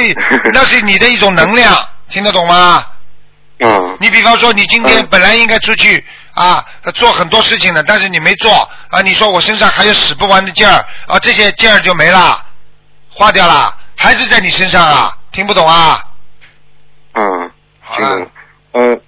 [0.53, 2.85] 那是你的一种能量，听得懂吗？
[3.61, 3.97] 嗯。
[4.01, 6.05] 你比方说，你今天本来应该出去
[6.35, 6.65] 啊
[6.95, 8.51] 做很多事情的，但是你没做
[8.91, 12.45] 啊，你说我身上还有使不完的劲儿啊，这些劲儿就没了，
[13.11, 15.15] 化掉了，还是在你身上啊？
[15.33, 15.99] 听不懂啊？
[17.15, 18.31] 嗯，好了，
[18.73, 19.01] 嗯，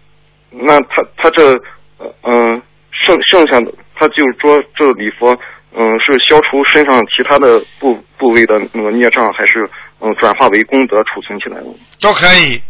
[0.51, 1.52] 那他他这
[1.98, 5.32] 呃嗯剩剩下的，他就是说这礼佛，
[5.77, 9.68] 嗯是消除身上其他的部部位的那个孽障，还是
[10.01, 11.66] 嗯转化为功德储存起来的？
[12.01, 12.60] 都可以。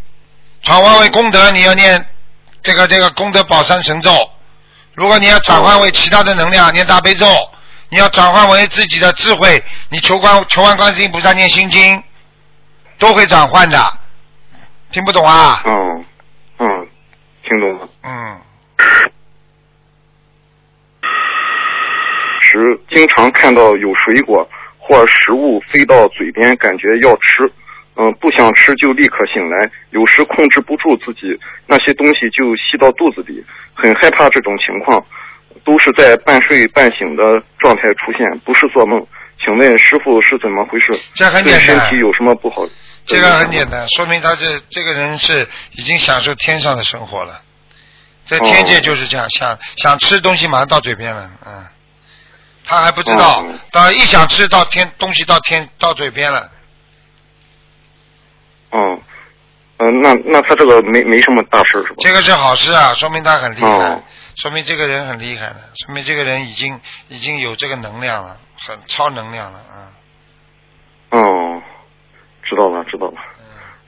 [0.63, 2.07] 转换为功德，你要念
[2.63, 4.11] 这个这个功德宝山神咒。
[4.95, 7.27] 如果你要转换为其他的能量，念大悲咒；
[7.89, 12.03] 你要转换为自己的智慧，你求观求观观世音菩萨念心经，
[12.99, 13.79] 都会转换的。
[14.91, 15.63] 听不懂啊？
[15.65, 16.05] 嗯
[16.59, 16.89] 嗯，
[17.43, 17.89] 听懂了。
[18.03, 18.41] 嗯，
[22.41, 22.59] 时
[22.91, 24.47] 经常看到有水果
[24.79, 27.51] 或食物飞到嘴边，感觉要吃，
[28.01, 33.45] 嗯、不想吃就立刻醒来，有时控制不住自己，那些东西就吸到肚子里，
[33.75, 35.05] 很害怕这种情况，
[35.65, 37.23] 都是在半睡半醒的
[37.59, 39.07] 状态出现，不是做梦。
[39.45, 40.99] 请问师傅是怎么回事？
[41.15, 42.67] 这很对简单身体有什么不好？
[43.05, 47.43] 这个很简单，说明他这这个人是已经享受天上的生活了。
[48.25, 51.67] 在天界就是这样，想想吃东西马上到嘴边了，嗯，
[52.65, 56.51] 他还不知道，哦到一想吃到天东西到天到嘴边了，
[58.71, 58.99] 哦，
[59.79, 61.97] 嗯、那那他这个没没什么大事是吧？
[61.99, 64.03] 这个是好事啊，说明他很厉害，哦
[64.37, 65.57] 说明这个人很厉害了，
[65.87, 69.91] 说明这个人已经已经有这个能量了，很超能量了，啊，
[71.11, 71.63] 哦，
[72.45, 73.21] 知道了知道了，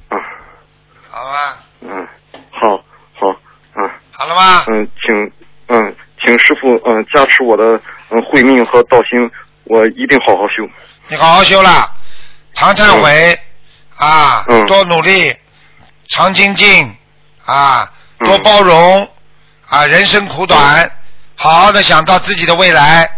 [0.09, 0.19] 啊
[1.11, 2.09] 好吧，嗯，
[2.51, 2.85] 好
[3.15, 3.29] 好
[3.75, 4.01] 啊。
[4.11, 4.65] 好了吗？
[4.67, 5.33] 嗯，请
[5.69, 7.81] 嗯，请师傅嗯加持我的
[8.11, 9.31] 嗯慧命和道心，
[9.65, 10.69] 我一定好好修。
[11.09, 11.91] 你好好修了，
[12.55, 13.39] 常忏悔、
[14.03, 14.67] 啊，嗯。
[14.67, 15.37] 多努力，
[16.09, 16.97] 常精进
[17.45, 17.89] 啊，
[18.19, 18.27] 嗯。
[18.27, 19.09] 多包容
[19.69, 20.91] 啊，人生苦短，
[21.37, 23.09] 好好的想到自己的未来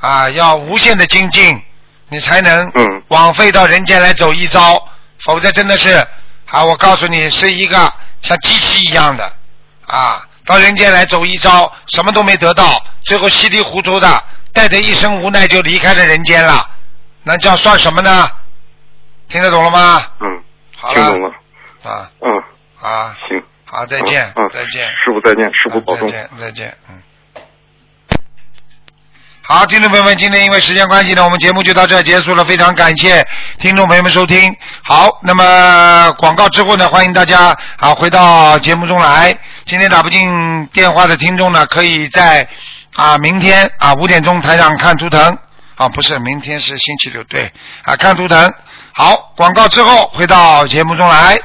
[0.00, 1.62] 啊，要无限的精进，
[2.08, 3.02] 你才能嗯。
[3.08, 4.86] 枉费到人间来走一遭，
[5.24, 6.06] 否则真的是
[6.50, 9.32] 啊，我告诉你是一个像机器一样的
[9.86, 14.22] 啊，到人间来走一遭，什么都没得到，最后稀里糊涂的
[14.52, 16.68] 带着一身无奈就离开了人间了，
[17.22, 18.30] 那叫算什么呢？
[19.30, 20.02] 听得懂了吗？
[20.20, 20.42] 嗯，
[20.76, 21.30] 好了听懂了。
[21.84, 22.28] 啊嗯，
[22.82, 23.42] 啊，行。
[23.64, 26.08] 好，再见嗯，嗯再见，师傅再见，师傅保重。
[26.08, 27.00] 再见，再见，嗯。
[29.42, 32.44] 好，听众朋友们，今天因为时间关系呢，我们节目就到这儿结束了。
[32.44, 33.24] 非常感谢
[33.58, 34.56] 听众朋友们收听。
[34.82, 39.36] 好，那么广告之后呢，欢迎大家啊回到节目中来。
[39.64, 42.48] 今天打不进电话的听众呢，可以在
[42.96, 45.38] 啊明天啊五点钟台上看图腾
[45.76, 47.52] 啊，不是，明天是星期六，对
[47.84, 48.52] 啊，看图腾。
[49.00, 51.38] 好，广告之后回到节目中来。